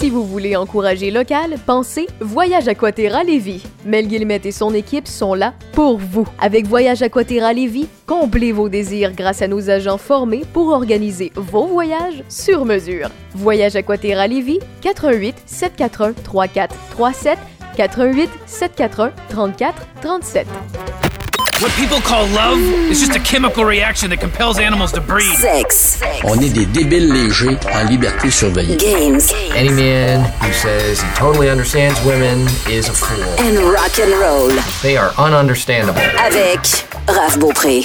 Si 0.00 0.08
vous 0.08 0.24
voulez 0.24 0.56
encourager 0.56 1.10
local, 1.10 1.56
pensez 1.66 2.06
Voyage 2.20 2.68
Aquaterra 2.68 3.22
Lévis. 3.22 3.62
Mel 3.84 4.08
Guillemette 4.08 4.46
et 4.46 4.50
son 4.50 4.72
équipe 4.72 5.06
sont 5.06 5.34
là 5.34 5.52
pour 5.74 5.98
vous. 5.98 6.26
Avec 6.38 6.66
Voyage 6.66 7.02
Aquaterra 7.02 7.52
Lévis, 7.52 7.86
comblez 8.06 8.50
vos 8.50 8.70
désirs 8.70 9.12
grâce 9.12 9.42
à 9.42 9.46
nos 9.46 9.68
agents 9.68 9.98
formés 9.98 10.44
pour 10.54 10.68
organiser 10.68 11.32
vos 11.36 11.66
voyages 11.66 12.24
sur 12.30 12.64
mesure. 12.64 13.10
Voyage 13.34 13.76
Aquaterra 13.76 14.26
Lévis, 14.26 14.60
88 14.80 15.36
741 15.44 16.14
3437 16.14 17.38
88 17.76 18.30
741 18.46 19.12
34 19.28 19.86
37. 20.00 21.09
What 21.60 21.72
people 21.72 22.00
call 22.00 22.26
love 22.28 22.58
is 22.90 23.00
just 23.00 23.14
a 23.14 23.20
chemical 23.20 23.66
reaction 23.66 24.08
that 24.08 24.18
compels 24.18 24.58
animals 24.58 24.92
to 24.92 25.00
breed. 25.02 25.36
Sex. 25.36 26.00
On 26.24 26.40
est 26.40 26.48
des 26.48 26.64
débiles 26.64 27.12
légers 27.12 27.58
en 27.74 27.84
liberté 27.84 28.30
surveillée. 28.30 28.78
Games. 28.78 29.20
Any 29.54 29.68
man 29.68 30.24
who 30.40 30.52
says 30.54 31.02
he 31.02 31.08
totally 31.16 31.50
understands 31.50 32.02
women 32.06 32.48
is 32.66 32.88
a 32.88 32.94
fool. 32.94 33.22
And 33.38 33.58
rock 33.58 33.98
and 33.98 34.10
roll. 34.18 34.48
They 34.80 34.96
are 34.96 35.10
ununderstandable. 35.18 36.00
Avec 36.18 36.86
Raph 37.06 37.38
Beaupré. 37.38 37.82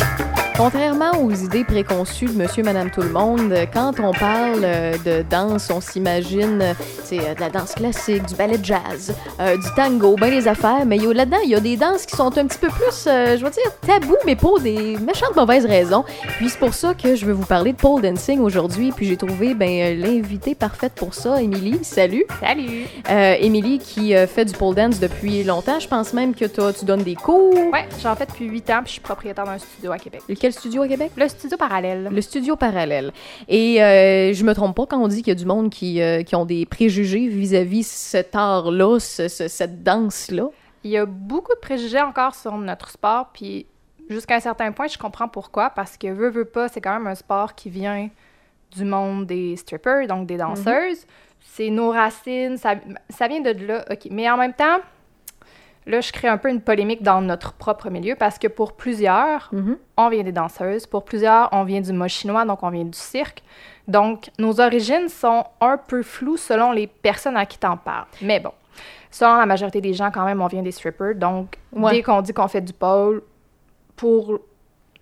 Contrairement 0.57 1.11
aux 1.21 1.31
idées 1.31 1.65
préconçues 1.65 2.27
de 2.27 2.31
monsieur, 2.31 2.63
madame, 2.63 2.89
tout 2.89 3.01
le 3.01 3.09
monde, 3.09 3.53
quand 3.73 3.99
on 3.99 4.13
parle 4.13 4.61
euh, 4.63 4.95
de 5.05 5.21
danse, 5.29 5.69
on 5.69 5.81
s'imagine 5.81 6.61
euh, 6.61 6.73
c'est 7.05 7.19
euh, 7.19 7.35
de 7.35 7.39
la 7.39 7.49
danse 7.49 7.73
classique, 7.75 8.25
du 8.25 8.35
ballet 8.35 8.57
jazz, 8.61 9.13
euh, 9.39 9.57
du 9.57 9.67
tango, 9.75 10.15
ben 10.15 10.31
les 10.31 10.47
affaires, 10.47 10.85
mais 10.85 10.97
là-dedans, 10.97 11.37
il 11.43 11.51
y 11.51 11.55
a 11.55 11.59
des 11.59 11.77
danses 11.77 12.05
qui 12.05 12.15
sont 12.15 12.35
un 12.37 12.47
petit 12.47 12.57
peu 12.57 12.69
plus, 12.69 13.05
euh, 13.07 13.37
je 13.37 13.45
veux 13.45 13.51
dire, 13.51 13.71
tabous, 13.85 14.17
mais 14.25 14.35
pour 14.35 14.59
des 14.59 14.97
méchantes 14.97 15.35
mauvaises 15.35 15.65
raisons. 15.65 16.03
Puis 16.37 16.49
c'est 16.49 16.57
pour 16.57 16.73
ça 16.73 16.93
que 16.93 17.15
je 17.15 17.25
veux 17.25 17.33
vous 17.33 17.45
parler 17.45 17.73
de 17.73 17.77
pole 17.77 18.01
dancing 18.01 18.39
aujourd'hui, 18.39 18.91
puis 18.91 19.05
j'ai 19.05 19.17
trouvé 19.17 19.53
ben 19.53 19.99
l'invité 19.99 20.55
parfaite 20.55 20.93
pour 20.95 21.13
ça, 21.13 21.41
Émilie. 21.41 21.79
Salut! 21.83 22.25
Salut! 22.39 22.85
Euh, 23.09 23.35
Émilie 23.39 23.79
qui 23.79 24.13
fait 24.27 24.45
du 24.45 24.53
pole 24.53 24.75
dance 24.75 24.99
depuis 24.99 25.43
longtemps, 25.43 25.79
je 25.79 25.87
pense 25.87 26.13
même 26.13 26.33
que 26.33 26.45
toi, 26.45 26.73
tu 26.73 26.85
donnes 26.85 27.03
des 27.03 27.15
cours. 27.15 27.53
Ouais, 27.71 27.87
j'en 28.01 28.15
fais 28.15 28.25
depuis 28.25 28.45
8 28.45 28.69
ans, 28.71 28.79
puis 28.79 28.87
je 28.87 28.91
suis 28.93 29.01
propriétaire 29.01 29.45
d'un 29.45 29.59
studio 29.59 29.91
à 29.91 29.97
Québec. 29.99 30.21
Quel 30.45 30.53
studio 30.53 30.83
à 30.83 30.87
Québec? 30.87 31.11
Le 31.17 31.27
studio 31.27 31.57
parallèle. 31.57 32.07
Le 32.11 32.21
studio 32.21 32.55
parallèle. 32.55 33.11
Et 33.47 33.81
euh, 33.81 34.31
je 34.31 34.43
me 34.43 34.53
trompe 34.53 34.75
pas 34.75 34.85
quand 34.85 34.99
on 35.01 35.07
dit 35.07 35.23
qu'il 35.23 35.29
y 35.29 35.31
a 35.31 35.39
du 35.39 35.45
monde 35.47 35.71
qui, 35.71 35.99
euh, 36.03 36.21
qui 36.21 36.35
ont 36.35 36.45
des 36.45 36.67
préjugés 36.67 37.27
vis-à-vis 37.27 37.81
cet 37.87 38.35
art-là, 38.35 38.99
ce- 38.99 39.27
ce- 39.27 39.47
cette 39.47 39.81
danse-là. 39.81 40.49
Il 40.83 40.91
y 40.91 40.97
a 40.99 41.07
beaucoup 41.07 41.51
de 41.55 41.59
préjugés 41.59 41.99
encore 41.99 42.35
sur 42.35 42.55
notre 42.59 42.89
sport, 42.91 43.29
puis 43.33 43.65
jusqu'à 44.07 44.35
un 44.35 44.39
certain 44.39 44.71
point, 44.71 44.85
je 44.85 44.99
comprends 44.99 45.27
pourquoi, 45.27 45.71
parce 45.71 45.97
que 45.97 46.09
veut, 46.13 46.29
veut 46.29 46.45
pas, 46.45 46.67
c'est 46.67 46.79
quand 46.79 46.93
même 46.93 47.07
un 47.07 47.15
sport 47.15 47.55
qui 47.55 47.71
vient 47.71 48.07
du 48.77 48.85
monde 48.85 49.25
des 49.25 49.55
strippers, 49.55 50.05
donc 50.07 50.27
des 50.27 50.37
danseuses. 50.37 51.07
C'est 51.39 51.71
nos 51.71 51.89
racines, 51.89 52.57
ça, 52.57 52.75
ça 53.09 53.27
vient 53.27 53.41
de 53.41 53.49
là, 53.65 53.83
ok. 53.89 54.09
Mais 54.11 54.29
en 54.29 54.37
même 54.37 54.53
temps, 54.53 54.77
là, 55.87 56.01
je 56.01 56.11
crée 56.11 56.27
un 56.27 56.37
peu 56.37 56.49
une 56.49 56.61
polémique 56.61 57.03
dans 57.03 57.21
notre 57.21 57.53
propre 57.53 57.89
milieu, 57.89 58.15
parce 58.15 58.37
que 58.39 58.47
pour 58.47 58.73
plusieurs, 58.73 59.49
Mhm. 59.51 59.77
on 59.97 60.09
vient 60.09 60.23
des 60.23 60.31
danseuses. 60.31 60.85
Pour 60.87 61.05
plusieurs, 61.05 61.49
on 61.51 61.63
vient 61.63 61.81
du 61.81 61.93
mot 61.93 62.07
chinois, 62.07 62.43
donc 62.45 62.63
on 62.63 62.69
vient 62.69 62.83
du 62.85 62.97
cirque. 62.97 63.43
Donc, 63.87 64.29
nos 64.39 64.59
origines 64.59 65.09
sont 65.09 65.45
un 65.61 65.77
peu 65.77 66.01
floues 66.01 66.37
selon 66.37 66.71
les 66.71 66.87
personnes 66.87 67.37
à 67.37 67.45
qui 67.45 67.59
t'en 67.59 67.77
parles. 67.77 68.07
Mais 68.21 68.39
bon, 68.39 68.51
selon 69.11 69.35
la 69.35 69.45
majorité 69.45 69.79
des 69.79 69.93
gens, 69.93 70.09
quand 70.11 70.25
même, 70.25 70.41
on 70.41 70.47
vient 70.47 70.63
des 70.63 70.71
strippers. 70.71 71.13
Donc, 71.15 71.57
Ouais. 71.71 71.91
dès 71.91 72.01
qu'on 72.03 72.21
dit 72.21 72.33
qu'on 72.33 72.47
fait 72.47 72.61
du 72.61 72.73
pole, 72.73 73.21
pour 73.95 74.39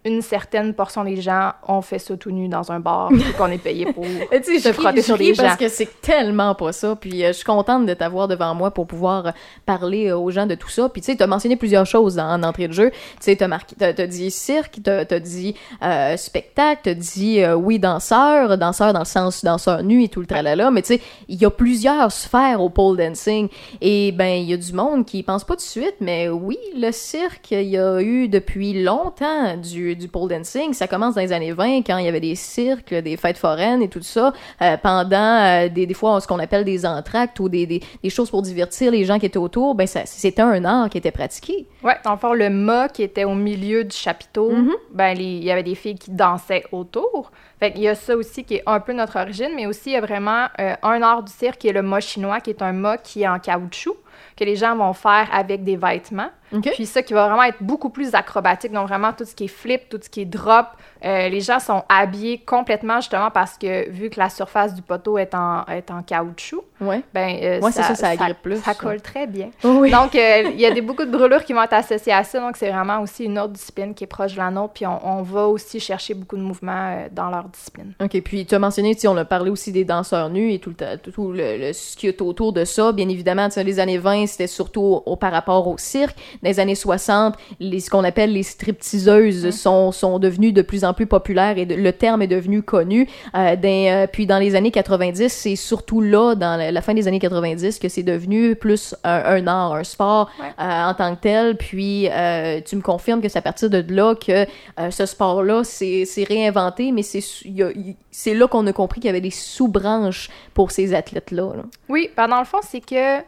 une 0.06 0.22
certaine 0.22 0.74
portion 0.74 1.04
des 1.04 1.22
gens, 1.22 1.52
on 1.68 1.82
fait 1.82 2.00
ça 2.00 2.18
tout 2.18 2.32
nu 2.32 2.50
dans 2.50 2.72
un 2.72 2.80
bar 2.80 3.10
et 3.30 3.34
qu'on 3.34 3.48
est 3.48 3.58
payé 3.58 3.86
pour 3.86 4.06
se 4.32 4.60
je 4.60 4.72
frotter 4.74 5.02
sur 5.02 5.18
des 5.18 5.34
gens. 5.34 5.44
parce 5.44 5.58
que 5.58 5.70
c'est 5.70 6.02
tellement 6.02 6.56
pas 6.56 6.74
ça. 6.74 6.96
Puis 6.96 7.24
euh, 7.24 7.28
je 7.30 7.34
suis 7.34 7.46
contente 7.46 7.86
de 7.86 7.94
t'avoir 7.94 8.28
devant 8.28 8.54
moi 8.54 8.72
pour 8.72 8.86
pouvoir 8.86 9.28
euh, 9.28 9.32
parler 9.66 10.10
euh, 10.10 10.18
aux 10.18 10.32
gens 10.32 10.46
de 10.46 10.56
tout 10.56 10.70
ça. 10.70 10.90
Puis 10.90 11.02
tu 11.02 11.12
sais, 11.12 11.18
t'as 11.18 11.28
mentionné 11.28 11.56
plusieurs 11.56 11.86
choses 11.86 12.20
en, 12.20 12.34
en 12.34 12.44
entrée 12.44 12.68
de 12.68 12.74
jeu. 12.74 12.92
Tu 12.92 12.98
sais, 13.22 13.36
t'as 13.38 13.48
marqué, 13.48 13.76
t'as, 13.78 13.94
t'as 13.94 14.08
dit 14.08 14.30
cirque, 14.30 14.80
t'as, 14.84 15.06
t'as 15.06 15.20
dit 15.20 15.56
euh, 15.82 16.18
spectacle, 16.18 16.82
t'as 16.84 16.94
dit 16.94 17.42
oui 17.56 17.80
danseur, 17.80 18.58
danseur 18.58 18.94
dans 18.94 19.00
le 19.00 19.06
sens 19.06 19.44
danseur 19.44 19.84
nu 19.84 20.04
et 20.04 20.10
tout 20.10 20.20
le 20.20 20.28
tralala. 20.28 20.70
Mais 20.72 20.82
tu 20.82 20.96
sais, 20.96 21.02
il 21.30 21.42
y 21.42 21.46
a 21.46 21.50
plusieurs 21.50 22.12
sphères 22.12 22.62
au 22.62 22.70
pole 22.70 22.98
dancing. 22.98 23.48
Et 23.80 24.12
ben, 24.12 24.42
il 24.42 24.50
y 24.50 24.54
a 24.54 24.58
du 24.58 24.74
monde 24.74 25.06
qui 25.06 25.24
pense 25.24 25.44
pas 25.46 25.54
tout 25.54 25.58
de 25.58 25.62
suite, 25.62 25.96
mais 26.02 26.28
oui, 26.28 26.58
le 26.76 26.92
cirque, 26.92 27.52
il 27.52 27.70
y 27.70 27.78
a 27.78 28.02
eu 28.02 28.28
depuis 28.28 28.84
longtemps 28.84 29.56
du, 29.58 29.93
du 29.96 30.08
pole 30.08 30.30
dancing. 30.30 30.74
Ça 30.74 30.88
commence 30.88 31.16
dans 31.16 31.22
les 31.22 31.32
années 31.32 31.52
20 31.54 31.78
quand 31.86 31.98
il 31.98 32.06
y 32.06 32.08
avait 32.08 32.20
des 32.20 32.36
cirques, 32.36 32.94
des 32.94 33.18
fêtes 33.18 33.38
foraines 33.38 33.82
et 33.82 33.90
tout 33.90 34.02
ça, 34.02 34.34
euh, 34.62 34.78
pendant 34.78 35.18
euh, 35.42 35.70
des, 35.70 35.86
des 35.86 35.94
fois 35.94 36.20
ce 36.22 36.28
qu'on 36.28 36.40
appelle 36.40 36.64
des 36.66 36.86
entractes 36.86 37.40
ou 37.40 37.50
des, 37.50 37.66
des, 37.66 37.82
des 38.02 38.10
choses 38.10 38.30
pour 38.30 38.42
divertir 38.42 38.92
les 38.92 39.06
gens 39.06 39.20
qui 39.20 39.26
étaient 39.26 39.38
autour. 39.38 39.76
Ben, 39.76 39.88
c'était 39.88 40.42
un 40.42 40.64
art 40.66 40.90
qui 40.90 40.98
était 40.98 41.12
pratiqué. 41.12 41.68
Ouais, 41.84 41.96
dans 42.04 42.34
le 42.34 42.50
mât 42.50 42.90
qui 42.90 43.04
était 43.04 43.24
au 43.26 43.36
milieu 43.36 43.84
du 43.84 43.96
chapiteau, 43.96 44.52
ben, 44.92 45.14
les- 45.18 45.24
il 45.24 45.44
y 45.44 45.52
avait 45.52 45.64
des 45.64 45.76
filles 45.76 45.96
qui 45.98 46.12
dansaient 46.12 46.64
autour. 46.72 47.32
Fait 47.60 47.72
qu'il 47.72 47.84
y 47.84 47.88
a 47.88 47.96
ça 47.96 48.16
aussi 48.16 48.44
qui 48.44 48.56
est 48.56 48.64
un 48.66 48.80
peu 48.80 48.94
notre 48.94 49.18
origine, 49.20 49.52
mais 49.56 49.66
aussi 49.68 49.92
il 49.92 49.94
y 49.94 49.96
a 49.96 50.02
vraiment 50.02 50.48
euh, 50.60 50.76
un 50.84 51.02
art 51.02 51.24
du 51.24 51.32
cirque 51.32 51.60
qui 51.60 51.68
est 51.70 51.74
le 51.74 51.82
mât 51.82 52.02
chinois, 52.02 52.40
qui 52.42 52.50
est 52.50 52.62
un 52.62 52.74
mât 52.74 52.98
qui 52.98 53.24
est 53.24 53.28
en 53.28 53.40
caoutchouc, 53.40 53.96
que 54.36 54.44
les 54.44 54.56
gens 54.56 54.76
vont 54.76 54.94
faire 54.94 55.30
avec 55.32 55.64
des 55.64 55.78
vêtements. 55.78 56.30
OK. 56.54 56.70
Puis 56.74 56.86
ça 56.86 57.02
qui 57.02 57.14
va 57.14 57.28
vraiment 57.28 57.44
être 57.44 57.62
beaucoup 57.62 57.90
plus 57.90 58.14
acrobatique, 58.16 58.72
donc 58.72 58.88
vraiment 58.88 59.12
tout 59.14 59.26
ce 59.26 59.34
qui 59.36 59.46
est 59.46 59.48
flip, 59.48 59.90
tout 59.90 60.00
ce 60.02 60.10
qui 60.10 60.22
est 60.22 60.26
drop. 60.26 60.68
Euh, 61.04 61.28
les 61.30 61.42
gens 61.42 61.60
sont 61.60 61.84
habillés 61.90 62.38
complètement 62.40 62.98
justement 63.02 63.30
parce 63.32 63.58
que 63.58 63.90
vu 63.90 64.10
que 64.10 64.20
la 64.20 64.30
surface 64.30 64.74
du 64.74 64.82
poteau 64.82 65.18
est 65.18 65.34
en, 65.36 65.66
est 65.66 65.92
en 65.92 66.02
caoutchouc, 66.04 66.64
Ouais. 66.80 67.02
ben 67.14 67.38
euh, 67.42 67.60
Ouais, 67.62 67.72
ça, 67.72 67.96
ça 67.96 68.12
plus, 68.42 68.60
colle 68.80 69.02
très 69.02 69.26
bien. 69.28 69.50
Oui. 69.64 69.90
Donc, 69.90 70.16
euh, 70.16 70.44
il 70.54 70.60
y 70.60 70.66
a 70.66 70.72
des, 70.72 70.82
beaucoup 70.82 71.06
de 71.06 71.12
brûlures 71.12 71.44
qui 71.46 71.54
vont 71.54 71.64
être 71.64 71.74
associées 71.74 72.12
à 72.14 72.24
ça. 72.24 72.40
Donc, 72.40 72.58
c'est 72.58 72.70
vraiment 72.70 73.00
aussi 73.02 73.24
une 73.26 73.40
autre 73.40 73.54
discipline 73.54 73.94
qui 73.94 74.04
est 74.04 74.08
proche 74.08 74.34
de 74.34 74.38
la 74.38 74.52
nôtre. 74.52 74.74
Puis, 74.74 74.86
on, 74.86 75.00
on 75.06 75.22
va 75.22 75.48
aussi 75.48 75.80
chercher 75.80 76.14
beaucoup 76.14 76.36
de 76.36 76.42
mouvements 76.42 77.06
dans 77.12 77.30
leur 77.30 77.46
discipline. 77.46 77.94
OK, 78.02 78.22
puis 78.22 78.46
tu 78.46 78.54
as 78.56 78.60
mentionné, 78.60 78.96
on 79.08 79.16
a 79.18 79.24
parlé 79.26 79.50
aussi 79.50 79.72
des 79.72 79.86
danseurs 79.86 80.30
nus 80.30 80.54
et 80.54 80.60
tout, 80.60 80.74
le, 80.78 80.98
tout 80.98 81.32
le, 81.32 81.58
le- 81.58 81.74
ce 81.74 81.96
qui 81.96 82.08
est 82.08 82.22
autour 82.22 82.52
de 82.54 82.66
ça. 82.66 82.92
Bien 82.92 83.08
évidemment, 83.10 83.48
les 83.56 83.80
années 83.80 83.98
20, 83.98 84.28
c'était 84.28 84.48
surtout 84.48 84.82
au, 84.82 85.04
au- 85.06 85.16
par 85.16 85.32
rapport 85.32 85.68
au 85.68 85.78
cirque. 85.78 86.18
Dans 86.44 86.50
les 86.50 86.60
années 86.60 86.76
60, 86.76 87.36
les, 87.60 87.80
ce 87.80 87.90
qu'on 87.90 88.04
appelle 88.04 88.34
les 88.34 88.44
stripteaseuses 88.44 89.50
sont, 89.56 89.92
sont 89.92 90.20
devenues 90.20 90.52
de 90.52 90.62
plus 90.62 90.84
en 90.84 90.94
plus 90.94 91.06
populaires 91.08 91.58
et 91.58 91.66
de- 91.66 91.76
le 91.76 91.92
terme 91.94 92.22
est 92.22 92.28
devenu 92.28 92.62
connu. 92.62 93.08
Euh, 93.36 93.56
dans- 93.56 93.64
euh, 94.04 94.08
puis 94.12 94.26
dans 94.28 94.38
les 94.40 94.56
années 94.56 94.72
90, 94.72 95.30
c'est 95.30 95.56
surtout 95.56 96.02
là, 96.02 96.36
dans 96.36 96.58
la, 96.58 96.72
la 96.72 96.82
fin 96.82 96.94
des 96.94 97.08
années 97.08 97.20
90, 97.20 97.80
que 97.80 97.88
c'est 97.90 98.04
devenu 98.04 98.56
plus 98.56 98.94
un, 99.04 99.24
un 99.26 99.48
art, 99.48 99.74
un 99.76 99.84
sport 99.84 100.30
Ouais. 100.40 100.48
euh, 100.60 100.84
en 100.90 100.94
tant 100.94 101.16
que 101.16 101.22
tel. 101.22 101.58
Puis 101.58 102.10
euh, 102.10 102.60
tu 102.66 102.76
me 102.76 102.82
confirmes 102.82 103.22
que 103.22 103.30
c'est 103.30 103.40
à 103.40 103.42
partir 103.42 103.70
de 103.70 103.84
là 103.94 104.14
que 104.16 104.32
euh, 104.80 104.92
ce 104.92 105.06
sport-là 105.06 105.64
s'est 105.64 106.06
réinventé, 106.28 106.92
mais 106.92 107.04
c'est 107.04 108.34
là 108.34 108.48
qu'on 108.48 108.68
a 108.68 108.74
compris 108.74 109.00
qu'il 109.00 109.08
y 109.08 109.10
avait 109.10 109.22
des 109.22 109.32
sous-branches 109.32 110.30
pour 110.54 110.72
ces 110.72 110.94
athlètes-là. 110.94 111.54
là. 111.56 111.64
Oui, 111.90 112.10
ben, 112.18 112.28
dans 112.28 112.40
le 112.40 112.46
fond, 112.46 112.60
c'est 112.68 112.82
que 112.82 113.20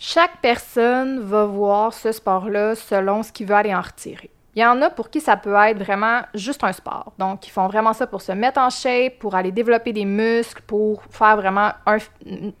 chaque 0.00 0.40
personne 0.40 1.20
va 1.20 1.44
voir 1.44 1.92
ce 1.92 2.10
sport-là 2.10 2.74
selon 2.74 3.22
ce 3.22 3.30
qu'il 3.30 3.46
veut 3.46 3.54
aller 3.54 3.74
en 3.74 3.82
retirer. 3.82 4.30
Il 4.56 4.62
y 4.62 4.66
en 4.66 4.82
a 4.82 4.90
pour 4.90 5.10
qui 5.10 5.20
ça 5.20 5.36
peut 5.36 5.54
être 5.54 5.78
vraiment 5.78 6.22
juste 6.34 6.64
un 6.64 6.72
sport. 6.72 7.12
Donc, 7.18 7.46
ils 7.46 7.50
font 7.50 7.68
vraiment 7.68 7.92
ça 7.92 8.08
pour 8.08 8.20
se 8.20 8.32
mettre 8.32 8.58
en 8.58 8.68
shape, 8.68 9.20
pour 9.20 9.36
aller 9.36 9.52
développer 9.52 9.92
des 9.92 10.04
muscles, 10.04 10.60
pour 10.66 11.04
faire 11.08 11.36
vraiment 11.36 11.70
un... 11.86 11.98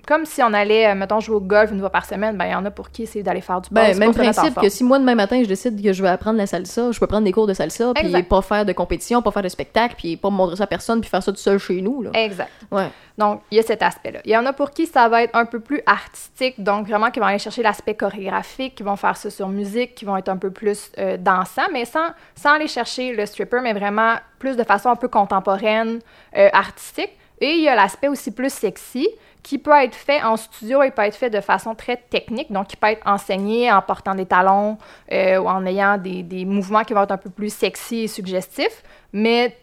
Comme 0.06 0.24
si 0.24 0.40
on 0.42 0.52
allait, 0.52 0.88
euh, 0.88 0.94
mettons, 0.94 1.18
jouer 1.18 1.36
au 1.36 1.40
golf 1.40 1.72
une 1.72 1.80
fois 1.80 1.90
par 1.90 2.04
semaine, 2.04 2.36
ben 2.36 2.44
il 2.44 2.52
y 2.52 2.54
en 2.54 2.64
a 2.64 2.70
pour 2.70 2.90
qui 2.90 3.06
c'est 3.08 3.24
d'aller 3.24 3.40
faire 3.40 3.60
du 3.60 3.70
Ben, 3.70 3.88
pause 3.88 3.98
même 3.98 4.14
principe 4.14 4.54
que 4.54 4.68
si 4.68 4.84
moi, 4.84 5.00
demain 5.00 5.16
matin, 5.16 5.42
je 5.42 5.48
décide 5.48 5.82
que 5.82 5.92
je 5.92 6.02
vais 6.02 6.10
apprendre 6.10 6.38
la 6.38 6.46
salsa, 6.46 6.92
je 6.92 7.00
peux 7.00 7.08
prendre 7.08 7.24
des 7.24 7.32
cours 7.32 7.48
de 7.48 7.54
salsa, 7.54 7.92
puis 7.94 8.22
pas 8.22 8.42
faire 8.42 8.64
de 8.64 8.72
compétition, 8.72 9.20
pas 9.20 9.32
faire 9.32 9.42
de 9.42 9.48
spectacle, 9.48 9.96
puis 9.98 10.16
pas 10.16 10.30
montrer 10.30 10.56
ça 10.56 10.64
à 10.64 10.68
personne, 10.68 11.00
puis 11.00 11.10
faire 11.10 11.22
ça 11.22 11.32
tout 11.32 11.38
seul 11.38 11.58
chez 11.58 11.80
nous. 11.80 12.02
Là. 12.02 12.10
Exact. 12.14 12.50
Ouais. 12.70 12.90
Donc, 13.20 13.42
il 13.50 13.58
y 13.58 13.60
a 13.60 13.62
cet 13.62 13.82
aspect-là. 13.82 14.20
Il 14.24 14.30
y 14.30 14.36
en 14.36 14.46
a 14.46 14.54
pour 14.54 14.70
qui 14.70 14.86
ça 14.86 15.06
va 15.10 15.22
être 15.22 15.36
un 15.36 15.44
peu 15.44 15.60
plus 15.60 15.82
artistique, 15.84 16.64
donc 16.64 16.86
vraiment 16.86 17.10
qui 17.10 17.20
vont 17.20 17.26
aller 17.26 17.38
chercher 17.38 17.62
l'aspect 17.62 17.94
chorégraphique, 17.94 18.74
qui 18.76 18.82
vont 18.82 18.96
faire 18.96 19.14
ça 19.14 19.28
sur 19.28 19.50
musique, 19.50 19.94
qui 19.94 20.06
vont 20.06 20.16
être 20.16 20.30
un 20.30 20.38
peu 20.38 20.50
plus 20.50 20.90
euh, 20.96 21.18
dansants, 21.18 21.68
mais 21.70 21.84
sans, 21.84 22.08
sans 22.34 22.54
aller 22.54 22.66
chercher 22.66 23.14
le 23.14 23.26
stripper, 23.26 23.60
mais 23.60 23.74
vraiment 23.74 24.14
plus 24.38 24.56
de 24.56 24.64
façon 24.64 24.88
un 24.88 24.96
peu 24.96 25.08
contemporaine, 25.08 25.98
euh, 26.34 26.48
artistique. 26.54 27.10
Et 27.42 27.50
il 27.52 27.60
y 27.60 27.68
a 27.68 27.74
l'aspect 27.74 28.08
aussi 28.08 28.30
plus 28.30 28.50
sexy, 28.50 29.06
qui 29.42 29.58
peut 29.58 29.72
être 29.72 29.94
fait 29.94 30.22
en 30.22 30.38
studio 30.38 30.82
et 30.82 30.90
peut 30.90 31.02
être 31.02 31.14
fait 31.14 31.30
de 31.30 31.42
façon 31.42 31.74
très 31.74 31.98
technique, 31.98 32.50
donc 32.50 32.68
qui 32.68 32.76
peut 32.76 32.86
être 32.86 33.06
enseigné 33.06 33.70
en 33.70 33.82
portant 33.82 34.14
des 34.14 34.26
talons 34.26 34.78
euh, 35.12 35.36
ou 35.36 35.46
en 35.46 35.66
ayant 35.66 35.98
des, 35.98 36.22
des 36.22 36.46
mouvements 36.46 36.84
qui 36.84 36.94
vont 36.94 37.02
être 37.02 37.12
un 37.12 37.18
peu 37.18 37.30
plus 37.30 37.52
sexy 37.52 38.04
et 38.04 38.08
suggestifs, 38.08 38.82
mais 39.12 39.58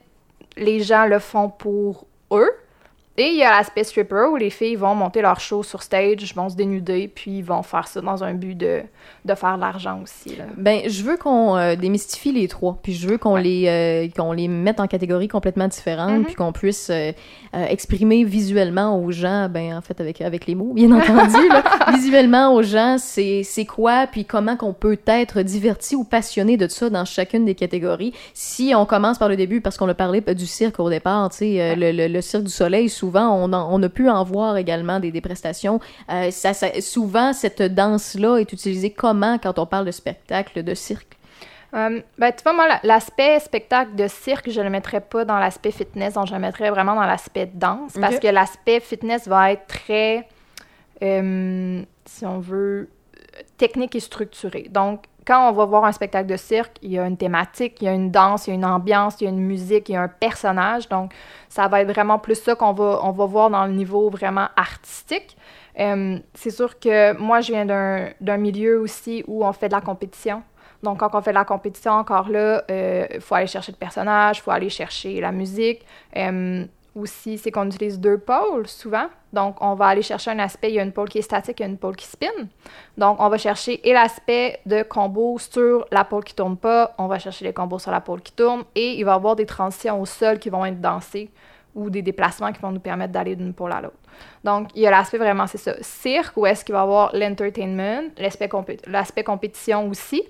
les 0.57 0.81
gens 0.81 1.05
le 1.05 1.17
font 1.17 1.49
pour 1.49 2.05
eux. 2.31 2.51
Et 3.17 3.29
il 3.29 3.35
y 3.37 3.43
a 3.43 3.49
l'aspect 3.51 3.83
stripper 3.83 4.27
où 4.31 4.35
les 4.35 4.49
filles 4.49 4.75
vont 4.75 4.93
monter 4.95 5.21
leur 5.21 5.39
show 5.39 5.63
sur 5.63 5.81
stage, 5.81 6.33
vont 6.35 6.49
se 6.49 6.55
dénuder, 6.55 7.07
puis 7.07 7.39
ils 7.39 7.43
vont 7.43 7.63
faire 7.63 7.87
ça 7.87 7.99
dans 8.01 8.23
un 8.23 8.33
but 8.33 8.55
de, 8.55 8.81
de 9.25 9.35
faire 9.35 9.55
de 9.55 9.61
l'argent 9.61 9.99
aussi. 10.03 10.35
Là. 10.35 10.43
Ben, 10.55 10.81
je 10.87 11.01
veux 11.03 11.17
qu'on 11.17 11.57
euh, 11.57 11.75
démystifie 11.75 12.31
les 12.31 12.47
trois, 12.47 12.77
puis 12.83 12.93
je 12.93 13.07
veux 13.07 13.17
qu'on 13.17 13.35
les 13.35 13.65
euh, 13.67 14.07
qu'on 14.15 14.33
les 14.33 14.47
mette 14.47 14.79
en 14.79 14.87
catégories 14.87 15.27
complètement 15.27 15.67
différentes, 15.67 16.19
Mhm. 16.19 16.25
puis 16.25 16.35
qu'on 16.35 16.51
puisse 16.51 16.89
euh, 16.91 17.11
euh, 17.55 17.65
exprimer 17.65 18.23
visuellement 18.23 19.01
aux 19.03 19.11
gens, 19.11 19.49
ben 19.49 19.75
en 19.75 19.81
fait 19.81 19.99
avec 19.99 20.21
avec 20.21 20.45
les 20.45 20.53
mots, 20.53 20.73
bien 20.73 20.91
entendu, 20.91 21.47
là, 21.49 21.63
visuellement 21.93 22.53
aux 22.53 22.61
gens, 22.61 22.97
c'est 22.99 23.43
quoi, 23.67 24.05
puis 24.05 24.25
comment 24.25 24.55
qu'on 24.57 24.73
peut 24.73 24.99
être 25.07 25.41
diverti 25.41 25.95
ou 25.95 26.03
passionné 26.03 26.55
de 26.57 26.67
ça 26.67 26.89
dans 26.91 27.03
chacune 27.05 27.45
des 27.45 27.55
catégories. 27.55 28.13
Si 28.35 28.73
on 28.75 28.85
commence 28.85 29.17
par 29.17 29.29
le 29.29 29.35
début, 29.35 29.61
parce 29.61 29.77
qu'on 29.77 29.89
a 29.89 29.95
parlé 29.95 30.21
du 30.21 30.45
cirque 30.45 30.79
au 30.79 30.89
départ, 30.89 31.29
tu 31.31 31.37
sais, 31.37 31.75
le, 31.75 31.91
le, 31.91 32.07
le 32.07 32.21
cirque 32.21 32.43
du 32.43 32.51
soleil, 32.51 32.89
souvent 32.89 33.06
on, 33.15 33.51
en- 33.53 33.67
on 33.73 33.81
a 33.83 33.89
pu 33.89 34.09
en 34.09 34.23
voir 34.23 34.57
également 34.57 34.99
des, 34.99 35.11
des 35.11 35.21
prestations. 35.21 35.79
Euh, 36.11 36.31
ça, 36.31 36.53
ça- 36.53 36.81
souvent 36.81 37.33
cette 37.33 37.61
danse 37.61 38.15
là 38.15 38.37
est 38.37 38.51
utilisée 38.51 38.91
comment 38.91 39.37
quand 39.37 39.59
on 39.59 39.65
parle 39.65 39.85
de 39.85 39.91
spectacle 39.91 40.63
de 40.63 40.73
cirque? 40.73 41.17
Euh, 41.73 42.01
ben, 42.17 42.31
tu 42.31 42.43
vois, 42.43 42.53
moi, 42.53 42.67
la- 42.67 42.79
l'aspect 42.83 43.39
spectacle 43.39 43.93
de 43.95 44.07
cirque, 44.07 44.49
je 44.49 44.61
le 44.61 44.69
mettrais 44.69 45.01
pas 45.01 45.25
dans 45.25 45.37
l'aspect 45.37 45.71
fitness, 45.71 46.13
donc 46.13 46.27
je 46.27 46.33
le 46.33 46.39
mettrais 46.39 46.69
vraiment 46.69 46.95
dans 46.95 47.05
l'aspect 47.05 47.45
danse, 47.53 47.93
parce 47.99 48.19
que 48.19 48.27
l'aspect 48.27 48.79
fitness 48.79 49.27
va 49.27 49.51
être 49.51 49.67
très, 49.67 50.27
euh, 51.03 51.81
si 52.05 52.25
on 52.25 52.39
veut, 52.39 52.89
technique 53.57 53.95
et 53.95 53.99
structuré. 53.99 54.67
Donc, 54.71 55.03
quand 55.27 55.49
on 55.49 55.51
va 55.51 55.65
voir 55.65 55.83
un 55.83 55.91
spectacle 55.91 56.27
de 56.27 56.37
cirque, 56.37 56.77
il 56.81 56.91
y 56.91 56.97
a 56.97 57.05
une 57.05 57.17
thématique, 57.17 57.81
il 57.81 57.85
y 57.85 57.87
a 57.89 57.93
une 57.93 58.09
danse, 58.11 58.47
il 58.47 58.51
y 58.51 58.53
a 58.53 58.55
une 58.55 58.65
ambiance, 58.65 59.19
il 59.19 59.25
y 59.25 59.27
a 59.27 59.29
une 59.29 59.45
musique, 59.45 59.89
il 59.89 59.93
y 59.93 59.95
a 59.95 60.03
un 60.03 60.07
personnage. 60.07 60.87
Donc, 60.87 61.11
ça 61.49 61.67
va 61.67 61.81
être 61.81 61.91
vraiment 61.91 62.17
plus 62.17 62.35
ça 62.35 62.55
qu'on 62.55 62.71
va, 62.71 63.01
on 63.03 63.11
va 63.11 63.25
voir 63.25 63.49
dans 63.49 63.65
le 63.65 63.73
niveau 63.73 64.09
vraiment 64.09 64.47
artistique. 64.55 65.35
Euh, 65.79 66.17
c'est 66.33 66.49
sûr 66.49 66.79
que 66.79 67.15
moi, 67.17 67.41
je 67.41 67.51
viens 67.51 67.65
d'un 67.65 68.09
d'un 68.21 68.37
milieu 68.37 68.79
aussi 68.79 69.23
où 69.27 69.45
on 69.45 69.51
fait 69.51 69.67
de 69.67 69.73
la 69.73 69.81
compétition. 69.81 70.43
Donc, 70.81 70.99
quand 70.99 71.13
on 71.13 71.21
fait 71.21 71.31
de 71.31 71.35
la 71.35 71.45
compétition, 71.45 71.91
encore 71.91 72.29
là, 72.29 72.63
il 72.69 73.19
faut 73.19 73.35
aller 73.35 73.47
chercher 73.47 73.73
le 73.73 73.77
personnage, 73.77 74.37
il 74.37 74.41
faut 74.41 74.51
aller 74.51 74.69
chercher 74.69 75.19
la 75.19 75.31
musique. 75.31 75.85
Euh, 76.15 76.65
aussi, 76.97 77.37
c'est 77.37 77.51
qu'on 77.51 77.67
utilise 77.67 77.99
deux 77.99 78.17
pôles 78.17 78.67
souvent. 78.67 79.07
Donc, 79.33 79.57
on 79.61 79.75
va 79.75 79.87
aller 79.87 80.01
chercher 80.01 80.31
un 80.31 80.39
aspect, 80.39 80.69
il 80.69 80.75
y 80.75 80.79
a 80.79 80.83
une 80.83 80.91
pôle 80.91 81.09
qui 81.09 81.19
est 81.19 81.21
statique, 81.21 81.59
il 81.59 81.63
y 81.63 81.65
a 81.65 81.69
une 81.69 81.77
pôle 81.77 81.95
qui 81.95 82.07
spin. 82.07 82.27
Donc, 82.97 83.17
on 83.19 83.29
va 83.29 83.37
chercher 83.37 83.87
et 83.87 83.93
l'aspect 83.93 84.59
de 84.65 84.83
combo 84.83 85.37
sur 85.37 85.85
la 85.91 86.03
pôle 86.03 86.23
qui 86.23 86.33
tourne 86.33 86.57
pas, 86.57 86.93
on 86.97 87.07
va 87.07 87.19
chercher 87.19 87.45
les 87.45 87.53
combos 87.53 87.79
sur 87.79 87.91
la 87.91 88.01
pôle 88.01 88.21
qui 88.21 88.31
tourne, 88.31 88.63
et 88.75 88.95
il 88.95 89.03
va 89.03 89.11
y 89.11 89.15
avoir 89.15 89.35
des 89.35 89.45
transitions 89.45 90.01
au 90.01 90.05
sol 90.05 90.39
qui 90.39 90.49
vont 90.49 90.65
être 90.65 90.81
dansées 90.81 91.29
ou 91.75 91.89
des 91.91 92.01
déplacements 92.01 92.51
qui 92.51 92.59
vont 92.59 92.71
nous 92.71 92.79
permettre 92.79 93.13
d'aller 93.13 93.35
d'une 93.35 93.53
pôle 93.53 93.71
à 93.71 93.81
l'autre. 93.81 93.97
Donc, 94.43 94.69
il 94.73 94.81
y 94.81 94.87
a 94.87 94.91
l'aspect 94.91 95.19
vraiment, 95.19 95.45
c'est 95.45 95.59
ça, 95.59 95.75
cirque, 95.81 96.35
où 96.35 96.45
est-ce 96.45 96.65
qu'il 96.65 96.73
va 96.73 96.79
y 96.79 96.83
avoir 96.83 97.11
l'entertainment, 97.13 98.09
l'aspect 98.17 98.47
compé- 98.47 98.79
l'aspect 98.87 99.23
compétition 99.23 99.87
aussi, 99.87 100.23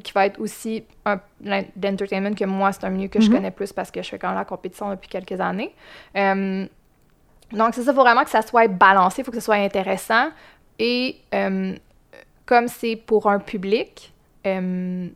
qui 0.00 0.12
va 0.12 0.26
être 0.26 0.40
aussi 0.40 0.84
un, 1.04 1.20
l'en- 1.42 1.64
l'entertainment 1.82 2.34
que 2.34 2.44
moi, 2.44 2.72
c'est 2.72 2.84
un 2.84 2.90
milieu 2.90 3.08
que 3.08 3.20
je 3.20 3.30
connais 3.30 3.50
plus 3.50 3.72
parce 3.72 3.90
que 3.90 4.02
je 4.02 4.08
fais 4.08 4.18
quand 4.18 4.28
même 4.28 4.38
la 4.38 4.44
compétition 4.44 4.90
depuis 4.90 5.08
quelques 5.08 5.40
années. 5.40 5.74
Euh, 6.16 6.66
donc, 7.52 7.74
c'est 7.74 7.82
ça, 7.82 7.92
il 7.92 7.94
faut 7.94 8.00
vraiment 8.02 8.24
que 8.24 8.30
ça 8.30 8.42
soit 8.42 8.66
balancé, 8.68 9.22
il 9.22 9.24
faut 9.24 9.30
que 9.30 9.38
ce 9.38 9.44
soit 9.44 9.56
intéressant. 9.56 10.28
Et 10.78 11.16
euh, 11.34 11.74
comme 12.46 12.68
c'est 12.68 12.96
pour 12.96 13.30
un 13.30 13.38
public, 13.38 14.12
il 14.44 15.12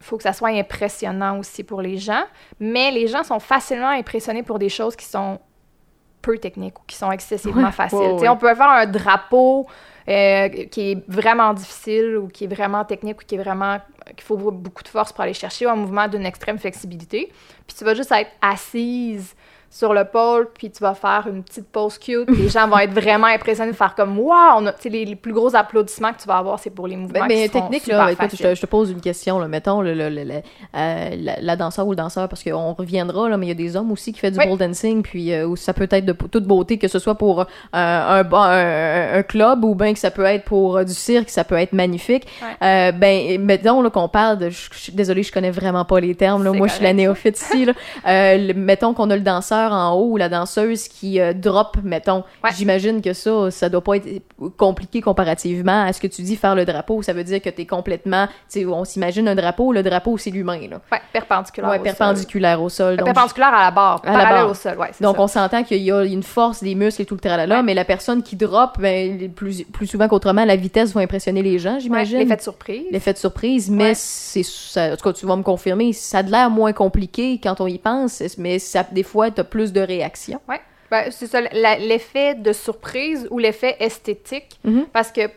faut 0.00 0.16
que 0.16 0.22
ça 0.22 0.32
soit 0.32 0.50
impressionnant 0.50 1.38
aussi 1.38 1.62
pour 1.64 1.80
les 1.82 1.96
gens. 1.96 2.24
Mais 2.58 2.90
les 2.90 3.06
gens 3.06 3.22
sont 3.22 3.38
facilement 3.40 3.90
impressionnés 3.90 4.42
pour 4.42 4.58
des 4.58 4.68
choses 4.68 4.96
qui 4.96 5.06
sont 5.06 5.38
peu 6.22 6.38
techniques 6.38 6.78
ou 6.80 6.82
qui 6.86 6.96
sont 6.96 7.10
excessivement 7.12 7.64
Ouais, 7.66 7.72
faciles. 7.72 7.98
ouais. 7.98 8.28
On 8.28 8.36
peut 8.36 8.54
faire 8.54 8.68
un 8.70 8.86
drapeau 8.86 9.66
euh, 10.08 10.48
qui 10.70 10.92
est 10.92 11.04
vraiment 11.08 11.52
difficile 11.54 12.16
ou 12.16 12.28
qui 12.28 12.44
est 12.44 12.54
vraiment 12.54 12.84
technique 12.84 13.20
ou 13.20 13.24
qui 13.26 13.34
est 13.36 13.42
vraiment 13.42 13.78
qu'il 14.08 14.22
faut 14.22 14.36
beaucoup 14.36 14.82
de 14.82 14.88
force 14.88 15.12
pour 15.12 15.22
aller 15.22 15.34
chercher 15.34 15.66
ou 15.66 15.70
un 15.70 15.76
mouvement 15.76 16.08
d'une 16.08 16.24
extrême 16.26 16.58
flexibilité. 16.58 17.30
Puis 17.66 17.76
tu 17.76 17.84
vas 17.84 17.94
juste 17.94 18.10
être 18.12 18.30
assise 18.40 19.34
sur 19.70 19.92
le 19.92 20.04
pôle, 20.04 20.48
puis 20.54 20.70
tu 20.70 20.82
vas 20.82 20.94
faire 20.94 21.26
une 21.30 21.42
petite 21.42 21.66
pause 21.68 21.98
cute, 21.98 22.28
les 22.30 22.48
gens 22.48 22.66
vont 22.66 22.78
être 22.78 22.92
vraiment 22.92 23.26
impressionnés 23.26 23.72
de 23.72 23.76
faire 23.76 23.94
comme 23.94 24.18
«Wow! 24.20 24.32
on 24.56 24.66
a-» 24.66 24.72
Tu 24.78 24.82
sais, 24.84 24.88
les, 24.88 25.04
les 25.04 25.14
plus 25.16 25.32
gros 25.32 25.54
applaudissements 25.54 26.12
que 26.14 26.20
tu 26.22 26.26
vas 26.26 26.38
avoir, 26.38 26.58
c'est 26.58 26.70
pour 26.70 26.86
les 26.88 26.96
mouvements 26.96 27.20
Ben, 27.20 27.26
mais 27.28 27.48
qui 27.48 27.52
sont 27.52 27.60
technique, 27.60 27.86
là, 27.86 28.10
écoute, 28.10 28.30
je 28.32 28.42
te, 28.42 28.54
je 28.54 28.60
te 28.60 28.66
pose 28.66 28.90
une 28.90 29.00
question, 29.02 29.38
là, 29.38 29.46
mettons, 29.46 29.82
le, 29.82 29.92
le- 29.92 30.08
le- 30.08 30.24
euh, 30.30 30.40
la, 31.18 31.40
la 31.40 31.56
danseur 31.56 31.86
ou 31.86 31.90
le 31.90 31.96
danseur, 31.96 32.28
parce 32.28 32.42
qu'on 32.42 32.72
reviendra, 32.72 33.28
là, 33.28 33.36
mais 33.36 33.44
il 33.46 33.48
y 33.50 33.52
a 33.52 33.54
des 33.54 33.76
hommes 33.76 33.92
aussi 33.92 34.12
qui 34.12 34.20
font 34.20 34.30
du 34.30 34.38
Oui. 34.38 34.46
pole 34.48 34.58
dancing, 34.58 35.02
puis 35.02 35.34
euh, 35.34 35.54
ça 35.56 35.74
peut 35.74 35.88
être 35.90 36.06
de 36.06 36.12
toute 36.12 36.44
beauté, 36.44 36.78
que 36.78 36.88
ce 36.88 36.98
soit 36.98 37.16
pour 37.16 37.40
euh, 37.40 37.44
un, 37.74 38.24
un, 38.32 39.18
un 39.18 39.22
club 39.22 39.64
ou 39.64 39.74
bien 39.74 39.92
que 39.92 39.98
ça 39.98 40.10
peut 40.10 40.24
être 40.24 40.44
pour 40.44 40.78
euh, 40.78 40.84
du 40.84 40.94
cirque, 40.94 41.28
ça 41.28 41.44
peut 41.44 41.56
être 41.56 41.72
magnifique. 41.74 42.26
Ben, 42.60 43.38
mettons 43.40 43.82
là, 43.82 43.90
qu'on 43.90 44.08
parle 44.08 44.38
de... 44.38 44.48
Je 44.50 44.68
je 44.72 44.90
désolée, 44.92 45.22
je 45.22 45.32
connais 45.32 45.50
vraiment 45.50 45.84
pas 45.84 46.00
les 46.00 46.14
termes, 46.14 46.42
là, 46.42 46.52
moi 46.52 46.68
je 46.68 46.72
suis 46.74 46.84
la 46.84 46.92
néophyte 46.94 47.38
ici. 47.38 47.66
Là. 47.66 47.74
Mettons 48.54 48.94
qu'on 48.94 49.10
a 49.10 49.16
le 49.16 49.22
danseur 49.22 49.57
en 49.66 49.92
haut 49.94 50.12
ou 50.12 50.16
la 50.16 50.28
danseuse 50.28 50.88
qui 50.88 51.20
euh, 51.20 51.32
drop, 51.32 51.76
mettons. 51.82 52.24
Ouais. 52.44 52.50
J'imagine 52.56 53.02
que 53.02 53.12
ça, 53.12 53.50
ça 53.50 53.68
doit 53.68 53.82
pas 53.82 53.96
être 53.96 54.06
compliqué 54.56 55.00
comparativement 55.00 55.82
à 55.84 55.92
ce 55.92 56.00
que 56.00 56.06
tu 56.06 56.22
dis 56.22 56.36
faire 56.36 56.54
le 56.54 56.64
drapeau. 56.64 57.02
Ça 57.02 57.12
veut 57.12 57.24
dire 57.24 57.42
que 57.42 57.48
complètement, 57.68 58.26
tu 58.50 58.60
sais, 58.60 58.66
on 58.66 58.84
s'imagine 58.84 59.26
un 59.28 59.34
drapeau, 59.34 59.72
le 59.72 59.82
drapeau 59.82 60.16
c'est 60.18 60.30
l'humain, 60.30 60.60
là. 60.70 60.80
Ouais, 60.92 61.00
perpendiculaire 61.12 61.70
Ouais, 61.70 61.78
au 61.78 61.82
perpendiculaire 61.82 62.62
au 62.62 62.68
sol. 62.68 62.88
sol. 62.88 62.96
Donc, 62.98 63.06
Perpendiculaire 63.06 63.52
à 63.54 63.64
la 63.64 63.70
barre, 63.70 64.00
À 64.04 64.16
la 64.16 64.24
barre. 64.24 64.50
au 64.50 64.54
sol, 64.54 64.78
ouais, 64.78 64.90
donc 65.00 65.16
ça. 65.16 65.22
on 65.22 65.26
s'entend 65.26 65.62
qu'il 65.64 65.82
y 65.82 65.90
a 65.90 66.04
une 66.04 66.22
force, 66.22 66.62
des 66.62 66.74
muscles 66.74 67.02
et 67.02 67.04
tout 67.06 67.14
le 67.14 67.20
tralala, 67.20 67.56
Ouais. 67.56 67.62
mais 67.62 67.74
la 67.74 67.84
personne 67.84 68.22
qui 68.22 68.36
drop, 68.36 68.78
ben, 68.78 69.30
plus, 69.32 69.64
plus 69.64 69.86
souvent 69.86 70.06
qu'autrement, 70.08 70.44
la 70.44 70.56
vitesse 70.56 70.92
va 70.94 71.00
impressionner 71.00 71.42
les 71.42 71.58
gens, 71.58 71.78
j'imagine. 71.78 72.18
L'effet 72.18 72.36
de 72.36 72.42
surprise. 72.42 72.84
L'effet 72.92 73.12
de 73.12 73.18
surprise, 73.18 73.70
mais 73.70 73.92
c'est 73.94 74.42
ça, 74.44 74.92
en 74.92 74.96
tout 74.96 75.02
cas, 75.02 75.12
tu 75.12 75.26
vas 75.26 75.36
me 75.36 75.42
confirmer, 75.42 75.92
ça 75.92 76.18
a 76.18 76.22
de 76.22 76.30
l'air 76.30 76.50
moins 76.50 76.72
compliqué 76.72 77.40
quand 77.42 77.60
on 77.60 77.66
y 77.66 77.78
pense, 77.78 78.22
mais 78.38 78.58
ça, 78.58 78.84
des 78.92 79.02
fois, 79.02 79.30
t'as 79.30 79.44
plus 79.48 79.72
de 79.72 79.80
réactions. 79.80 80.40
Ouais. 80.48 80.60
Ben, 80.90 81.10
c'est 81.10 81.26
ça, 81.26 81.40
l'effet 81.40 82.34
de 82.34 82.52
surprise 82.52 83.28
ou 83.30 83.38
l'effet 83.38 83.76
esthétique. 83.78 84.58
Mhm. 84.64 84.86
Parce 84.92 85.12
que 85.12 85.28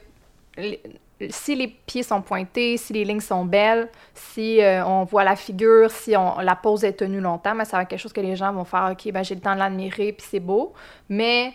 si 1.30 1.56
les 1.56 1.68
pieds 1.68 2.04
sont 2.04 2.22
pointés, 2.22 2.78
si 2.78 2.94
les 2.94 3.04
lignes 3.04 3.20
sont 3.20 3.46
belles, 3.46 3.90
si 4.14 4.62
euh, 4.62 4.86
on 4.86 5.04
voit 5.04 5.24
la 5.24 5.36
figure, 5.36 5.92
si 5.92 6.16
on, 6.16 6.40
la 6.40 6.56
pose 6.56 6.84
est 6.84 6.94
tenue 6.94 7.20
longtemps, 7.20 7.56
ben, 7.56 7.66
ça 7.66 7.78
va 7.78 7.84
être 7.84 7.90
quelque 7.90 8.00
chose 8.00 8.14
que 8.14 8.22
les 8.22 8.36
gens 8.36 8.52
vont 8.54 8.64
faire, 8.64 8.90
OK, 8.92 9.12
ben, 9.12 9.24
j'ai 9.24 9.36
le 9.36 9.42
temps 9.42 9.54
de 9.54 9.60
l'admirer, 9.60 10.14
puis 10.14 10.26
c'est 10.30 10.40
beau. 10.40 10.74
Mais 11.10 11.54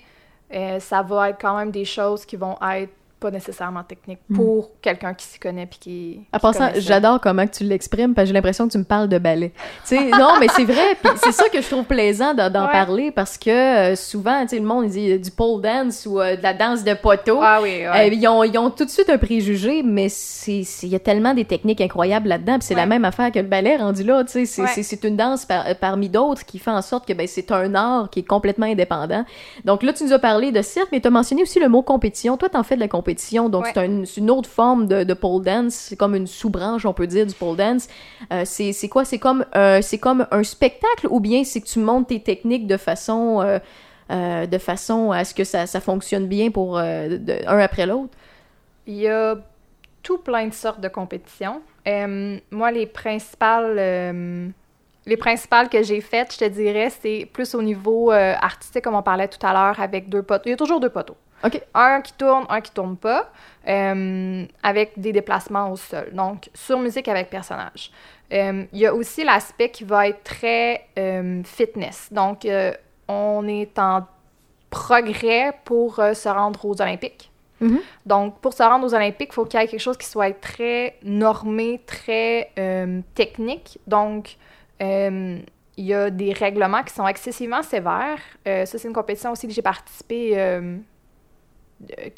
euh, 0.54 0.78
ça 0.78 1.02
va 1.02 1.30
être 1.30 1.40
quand 1.40 1.56
même 1.56 1.70
des 1.70 1.84
choses 1.84 2.24
qui 2.24 2.36
vont 2.36 2.56
être 2.62 2.92
pas 3.18 3.30
nécessairement 3.30 3.82
techniques 3.82 4.18
pour 4.34 4.70
quelqu'un 4.82 5.14
qui 5.14 5.24
s'y 5.26 5.38
connaît 5.38 5.66
puis 5.66 5.78
qui. 5.78 6.20
Passant, 6.32 6.52
connaît 6.68 6.74
ça. 6.74 6.80
j'adore 6.80 7.20
comment 7.20 7.46
tu 7.46 7.64
l'exprimes, 7.64 8.14
parce 8.14 8.24
que 8.24 8.28
j'ai 8.28 8.34
l'impression 8.34 8.66
que 8.66 8.72
tu 8.72 8.78
me 8.78 8.84
parles 8.84 9.08
de 9.08 9.18
ballet. 9.18 9.52
Tu 9.86 9.96
sais, 9.96 10.10
non, 10.10 10.34
mais 10.38 10.48
c'est 10.48 10.64
vrai, 10.64 10.96
c'est 11.24 11.32
ça 11.32 11.48
que 11.48 11.60
je 11.60 11.66
trouve 11.68 11.84
plaisant 11.84 12.34
d'en 12.34 12.44
Ouais. 12.66 12.72
parler, 12.72 13.10
parce 13.10 13.38
que 13.38 13.50
euh, 13.50 13.96
souvent, 13.96 14.42
tu 14.42 14.48
sais, 14.50 14.58
le 14.58 14.66
monde, 14.66 14.84
il 14.86 14.90
dit 14.90 15.18
du 15.18 15.30
pole 15.30 15.62
dance 15.62 16.04
ou 16.06 16.20
euh, 16.20 16.36
de 16.36 16.42
la 16.42 16.52
danse 16.52 16.84
de 16.84 16.92
poteau. 16.94 17.38
Ah 17.42 17.60
oui, 17.62 17.68
ouais. 17.70 17.86
Euh, 17.88 18.04
ils, 18.12 18.26
ont, 18.28 18.42
ils 18.44 18.56
ont 18.58 18.70
tout 18.70 18.84
de 18.84 18.90
suite 18.90 19.08
un 19.08 19.18
préjugé, 19.18 19.82
mais 19.82 20.08
il 20.48 20.88
y 20.88 20.94
a 20.94 20.98
tellement 21.00 21.32
des 21.34 21.44
techniques 21.44 21.80
incroyables 21.80 22.28
là-dedans. 22.28 22.58
puis 22.58 22.66
c'est 22.68 22.74
la 22.74 22.86
même 22.86 23.04
affaire 23.04 23.32
que 23.32 23.38
le 23.38 23.46
ballet 23.46 23.76
rendu 23.76 24.02
là. 24.02 24.24
tu 24.24 24.44
sais, 24.46 24.66
C'est 24.82 25.04
une 25.04 25.16
danse 25.16 25.44
par- 25.46 25.64
parmi 25.80 26.08
d'autres 26.08 26.44
qui 26.44 26.58
fait 26.58 26.70
en 26.70 26.82
sorte 26.82 27.06
que 27.08 27.12
ben, 27.12 27.26
c'est 27.26 27.50
un 27.52 27.74
art 27.74 28.10
qui 28.10 28.20
est 28.20 28.26
complètement 28.26 28.66
indépendant. 28.66 29.24
Donc 29.64 29.82
là, 29.82 29.92
tu 29.92 30.04
nous 30.04 30.12
as 30.12 30.18
parlé 30.18 30.52
de 30.52 30.60
cirque, 30.62 30.88
mais 30.92 31.00
tu 31.00 31.08
as 31.08 31.10
mentionné 31.10 31.42
aussi 31.42 31.58
le 31.60 31.68
mot 31.68 31.82
compétition. 31.82 32.36
Toi, 32.36 32.48
tu 32.48 32.56
en 32.56 32.62
fais 32.62 32.74
de 32.74 32.80
la 32.80 32.88
compétition, 32.88 33.05
donc 33.50 33.64
Ouais. 33.64 33.70
c'est 33.74 33.80
un- 33.80 34.04
c'est 34.04 34.20
une 34.20 34.30
autre 34.30 34.48
forme 34.48 34.86
de, 34.86 35.04
de 35.04 35.14
pole 35.14 35.42
dance. 35.42 35.74
C'est 35.74 35.96
comme 35.96 36.14
une 36.14 36.26
sous-branche, 36.26 36.84
on 36.86 36.92
peut 36.92 37.06
dire, 37.06 37.26
du 37.26 37.34
pole 37.34 37.56
dance. 37.56 37.88
Euh, 38.32 38.42
c'est 38.44 38.88
quoi? 38.88 39.04
C'est 39.04 39.18
comme, 39.18 39.44
euh, 39.54 39.80
comme 40.00 40.26
un 40.30 40.42
spectacle 40.42 41.06
ou 41.10 41.20
bien 41.20 41.44
c'est 41.44 41.60
que 41.60 41.66
tu 41.66 41.78
montes 41.78 42.08
tes 42.08 42.20
techniques 42.20 42.66
de 42.66 42.76
façon. 42.76 43.40
euh, 43.40 43.58
euh, 44.12 44.46
de 44.46 44.58
façon 44.58 45.10
à 45.10 45.24
ce 45.24 45.34
que 45.34 45.42
ça, 45.42 45.66
ça 45.66 45.80
fonctionne 45.80 46.26
bien 46.28 46.52
pour 46.52 46.76
de- 46.76 47.44
un 47.48 47.58
après 47.58 47.86
l'autre? 47.86 48.12
Il 48.86 48.94
y 48.94 49.08
a 49.08 49.36
tout 50.00 50.18
plein 50.18 50.46
de 50.46 50.54
sortes 50.54 50.80
de 50.80 50.86
compétitions. 50.86 51.60
Moi, 52.52 52.70
les 52.70 52.86
principales, 52.86 53.76
les 55.06 55.16
principales 55.16 55.68
que 55.68 55.82
j'ai 55.82 56.00
faites, 56.00 56.32
je 56.34 56.38
te 56.38 56.44
dirais, 56.48 56.90
c'est 57.02 57.28
plus 57.32 57.52
au 57.56 57.62
niveau 57.62 58.12
euh, 58.12 58.34
artistique, 58.40 58.84
comme 58.84 58.94
on 58.94 59.02
parlait 59.02 59.26
tout 59.26 59.44
à 59.44 59.52
l'heure, 59.52 59.80
avec 59.80 60.08
deux 60.08 60.22
poteaux. 60.22 60.44
Il 60.46 60.50
y 60.50 60.54
a 60.54 60.56
toujours 60.56 60.78
deux 60.78 60.90
poteaux. 60.90 61.16
OK. 61.44 61.62
Un 61.74 62.00
qui 62.00 62.12
tourne, 62.14 62.46
un 62.48 62.60
qui 62.60 62.70
tourne 62.70 62.96
pas, 62.96 63.30
euh, 63.68 64.44
avec 64.62 64.98
des 64.98 65.12
déplacements 65.12 65.70
au 65.70 65.76
sol. 65.76 66.10
Donc, 66.12 66.48
sur 66.54 66.78
musique 66.78 67.08
avec 67.08 67.30
personnage. 67.30 67.90
Euh, 68.32 68.64
il 68.72 68.78
y 68.78 68.86
a 68.86 68.94
aussi 68.94 69.24
l'aspect 69.24 69.70
qui 69.70 69.84
va 69.84 70.08
être 70.08 70.22
très 70.24 70.86
euh, 70.98 71.42
fitness. 71.44 72.08
Donc, 72.10 72.46
on 73.08 73.48
est 73.48 73.78
en 73.78 74.06
progrès 74.70 75.52
pour 75.64 75.96
se 75.96 76.28
rendre 76.28 76.64
aux 76.64 76.80
Olympiques. 76.80 77.30
Mhm. 77.60 77.80
Donc, 78.04 78.40
pour 78.40 78.52
se 78.52 78.62
rendre 78.62 78.84
aux 78.84 78.94
Olympiques, 78.94 79.28
il 79.30 79.34
faut 79.34 79.44
qu'il 79.44 79.60
y 79.60 79.62
ait 79.62 79.68
quelque 79.68 79.80
chose 79.80 79.96
qui 79.96 80.06
soit 80.06 80.38
très 80.38 80.96
normé, 81.02 81.80
très 81.86 82.52
technique. 83.14 83.78
Donc, 83.86 84.36
il 84.80 85.44
y 85.84 85.94
a 85.94 86.10
des 86.10 86.32
règlements 86.32 86.82
qui 86.82 86.94
sont 86.94 87.06
excessivement 87.06 87.62
sévères. 87.62 88.20
Ça, 88.44 88.66
c'est 88.66 88.84
une 88.84 88.94
compétition 88.94 89.32
aussi 89.32 89.46
que 89.46 89.52
j'ai 89.52 89.62
participé 89.62 90.60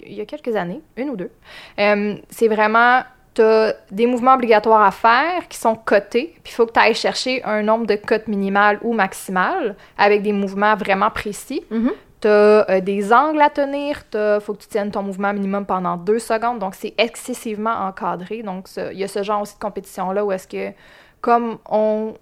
il 0.06 0.12
y 0.14 0.20
a 0.20 0.24
quelques 0.26 0.54
années, 0.56 0.80
une 0.96 1.10
ou 1.10 1.16
deux. 1.16 1.30
Euh, 1.78 2.14
c'est 2.30 2.48
vraiment, 2.48 3.02
tu 3.34 3.42
as 3.42 3.74
des 3.90 4.06
mouvements 4.06 4.34
obligatoires 4.34 4.82
à 4.82 4.90
faire 4.90 5.48
qui 5.48 5.58
sont 5.58 5.74
cotés, 5.74 6.34
puis 6.42 6.52
il 6.52 6.54
faut 6.54 6.66
que 6.66 6.72
tu 6.72 6.80
ailles 6.80 6.94
chercher 6.94 7.42
un 7.44 7.62
nombre 7.62 7.86
de 7.86 7.96
cotes 7.96 8.28
minimal 8.28 8.78
ou 8.82 8.92
maximal 8.92 9.76
avec 9.96 10.22
des 10.22 10.32
mouvements 10.32 10.76
vraiment 10.76 11.10
précis. 11.10 11.62
Mhm. 11.70 11.92
Tu 12.20 12.26
as 12.28 12.80
des 12.80 13.12
angles 13.12 13.40
à 13.40 13.48
tenir, 13.48 14.02
il 14.12 14.38
faut 14.40 14.54
que 14.54 14.62
tu 14.62 14.68
tiennes 14.68 14.90
ton 14.90 15.02
mouvement 15.02 15.32
minimum 15.32 15.64
pendant 15.66 15.96
deux 15.96 16.18
secondes, 16.18 16.58
donc 16.58 16.74
c'est 16.74 16.94
excessivement 16.98 17.70
encadré. 17.86 18.42
Donc, 18.42 18.66
il 18.76 18.98
y 18.98 19.04
a 19.04 19.08
ce 19.08 19.22
genre 19.22 19.42
aussi 19.42 19.54
de 19.54 19.60
compétition-là 19.60 20.24
où 20.24 20.32
est-ce 20.32 20.48
que, 20.48 20.72
comme 21.20 21.58
on 21.70 22.14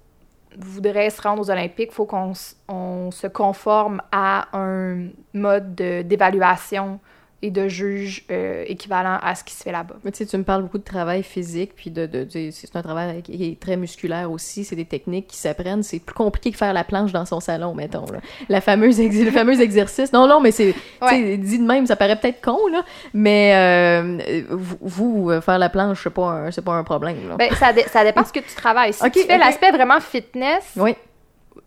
voudrait 0.59 1.09
se 1.11 1.21
rendre 1.23 1.41
aux 1.43 1.51
Olympiques, 1.51 1.91
il 1.93 1.95
faut 1.95 2.05
qu'on 2.07 2.35
se 2.35 3.27
conforme 3.29 4.03
à 4.13 4.49
un 4.55 5.09
mode 5.33 5.75
de- 5.75 6.03
d'évaluation 6.03 7.01
et 7.43 7.51
de 7.51 7.69
juge 7.69 8.25
euh, 8.31 8.65
équivalent 8.67 9.19
à 9.23 9.35
ce 9.35 9.45
qui 9.45 9.53
se 9.55 9.63
fait 9.63 9.71
là-bas. 9.73 9.97
Mais 10.05 10.11
tu 10.11 10.19
sais, 10.19 10.27
tu 10.27 10.37
me 10.39 10.43
parles 10.43 10.63
beaucoup 10.63 10.79
de 10.79 10.85
travail 10.85 11.23
physique, 11.23 11.73
puis 11.77 11.91
de, 11.91 12.07
de, 12.07 12.25
de- 12.25 12.51
c'est 12.51 12.75
un 12.75 12.83
travail 12.83 13.23
qui 13.23 13.45
est 13.51 13.61
très 13.61 13.77
musculaire 13.77 14.31
aussi, 14.31 14.65
c'est 14.65 14.75
des 14.75 14.87
techniques 14.87 15.27
qui 15.27 15.37
s'apprennent. 15.37 15.83
C'est 15.83 15.99
plus 15.99 16.15
compliqué 16.15 16.51
que 16.51 16.57
faire 16.57 16.73
la 16.73 16.83
planche 16.83 17.13
dans 17.13 17.27
son 17.27 17.41
salon, 17.41 17.75
mettons. 17.75 18.07
Là. 18.11 18.21
La 18.49 18.61
fameuse 18.63 18.99
le 18.99 19.31
fameux 19.31 19.61
exercice. 19.61 20.13
Non, 20.15 20.27
non, 20.27 20.41
mais 20.41 20.51
c'est, 20.51 20.75
dit 21.13 21.59
de 21.59 21.67
même, 21.67 21.87
ça 21.87 21.97
paraît 21.97 22.19
peut-être 22.19 22.41
con, 22.41 22.67
là, 22.73 22.83
mais 23.13 23.53
euh, 23.55 24.43
vous, 24.51 24.79
vous, 24.81 25.31
euh, 25.31 25.41
faire 25.43 25.59
la 25.59 25.69
planche, 25.69 26.05
c'est 26.05 26.11
pas 26.11 26.31
un, 26.31 26.51
pas 26.51 26.73
un 26.73 26.85
problème. 26.85 27.29
Là. 27.29 27.37
Ben, 27.37 27.53
ça, 27.55 27.73
ça 27.89 28.03
dépend 28.03 28.25
ce 28.25 28.33
que 28.33 28.41
tu 28.41 28.55
travailles. 28.55 28.95
Si 28.95 29.03
Ok, 29.07 29.13
tu 29.13 29.25
fais 29.25 29.39
l'aspect 29.39 29.71
vraiment 29.73 30.01
fitness, 30.01 30.73
oui, 30.77 30.95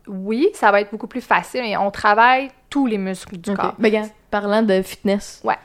oui, 0.07 0.49
ça 0.55 0.71
va 0.71 0.81
être 0.81 0.89
beaucoup 0.91 1.07
plus 1.07 1.21
facile, 1.21 1.61
mais 1.61 1.77
on 1.77 1.91
travaille 1.91 2.49
tous 2.69 2.85
les 2.87 2.97
muscles 2.97 3.37
du 3.37 3.53
corps. 3.53 3.75
Ben, 3.79 3.87
regarde, 3.87 4.09
parlant 4.29 4.61
de 4.61 4.81
fitness. 4.81 5.41
Ouais. 5.43 5.55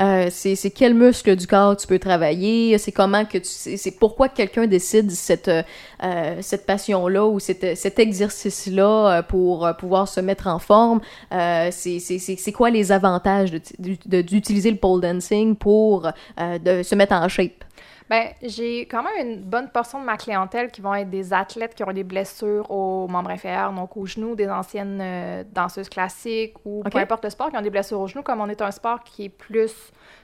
Euh, 0.00 0.28
c'est, 0.30 0.56
c'est 0.56 0.70
quel 0.70 0.94
muscle 0.94 1.36
du 1.36 1.46
corps 1.46 1.76
tu 1.76 1.86
peux 1.86 1.98
travailler, 1.98 2.78
c'est 2.78 2.92
comment 2.92 3.26
que 3.26 3.36
tu 3.36 3.44
c'est, 3.44 3.76
c'est 3.76 3.90
pourquoi 3.90 4.30
quelqu'un 4.30 4.66
décide 4.66 5.10
cette, 5.10 5.48
euh, 5.48 6.36
cette 6.40 6.64
passion-là 6.64 7.26
ou 7.26 7.38
cet, 7.38 7.76
cet 7.76 7.98
exercice-là 7.98 9.18
euh, 9.18 9.22
pour 9.22 9.68
pouvoir 9.78 10.08
se 10.08 10.20
mettre 10.20 10.46
en 10.46 10.58
forme? 10.58 11.02
Euh, 11.32 11.68
c'est, 11.70 11.98
c'est, 11.98 12.18
c'est, 12.18 12.36
c'est 12.36 12.52
quoi 12.52 12.70
les 12.70 12.90
avantages 12.90 13.50
de, 13.50 13.60
de- 14.06 14.22
d'utiliser 14.22 14.70
le 14.70 14.78
pole 14.78 15.02
dancing 15.02 15.56
pour 15.56 16.10
de 16.38 16.82
se 16.82 16.94
mettre 16.94 17.12
en 17.12 17.28
shape? 17.28 17.62
Ben, 18.10 18.28
j'ai 18.42 18.80
quand 18.82 19.02
même 19.02 19.26
une 19.26 19.42
bonne 19.42 19.68
portion 19.70 20.00
de 20.00 20.04
ma 20.04 20.16
clientèle 20.16 20.70
qui 20.70 20.80
vont 20.80 20.94
être 20.94 21.08
des 21.10 21.32
athlètes 21.32 21.74
qui 21.74 21.82
ont 21.84 21.92
des 21.92 22.04
blessures 22.04 22.70
aux 22.70 23.08
membres 23.08 23.30
inférieurs, 23.30 23.72
donc 23.72 23.96
aux 23.96 24.06
genoux, 24.06 24.34
des 24.34 24.48
anciennes 24.50 24.98
euh, 25.00 25.44
danseuses 25.50 25.88
classiques 25.88 26.54
ou 26.64 26.80
Ok. 26.84 26.92
peu 26.92 26.98
importe 26.98 27.24
le 27.24 27.30
sport, 27.30 27.50
qui 27.50 27.56
ont 27.56 27.62
des 27.62 27.70
blessures 27.70 28.00
aux 28.00 28.06
genoux, 28.08 28.22
comme 28.22 28.40
on 28.40 28.48
est 28.48 28.60
un 28.62 28.70
sport 28.70 29.02
qui 29.02 29.24
est 29.26 29.28
plus 29.28 29.72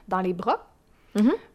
dans 0.07 0.19
les 0.19 0.33
bras. 0.33 0.65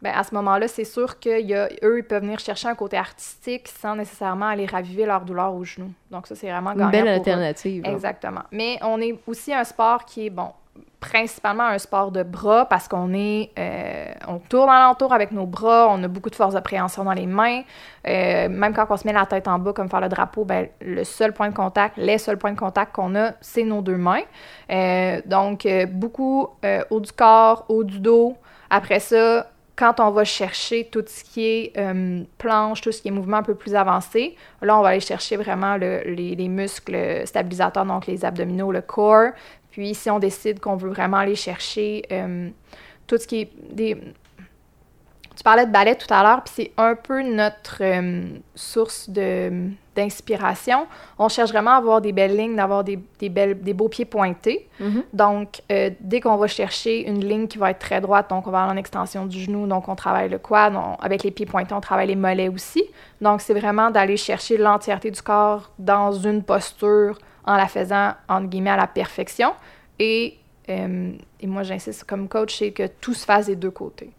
Ben, 0.01 0.13
à 0.13 0.23
ce 0.23 0.35
moment-là, 0.35 0.67
c'est 0.67 0.83
sûr 0.83 1.19
qu'eux, 1.19 1.39
ils 1.39 2.03
peuvent 2.07 2.21
venir 2.21 2.37
chercher 2.39 2.67
un 2.67 2.75
côté 2.75 2.97
artistique 2.97 3.67
sans 3.67 3.95
nécessairement 3.95 4.47
aller 4.47 4.65
raviver 4.67 5.05
leur 5.07 5.21
douleur 5.21 5.55
aux 5.55 5.63
genoux. 5.63 5.91
Donc 6.11 6.27
ça, 6.27 6.35
c'est 6.35 6.51
vraiment 6.51 6.73
Une 6.73 6.91
belle 6.91 7.05
eux. 7.07 7.09
alternative. 7.09 7.83
Exactement. 7.85 8.41
Mais 8.51 8.77
on 8.83 8.99
est 9.01 9.17
aussi 9.25 9.53
un 9.53 9.63
sport 9.63 10.05
qui 10.05 10.27
est, 10.27 10.29
bon, 10.29 10.51
principalement 10.99 11.65
un 11.65 11.77
sport 11.77 12.11
de 12.11 12.23
bras 12.23 12.65
parce 12.65 12.87
qu'on 12.87 13.13
est, 13.13 13.51
euh, 13.59 14.11
on 14.27 14.39
tourne 14.39 14.69
alentour 14.69 15.13
avec 15.13 15.31
nos 15.31 15.45
bras, 15.45 15.87
on 15.91 16.01
a 16.03 16.07
beaucoup 16.07 16.31
de 16.31 16.35
force 16.35 16.55
de 16.55 16.59
préhension 16.59 17.03
dans 17.03 17.13
les 17.13 17.27
mains. 17.27 17.61
Euh, 18.07 18.49
même 18.49 18.73
quand 18.73 18.87
on 18.89 18.97
se 18.97 19.05
met 19.05 19.13
la 19.13 19.27
tête 19.27 19.47
en 19.47 19.59
bas, 19.59 19.71
comme 19.71 19.87
faire 19.87 20.01
le 20.01 20.09
drapeau, 20.09 20.45
ben, 20.45 20.67
le 20.81 21.03
seul 21.03 21.31
point 21.31 21.49
de 21.49 21.55
contact, 21.55 21.97
les 21.97 22.17
seuls 22.17 22.37
points 22.37 22.53
de 22.53 22.59
contact 22.59 22.95
qu'on 22.95 23.15
a, 23.15 23.33
c'est 23.39 23.63
nos 23.63 23.81
deux 23.81 23.97
mains. 23.97 24.23
Euh, 24.71 25.21
donc, 25.25 25.67
beaucoup 25.89 26.49
haut 26.89 26.99
du 26.99 27.11
corps, 27.11 27.65
haut 27.69 27.83
du 27.83 27.99
dos. 27.99 28.35
Après 28.71 28.99
ça, 28.99 29.47
quand 29.75 29.99
on 29.99 30.09
va 30.09 30.23
chercher 30.23 30.85
tout 30.85 31.03
ce 31.05 31.23
qui 31.23 31.45
est 31.45 31.73
planche, 32.37 32.81
tout 32.81 32.91
ce 32.91 33.01
qui 33.01 33.09
est 33.09 33.11
mouvement 33.11 33.37
un 33.37 33.43
peu 33.43 33.55
plus 33.55 33.75
avancé, 33.75 34.35
là, 34.61 34.79
on 34.79 34.81
va 34.81 34.89
aller 34.89 35.01
chercher 35.01 35.37
vraiment 35.37 35.75
le- 35.77 36.01
les, 36.05 36.33
les 36.35 36.47
muscles 36.47 37.21
stabilisateurs, 37.25 37.85
donc 37.85 38.07
les 38.07 38.25
abdominaux, 38.25 38.71
le 38.71 38.81
core. 38.81 39.31
Puis, 39.75 39.93
si 39.93 40.09
on 40.09 40.19
décide 40.19 40.61
qu'on 40.61 40.77
veut 40.77 40.89
vraiment 40.89 41.17
aller 41.17 41.35
chercher 41.35 42.03
euh, 42.09 42.47
tout 43.07 43.17
ce 43.17 43.27
qui 43.27 43.41
est 43.41 43.51
des... 43.73 43.97
Tu 45.35 45.43
parlais 45.43 45.65
de 45.65 45.71
ballet 45.71 45.95
tout 45.95 46.07
à 46.13 46.23
l'heure, 46.23 46.41
puis 46.45 46.53
c'est 46.55 46.71
un 46.77 46.95
peu 46.95 47.21
notre 47.21 47.79
euh, 47.81 48.23
source 48.55 49.09
de- 49.09 49.67
d'inspiration. 49.93 50.87
On 51.19 51.27
cherche 51.27 51.49
vraiment 51.51 51.71
à 51.71 51.75
avoir 51.75 51.99
des 51.99 52.13
belles 52.13 52.37
lignes, 52.37 52.55
d'avoir 52.55 52.85
des, 52.85 52.97
des, 53.19 53.27
belles, 53.27 53.59
des 53.61 53.73
beaux 53.73 53.89
pieds 53.89 54.05
pointés. 54.05 54.69
Mhm. 54.79 55.03
Donc, 55.11 55.61
euh, 55.73 55.89
dès 55.99 56.21
qu'on 56.21 56.37
va 56.37 56.47
chercher 56.47 57.05
une 57.05 57.19
ligne 57.19 57.47
qui 57.49 57.57
va 57.57 57.71
être 57.71 57.79
très 57.79 57.99
droite, 57.99 58.29
donc 58.29 58.47
on 58.47 58.51
va 58.51 58.63
aller 58.63 58.71
en 58.71 58.77
extension 58.77 59.25
du 59.25 59.41
genou, 59.41 59.67
donc 59.67 59.89
on 59.89 59.95
travaille 59.95 60.29
le 60.29 60.37
quad, 60.37 60.73
on- 60.73 60.95
avec 61.03 61.21
les 61.23 61.31
pieds 61.31 61.45
pointés, 61.45 61.73
on 61.75 61.81
travaille 61.81 62.07
les 62.07 62.15
mollets 62.15 62.47
aussi. 62.47 62.85
Donc, 63.19 63.41
c'est 63.41 63.53
vraiment 63.53 63.91
d'aller 63.91 64.15
chercher 64.15 64.55
l'entièreté 64.57 65.11
du 65.11 65.21
corps 65.21 65.69
dans 65.79 66.13
une 66.13 66.43
posture 66.43 67.17
en 67.45 67.55
la 67.55 67.67
faisant, 67.67 68.11
entre 68.27 68.47
guillemets, 68.47 68.71
à 68.71 68.77
la 68.77 68.87
perfection. 68.87 69.51
Et, 69.99 70.35
euh, 70.69 71.11
et 71.39 71.47
moi, 71.47 71.63
j'insiste 71.63 72.03
comme 72.05 72.27
coach, 72.27 72.57
c'est 72.57 72.71
que 72.71 72.87
tout 73.01 73.13
se 73.13 73.25
fasse 73.25 73.45
des 73.47 73.55
deux 73.55 73.71
côtés. 73.71 74.09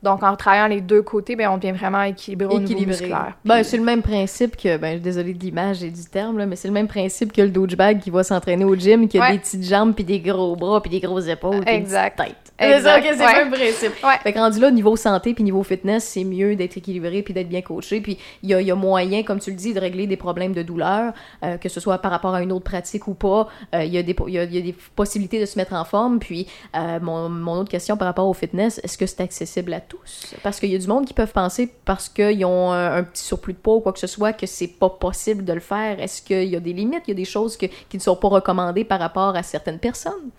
Donc, 0.00 0.22
en 0.22 0.36
travaillant 0.36 0.68
les 0.68 0.80
deux 0.80 1.02
côtés, 1.02 1.34
ben, 1.34 1.50
on 1.50 1.56
devient 1.58 1.72
vraiment 1.72 2.02
équilibré 2.02 2.46
au 2.54 2.60
niveau 2.60 2.86
musculaire. 2.86 3.36
Ben, 3.44 3.56
Puis- 3.56 3.64
c'est 3.64 3.76
le 3.78 3.82
même 3.82 4.00
principe 4.00 4.56
que, 4.56 4.76
ben, 4.76 5.00
désolé 5.00 5.34
de 5.34 5.40
l'image 5.40 5.82
et 5.82 5.90
du 5.90 6.04
terme, 6.04 6.38
là, 6.38 6.46
mais 6.46 6.54
c'est 6.54 6.68
le 6.68 6.74
même 6.74 6.86
principe 6.86 7.32
que 7.32 7.42
le 7.42 7.48
douchebag 7.48 7.98
qui 7.98 8.10
va 8.10 8.22
s'entraîner 8.22 8.64
au 8.64 8.76
gym, 8.76 9.08
qui 9.08 9.18
a 9.18 9.22
Ouais. 9.22 9.32
des 9.32 9.38
petites 9.40 9.64
jambes, 9.64 9.94
puis 9.94 10.04
des 10.04 10.20
gros 10.20 10.54
bras, 10.54 10.80
puis 10.80 10.90
des 10.90 11.00
grosses 11.00 11.26
épaules, 11.26 11.64
puis 11.64 11.74
une 11.74 11.82
petite 11.82 12.14
tête. 12.16 12.47
C'est 12.60 12.80
ça, 12.80 12.98
ok, 12.98 13.04
c'est 13.04 13.24
Ouais. 13.24 13.44
le 13.44 13.50
même 13.50 13.52
principe. 13.52 13.92
Ouais. 14.04 14.18
Fait 14.22 14.32
que 14.32 14.38
rendu 14.38 14.58
là, 14.58 14.70
niveau 14.70 14.96
santé 14.96 15.32
puis 15.34 15.44
niveau 15.44 15.62
fitness, 15.62 16.04
c'est 16.04 16.24
mieux 16.24 16.56
d'être 16.56 16.76
équilibré 16.76 17.22
puis 17.22 17.32
d'être 17.32 17.48
bien 17.48 17.62
coaché. 17.62 18.00
Puis 18.00 18.18
il 18.42 18.50
y 18.50 18.54
a, 18.54 18.60
il 18.60 18.66
y 18.66 18.70
a 18.70 18.74
moyen, 18.74 19.22
comme 19.22 19.38
tu 19.38 19.50
le 19.50 19.56
dis, 19.56 19.72
de 19.74 19.80
régler 19.80 20.06
des 20.06 20.16
problèmes 20.16 20.52
de 20.52 20.62
douleur, 20.62 21.12
euh, 21.44 21.56
que 21.56 21.68
ce 21.68 21.78
soit 21.78 21.98
par 21.98 22.10
rapport 22.10 22.34
à 22.34 22.42
une 22.42 22.50
autre 22.50 22.64
pratique 22.64 23.06
ou 23.06 23.14
pas. 23.14 23.48
Euh, 23.74 23.84
Il 23.84 23.92
y, 23.94 23.98
a 23.98 24.02
des 24.02 24.12
po- 24.14 24.26
il 24.28 24.34
y, 24.34 24.38
a, 24.38 24.44
il 24.44 24.54
y 24.54 24.58
a 24.58 24.60
des 24.60 24.74
possibilités 24.96 25.38
de 25.40 25.46
se 25.46 25.56
mettre 25.58 25.72
en 25.74 25.84
forme. 25.84 26.18
Puis 26.18 26.48
euh, 26.76 26.98
mon, 27.00 27.28
mon 27.28 27.58
autre 27.58 27.70
question 27.70 27.96
par 27.96 28.06
rapport 28.06 28.26
au 28.28 28.34
fitness, 28.34 28.80
est-ce 28.82 28.98
que 28.98 29.06
c'est 29.06 29.20
accessible 29.22 29.72
à 29.72 29.80
tous? 29.80 30.34
Parce 30.42 30.58
qu'il 30.58 30.70
y 30.72 30.74
a 30.74 30.78
du 30.78 30.86
monde 30.88 31.04
qui 31.06 31.14
peuvent 31.14 31.32
penser, 31.32 31.72
parce 31.84 32.08
qu'ils 32.08 32.44
ont 32.44 32.72
un, 32.72 32.96
un 32.96 33.02
petit 33.04 33.22
surplus 33.22 33.52
de 33.52 33.58
poids 33.58 33.76
ou 33.76 33.80
quoi 33.80 33.92
que 33.92 34.00
ce 34.00 34.06
soit, 34.08 34.32
que 34.32 34.46
c'est 34.46 34.66
pas 34.66 34.90
possible 34.90 35.44
de 35.44 35.52
le 35.52 35.60
faire. 35.60 36.00
Est-ce 36.00 36.22
qu'il 36.22 36.44
y 36.48 36.56
a 36.56 36.60
des 36.60 36.72
limites? 36.72 37.02
Il 37.06 37.10
y 37.10 37.12
a 37.12 37.16
des 37.16 37.24
choses 37.24 37.56
que- 37.56 37.66
qui 37.88 37.96
ne 37.96 38.02
sont 38.02 38.16
pas 38.16 38.28
recommandées 38.28 38.84
par 38.84 38.98
rapport 38.98 39.36
à 39.36 39.42
certaines 39.42 39.78
personnes? 39.78 40.30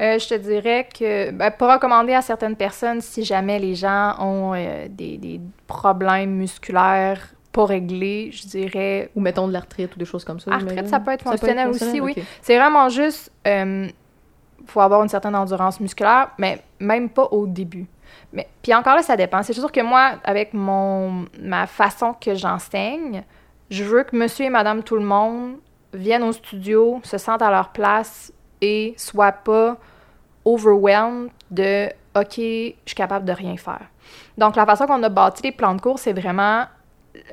Euh, 0.00 0.18
je 0.18 0.28
te 0.28 0.34
dirais 0.34 0.88
que, 0.92 1.30
ben, 1.30 1.50
pour 1.50 1.70
recommander 1.70 2.14
à 2.14 2.22
certaines 2.22 2.56
personnes, 2.56 3.00
si 3.00 3.24
jamais 3.24 3.58
les 3.58 3.74
gens 3.74 4.16
ont 4.18 4.52
euh, 4.54 4.86
des, 4.88 5.18
des 5.18 5.40
problèmes 5.66 6.34
musculaires 6.34 7.34
pas 7.52 7.64
réglés, 7.66 8.30
je 8.32 8.46
dirais. 8.48 9.10
Ou 9.14 9.20
mettons 9.20 9.46
de 9.46 9.52
l'arthrite 9.52 9.94
ou 9.94 9.98
des 9.98 10.04
choses 10.04 10.24
comme 10.24 10.40
ça? 10.40 10.52
Arthrite, 10.52 10.88
ça 10.88 10.98
peut 10.98 11.12
être 11.12 11.22
fonctionnel 11.22 11.68
aussi, 11.68 12.00
oui. 12.00 12.14
C'est 12.42 12.58
vraiment 12.58 12.88
juste. 12.88 13.30
Il 13.46 13.92
faut 14.66 14.80
avoir 14.80 15.02
une 15.02 15.08
certaine 15.08 15.36
endurance 15.36 15.78
musculaire, 15.78 16.30
mais 16.38 16.62
même 16.80 17.10
pas 17.10 17.28
au 17.30 17.46
début. 17.46 17.86
Mais, 18.32 18.48
puis 18.62 18.74
encore 18.74 18.96
là, 18.96 19.02
ça 19.02 19.16
dépend. 19.16 19.42
C'est 19.42 19.52
sûr 19.52 19.70
que 19.70 19.80
moi, 19.80 20.14
avec 20.24 20.54
mon, 20.54 21.26
ma 21.40 21.66
façon 21.66 22.14
que 22.14 22.34
j'enseigne, 22.34 23.22
je 23.70 23.84
veux 23.84 24.02
que 24.02 24.16
monsieur 24.16 24.46
et 24.46 24.50
madame 24.50 24.82
tout 24.82 24.96
le 24.96 25.04
monde 25.04 25.56
viennent 25.92 26.24
au 26.24 26.32
studio, 26.32 27.00
se 27.04 27.18
sentent 27.18 27.42
à 27.42 27.50
leur 27.50 27.68
place 27.68 28.32
et 28.64 28.94
soient 28.96 29.32
pas 29.32 29.76
overwhelmed 30.44 31.30
de 31.50 31.88
OK, 32.16 32.36
je 32.36 32.72
suis 32.86 32.94
capable 32.94 33.24
de 33.24 33.32
rien 33.32 33.56
faire. 33.56 33.86
Donc, 34.38 34.56
la 34.56 34.64
façon 34.64 34.86
qu'on 34.86 35.02
a 35.02 35.08
bâti 35.08 35.42
les 35.42 35.52
plans 35.52 35.74
de 35.74 35.80
cours, 35.80 35.98
c'est 35.98 36.12
vraiment 36.12 36.64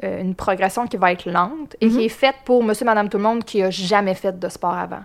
une 0.04 0.36
progression 0.36 0.88
qui 0.88 0.98
va 0.98 1.12
être 1.12 1.30
lente 1.30 1.76
et 1.82 1.90
qui 1.90 2.06
est 2.06 2.10
faite 2.10 2.36
pour 2.46 2.64
monsieur, 2.64 2.86
madame, 2.86 3.10
tout 3.10 3.18
le 3.18 3.24
monde 3.24 3.44
qui 3.44 3.62
a 3.62 3.70
jamais 3.70 4.16
fait 4.16 4.38
de 4.38 4.50
sport 4.50 4.74
avant. 4.74 5.04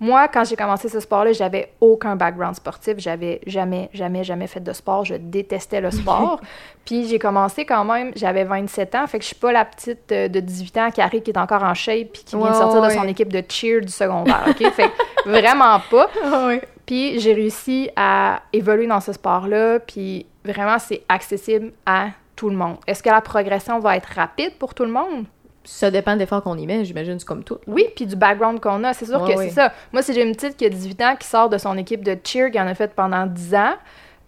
Moi, 0.00 0.28
quand 0.28 0.44
j'ai 0.44 0.54
commencé 0.54 0.88
ce 0.88 1.00
sport-là, 1.00 1.32
j'avais 1.32 1.72
aucun 1.80 2.14
background 2.14 2.54
sportif. 2.54 2.94
J'avais 2.98 3.40
jamais, 3.46 3.90
jamais, 3.92 4.22
jamais 4.22 4.46
fait 4.46 4.60
de 4.60 4.72
sport. 4.72 5.04
Je 5.04 5.14
détestais 5.14 5.80
le 5.80 5.90
sport. 5.90 6.40
Puis 6.84 7.08
j'ai 7.08 7.18
commencé 7.18 7.64
quand 7.64 7.84
même, 7.84 8.12
j'avais 8.14 8.44
27 8.44 8.94
ans, 8.94 9.06
fait 9.06 9.18
que 9.18 9.24
je 9.24 9.28
suis 9.28 9.36
pas 9.36 9.52
la 9.52 9.64
petite 9.64 10.10
euh, 10.10 10.28
de 10.28 10.40
18 10.40 10.76
ans 10.78 10.90
qui 10.90 11.02
arrive, 11.02 11.22
qui 11.22 11.30
est 11.30 11.38
encore 11.38 11.62
en 11.62 11.74
shape, 11.74 12.08
puis 12.12 12.22
qui 12.24 12.36
vient 12.36 12.50
de 12.50 12.54
sortir 12.54 12.80
de 12.80 12.88
son 12.90 13.06
équipe 13.06 13.30
de 13.30 13.42
cheer 13.46 13.80
du 13.82 13.92
secondaire, 13.92 14.44
OK? 14.48 14.70
Fait 14.72 14.88
que 14.88 15.28
vraiment 15.28 15.80
pas. 15.90 16.08
Puis 16.86 17.20
j'ai 17.20 17.34
réussi 17.34 17.90
à 17.96 18.40
évoluer 18.54 18.86
dans 18.86 19.00
ce 19.00 19.12
sport-là, 19.12 19.78
puis 19.80 20.24
vraiment, 20.42 20.78
c'est 20.78 21.02
accessible 21.06 21.72
à 21.84 22.06
tout 22.38 22.48
le 22.48 22.56
monde? 22.56 22.76
Est-ce 22.86 23.02
que 23.02 23.10
la 23.10 23.20
progression 23.20 23.80
va 23.80 23.96
être 23.96 24.08
rapide 24.14 24.52
pour 24.58 24.72
tout 24.72 24.84
le 24.84 24.92
monde? 24.92 25.24
Ça 25.64 25.90
dépend 25.90 26.14
de 26.14 26.20
l'effort 26.20 26.42
qu'on 26.42 26.56
y 26.56 26.66
met, 26.66 26.84
j'imagine, 26.84 27.18
c'est 27.18 27.26
comme 27.26 27.42
tout. 27.44 27.58
Oui, 27.66 27.84
puis 27.94 28.06
du 28.06 28.16
background 28.16 28.60
qu'on 28.60 28.84
a. 28.84 28.94
C'est 28.94 29.04
sûr 29.06 29.20
Ouais, 29.20 29.34
que 29.34 29.38
ouais. 29.38 29.48
c'est 29.48 29.54
ça. 29.56 29.72
Moi, 29.92 30.02
si 30.02 30.14
j'ai 30.14 30.22
une 30.22 30.34
petite 30.34 30.56
qui 30.56 30.64
a 30.64 30.68
18 30.70 31.02
ans, 31.02 31.16
qui 31.18 31.26
sort 31.26 31.48
de 31.50 31.58
son 31.58 31.76
équipe 31.76 32.02
de 32.02 32.16
cheer, 32.24 32.50
qui 32.50 32.58
en 32.60 32.66
a 32.66 32.74
fait 32.74 32.94
pendant 32.94 33.26
10 33.26 33.54
ans, 33.56 33.74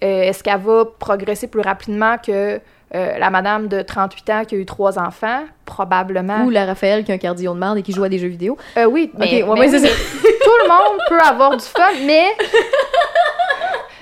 euh, 0.02 0.22
est-ce 0.22 0.42
qu'elle 0.42 0.58
va 0.60 0.84
progresser 0.98 1.46
plus 1.46 1.60
rapidement 1.62 2.16
que 2.18 2.60
euh, 2.94 3.18
la 3.18 3.30
madame 3.30 3.68
de 3.68 3.80
38 3.82 4.30
ans 4.30 4.44
qui 4.44 4.56
a 4.56 4.58
eu 4.58 4.66
trois 4.66 4.98
enfants, 4.98 5.44
probablement. 5.64 6.42
Ou 6.44 6.50
la 6.50 6.66
Raphaël 6.66 7.04
qui 7.04 7.12
a 7.12 7.14
un 7.14 7.18
cardio 7.18 7.54
de 7.54 7.58
merde 7.58 7.78
et 7.78 7.82
qui 7.82 7.92
joue 7.92 8.02
à 8.02 8.08
des 8.08 8.18
jeux 8.18 8.26
vidéo? 8.28 8.58
Euh, 8.76 8.86
oui, 8.86 9.10
mais, 9.16 9.42
ouais, 9.44 9.60
mais 9.60 9.68
tout 9.70 10.56
le 10.64 10.68
monde 10.68 11.00
peut 11.08 11.20
avoir 11.20 11.56
du 11.56 11.64
fun, 11.64 11.92
mais... 12.04 12.24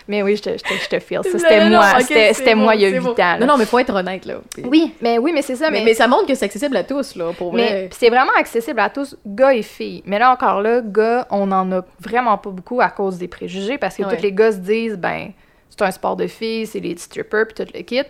mais 0.08 0.22
oui, 0.22 0.34
je 0.36 0.42
te, 0.42 0.50
je 0.50 0.56
te, 0.64 0.74
je 0.82 0.88
te 0.88 0.98
feel. 0.98 1.20
Ça, 1.22 1.38
c'était 1.38 1.68
moi. 1.68 1.84
ok, 2.00 2.06
c'était 2.32 2.54
bon, 2.54 2.62
moi 2.62 2.74
il 2.74 2.80
y 2.80 2.86
a 2.86 2.90
c'est 2.90 2.96
8 2.96 3.00
bon. 3.04 3.10
ans. 3.12 3.14
là. 3.18 3.38
Non, 3.38 3.46
non, 3.46 3.56
mais 3.58 3.64
faut 3.66 3.78
être 3.78 3.94
honnête, 3.94 4.24
là. 4.24 4.36
Oui, 4.64 4.92
mais 5.00 5.18
oui, 5.18 5.32
mais 5.32 5.42
c'est 5.42 5.54
ça. 5.56 5.70
Mais, 5.70 5.78
Mais, 5.80 5.84
mais 5.84 5.94
ça 5.94 6.08
montre 6.08 6.26
que 6.26 6.34
c'est 6.34 6.46
accessible 6.46 6.76
à 6.76 6.82
tous, 6.84 7.14
là, 7.14 7.32
pour 7.36 7.52
mais 7.54 7.66
vrai. 7.68 7.90
c'est 7.92 8.08
vraiment 8.08 8.32
accessible 8.36 8.80
à 8.80 8.90
tous, 8.90 9.16
gars 9.26 9.54
et 9.54 9.62
filles. 9.62 10.02
Mais 10.06 10.18
là, 10.18 10.32
encore 10.32 10.60
là, 10.62 10.80
gars, 10.82 11.26
on 11.30 11.52
en 11.52 11.70
a 11.72 11.82
vraiment 12.00 12.36
pas 12.38 12.50
beaucoup 12.50 12.80
à 12.80 12.88
cause 12.90 13.18
des 13.18 13.28
préjugés 13.28 13.78
parce 13.78 13.96
que 13.96 14.02
Ouais. 14.02 14.16
tous 14.16 14.22
les 14.22 14.32
gars 14.32 14.50
se 14.52 14.56
disent, 14.58 14.96
ben, 14.98 15.30
c'est 15.70 15.82
un 15.82 15.90
sport 15.90 16.16
de 16.16 16.26
filles, 16.26 16.66
c'est 16.66 16.80
les 16.80 16.96
strippers, 16.96 17.44
puis 17.46 17.64
tout 17.64 17.70
le 17.74 17.82
kit. 17.82 18.02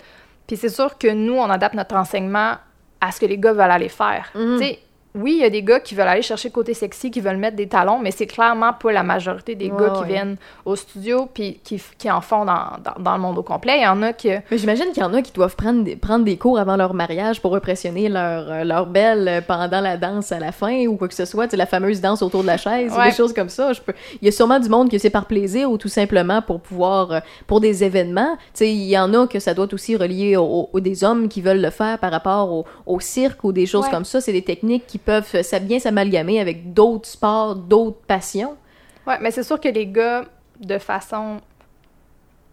Puis 0.47 0.57
c'est 0.57 0.69
sûr 0.71 0.97
que 0.97 1.09
nous, 1.09 1.35
on 1.35 1.51
adapte 1.51 1.75
notre 1.75 1.97
enseignement 1.97 2.55
à 3.01 3.13
ce 3.13 3.21
que 3.21 3.27
les 3.27 3.37
gars 3.39 3.53
veulent 3.53 3.71
aller 3.71 3.89
faire. 3.91 4.31
Mhm. 4.35 4.59
Tu 4.59 4.65
sais, 4.67 4.79
oui, 5.19 5.35
il 5.39 5.43
y 5.43 5.45
a 5.45 5.51
des 5.51 5.63
gars 5.63 5.81
qui 5.81 5.95
veulent 5.95 6.09
aller 6.09 6.23
chercher 6.23 6.49
le 6.49 6.53
côté 6.55 6.75
sexy, 6.75 7.11
qui 7.11 7.21
veulent 7.21 7.37
mettre 7.37 7.57
des 7.57 7.67
talons, 7.69 7.99
mais 7.99 8.11
c'est 8.11 8.27
clairement 8.27 8.73
pas 8.73 8.93
la 8.93 9.03
majorité 9.03 9.55
des 9.55 9.71
Ouais, 9.71 9.79
gars 9.81 9.91
qui 9.95 10.01
ouais. 10.03 10.07
viennent 10.09 10.37
au 10.65 10.77
studio 10.77 11.29
puis 11.33 11.61
qui, 11.65 11.83
qui 11.99 12.11
en 12.11 12.21
font 12.21 12.45
dans, 12.45 12.77
dans, 12.85 13.03
dans 13.03 13.15
le 13.17 13.21
monde 13.21 13.39
au 13.39 13.43
complet. 13.43 13.79
Il 13.79 13.83
y 13.83 13.87
en 13.87 14.03
a 14.03 14.13
qui... 14.13 14.29
Mais 14.51 14.59
j'imagine 14.59 14.87
qu'il 14.93 15.03
y 15.03 15.07
en 15.07 15.13
a 15.15 15.23
qui 15.23 15.33
doivent 15.33 15.57
prendre 15.57 15.83
des, 15.85 15.97
prendre 15.97 16.25
des 16.25 16.37
cours 16.37 16.59
avant 16.59 16.77
leur 16.77 16.95
mariage 16.95 17.41
pour 17.43 17.55
impressionner 17.57 18.09
leur, 18.09 18.51
euh, 18.51 18.65
leur 18.65 18.87
belle 18.87 19.29
euh, 19.29 19.41
pendant 19.41 19.81
la 19.81 19.97
danse 19.97 20.33
à 20.33 20.39
la 20.39 20.53
fin 20.53 20.87
ou 20.87 20.97
quoi 20.97 21.09
que 21.09 21.15
ce 21.15 21.25
soit, 21.25 21.53
la 21.53 21.67
fameuse 21.67 22.01
danse 22.01 22.23
autour 22.23 22.43
de 22.43 22.47
la 22.47 22.57
chaise 22.57 22.93
ou 22.97 23.03
des 23.03 23.11
choses 23.13 23.33
comme 23.33 23.49
ça. 23.49 23.73
Je 23.73 23.81
peux... 23.81 23.93
Il 24.23 24.27
y 24.27 24.29
a 24.29 24.33
sûrement 24.33 24.61
du 24.61 24.69
monde 24.69 24.91
que 24.91 24.99
c'est 24.99 25.11
par 25.11 25.27
plaisir 25.27 25.71
ou 25.71 25.79
tout 25.79 25.89
simplement 25.89 26.41
pour 26.43 26.61
pouvoir, 26.61 27.13
euh, 27.13 27.21
pour 27.47 27.61
des 27.61 27.83
événements. 27.85 28.37
Tu 28.37 28.51
sais, 28.55 28.71
il 28.73 28.85
y 28.89 28.99
en 28.99 29.13
a 29.15 29.27
que 29.27 29.39
ça 29.41 29.55
doit 29.55 29.69
aussi 29.73 29.97
relié 29.97 30.37
au, 30.37 30.69
au- 30.73 30.81
des 30.81 31.03
hommes 31.05 31.29
qui 31.29 31.43
veulent 31.43 31.61
le 31.61 31.71
faire 31.71 31.99
par 31.99 32.11
rapport 32.13 32.53
au, 32.53 32.65
au 32.87 33.01
cirque 33.01 33.43
ou 33.45 33.53
des 33.53 33.67
choses 33.67 33.89
comme 33.89 34.05
ça. 34.05 34.21
C'est 34.21 34.33
des 34.33 34.43
techniques 34.43 34.87
qui 34.87 34.99
peuvent 35.09 35.31
euh, 35.37 35.43
ça 35.43 35.59
bien 35.59 35.79
s'amalgamer 35.79 36.39
avec 36.39 36.75
d'autres 36.75 37.09
sports, 37.09 37.57
d'autres 37.57 38.03
passions. 38.07 38.59
Ouais, 39.07 39.17
mais 39.23 39.31
c'est 39.31 39.43
sûr 39.43 39.59
que 39.59 39.69
les 39.69 39.87
gars, 39.87 40.25
de 40.61 40.77
façon 40.77 41.41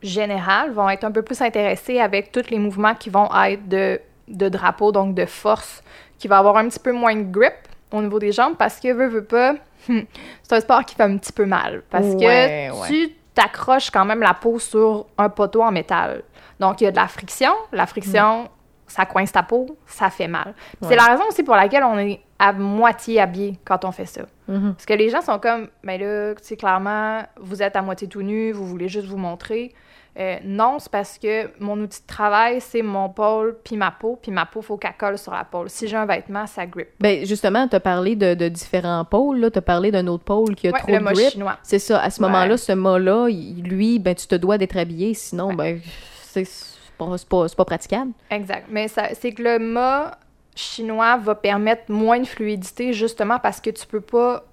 générale, 0.02 0.72
vont 0.72 0.88
être 0.90 1.04
un 1.04 1.12
peu 1.12 1.22
plus 1.22 1.42
intéressés 1.42 2.00
avec 2.00 2.32
tous 2.32 2.50
les 2.50 2.58
mouvements 2.58 2.96
qui 2.96 3.10
vont 3.10 3.28
être 3.44 3.68
de, 3.68 4.00
de 4.30 4.48
drapeau, 4.48 4.94
donc 4.94 5.16
de 5.16 5.26
force, 5.26 5.84
qui 6.18 6.30
va 6.30 6.38
avoir 6.38 6.56
un 6.56 6.70
petit 6.70 6.80
peu 6.80 6.94
moins 6.94 7.14
de 7.14 7.30
grip 7.30 7.56
au 7.92 8.02
niveau 8.02 8.20
des 8.20 8.32
jambes 8.32 8.56
parce 8.58 8.80
que, 8.80 8.94
veut, 8.94 9.08
veut 9.08 9.26
pas, 9.26 9.56
c'est 9.88 10.54
un 10.56 10.60
sport 10.62 10.86
qui 10.86 10.96
fait 10.96 11.04
un 11.04 11.18
petit 11.18 11.34
peu 11.34 11.46
mal. 11.46 11.84
Parce 11.90 12.06
Ouais, 12.06 12.70
que 12.72 12.80
ouais. 12.80 12.88
tu 12.88 13.10
t'accroches 13.34 13.90
quand 13.92 14.06
même 14.06 14.22
la 14.22 14.34
peau 14.34 14.60
sur 14.60 15.08
un 15.18 15.28
poteau 15.28 15.62
en 15.62 15.74
métal. 15.74 16.24
Donc, 16.62 16.80
il 16.80 16.86
y 16.86 16.88
a 16.88 16.92
de 16.92 16.96
la 16.96 17.10
friction. 17.10 17.52
La 17.74 17.86
friction, 17.86 18.48
ça 18.88 19.06
coince 19.06 19.34
ta 19.34 19.44
peau, 19.44 19.76
ça 19.86 20.10
fait 20.10 20.30
mal. 20.30 20.54
C'est 20.82 20.96
la 20.96 21.04
raison 21.04 21.24
aussi 21.28 21.44
pour 21.44 21.56
laquelle 21.56 21.84
on 21.84 22.00
est 22.00 22.22
à 22.40 22.52
moitié 22.54 23.20
habillé 23.22 23.58
quand 23.66 23.86
on 23.86 23.92
fait 23.92 24.06
ça. 24.06 24.22
Mhm. 24.48 24.74
Parce 24.74 24.86
que 24.86 24.94
les 24.94 25.10
gens 25.10 25.22
sont 25.22 25.40
comme, 25.40 25.68
mais 25.84 25.98
là, 25.98 26.36
tu 26.36 26.44
sais, 26.44 26.58
clairement, 26.58 27.22
vous 27.40 27.62
êtes 27.64 27.76
à 27.76 27.82
moitié 27.82 28.08
tout 28.08 28.22
nu, 28.22 28.52
vous 28.52 28.66
voulez 28.66 28.88
juste 28.90 29.08
vous 29.08 29.18
montrer. 29.18 29.74
Euh, 30.18 30.38
non, 30.46 30.78
c'est 30.80 30.90
parce 30.92 31.18
que 31.18 31.50
mon 31.60 31.78
outil 31.82 32.02
de 32.02 32.08
travail, 32.08 32.62
c'est 32.62 32.82
mon 32.82 33.10
pôle 33.10 33.58
puis 33.66 33.76
ma 33.76 33.92
peau, 33.92 34.18
puis 34.22 34.32
ma 34.32 34.46
peau, 34.46 34.62
faut 34.62 34.78
qu'elle 34.78 34.94
colle 34.98 35.18
sur 35.18 35.34
la 35.34 35.44
peau. 35.44 35.66
Si 35.68 35.90
j'ai 35.90 35.98
un 35.98 36.06
vêtement, 36.06 36.48
ça 36.48 36.66
grippe. 36.66 36.88
Ben 37.02 37.26
justement, 37.26 37.68
tu 37.68 37.76
as 37.76 37.82
parlé 37.82 38.16
de, 38.16 38.34
de 38.34 38.48
différents 38.48 39.04
pôles, 39.04 39.50
tu 39.52 39.58
as 39.58 39.62
parlé 39.62 39.92
d'un 39.92 40.08
autre 40.08 40.24
pôle 40.24 40.56
qui 40.56 40.70
a 40.70 40.72
Ouais, 40.72 40.80
trop 40.80 40.92
le 40.94 41.00
de 41.00 41.04
mot 41.04 41.12
grip. 41.12 41.32
chinois. 41.32 41.58
C'est 41.64 41.80
ça, 41.80 42.02
à 42.02 42.10
ce 42.10 42.22
Ouais. 42.22 42.30
moment-là, 42.30 42.56
ce 42.56 42.72
mât-là, 42.72 43.28
il- 43.30 43.64
lui, 43.64 44.00
ben 44.00 44.16
tu 44.16 44.26
te 44.28 44.36
dois 44.36 44.58
d'être 44.58 44.78
habillé, 44.78 45.14
sinon, 45.16 45.48
Ouais. 45.48 45.56
ben 45.56 45.82
c'est 46.22 46.46
c'est 46.46 46.98
pas, 46.98 47.18
c'est 47.50 47.58
pas, 47.58 47.66
praticable. 47.66 48.12
Exact. 48.30 48.68
Mais 48.70 48.88
ça- 48.88 49.10
c'est 49.16 49.34
que 49.34 49.44
le 49.44 49.60
mât 49.60 50.12
chinois 50.56 51.18
va 51.18 51.36
permettre 51.36 51.92
moins 51.92 52.20
de 52.20 52.26
fluidité 52.26 52.94
justement 52.94 53.40
parce 53.40 53.60
que 53.60 53.70
tu 53.70 53.86
peux 53.86 54.02
pas 54.02 54.46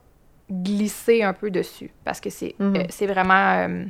glisser 0.51 1.23
un 1.23 1.33
peu 1.33 1.51
dessus. 1.51 1.91
Parce 2.05 2.21
que 2.21 2.29
c'est 2.29 2.55
euh, 2.61 2.85
c'est 2.91 3.07
vraiment 3.07 3.69
euh, 3.69 3.85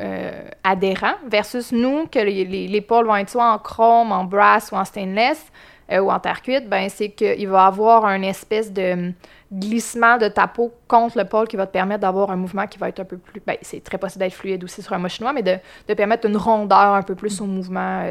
euh, 0.00 0.48
adhérent. 0.64 1.14
Versus 1.28 1.70
nous, 1.72 2.06
que 2.06 2.18
les, 2.18 2.44
les, 2.44 2.66
les 2.66 2.80
pôles 2.80 3.06
vont 3.06 3.16
être 3.16 3.30
soit 3.30 3.52
en 3.52 3.58
chrome, 3.58 4.10
en 4.10 4.24
brass 4.24 4.72
ou 4.72 4.76
en 4.76 4.84
stainless 4.84 5.44
ou 5.90 6.10
en 6.10 6.18
terre 6.20 6.40
cuite, 6.40 6.70
ben 6.70 6.88
c'est 6.88 7.10
qu'il 7.10 7.48
va 7.48 7.66
avoir 7.66 8.06
un 8.06 8.22
espèce 8.22 8.72
de 8.72 9.12
glissement 9.52 10.16
de 10.16 10.28
ta 10.28 10.46
peau 10.46 10.72
contre 10.88 11.18
le 11.18 11.26
pôle 11.26 11.46
qui 11.46 11.56
va 11.56 11.66
te 11.66 11.72
permettre 11.72 12.00
d'avoir 12.00 12.30
un 12.30 12.36
mouvement 12.36 12.66
qui 12.66 12.78
va 12.78 12.88
être 12.88 13.00
un 13.00 13.04
peu 13.04 13.18
plus... 13.18 13.42
Ben, 13.46 13.58
c'est 13.60 13.84
très 13.84 13.98
possible 13.98 14.24
d'être 14.24 14.32
fluide 14.32 14.64
aussi 14.64 14.80
sur 14.80 14.94
un 14.94 14.98
mât 14.98 15.08
chinois, 15.08 15.34
mais 15.34 15.42
de, 15.42 15.58
de 15.86 15.92
permettre 15.92 16.26
une 16.26 16.38
rondeur 16.38 16.94
un 16.94 17.02
peu 17.02 17.14
plus 17.14 17.42
au 17.42 17.44
mouvement 17.44 18.08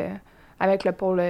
avec 0.60 0.84
le 0.84 0.92
pôle 0.92 1.24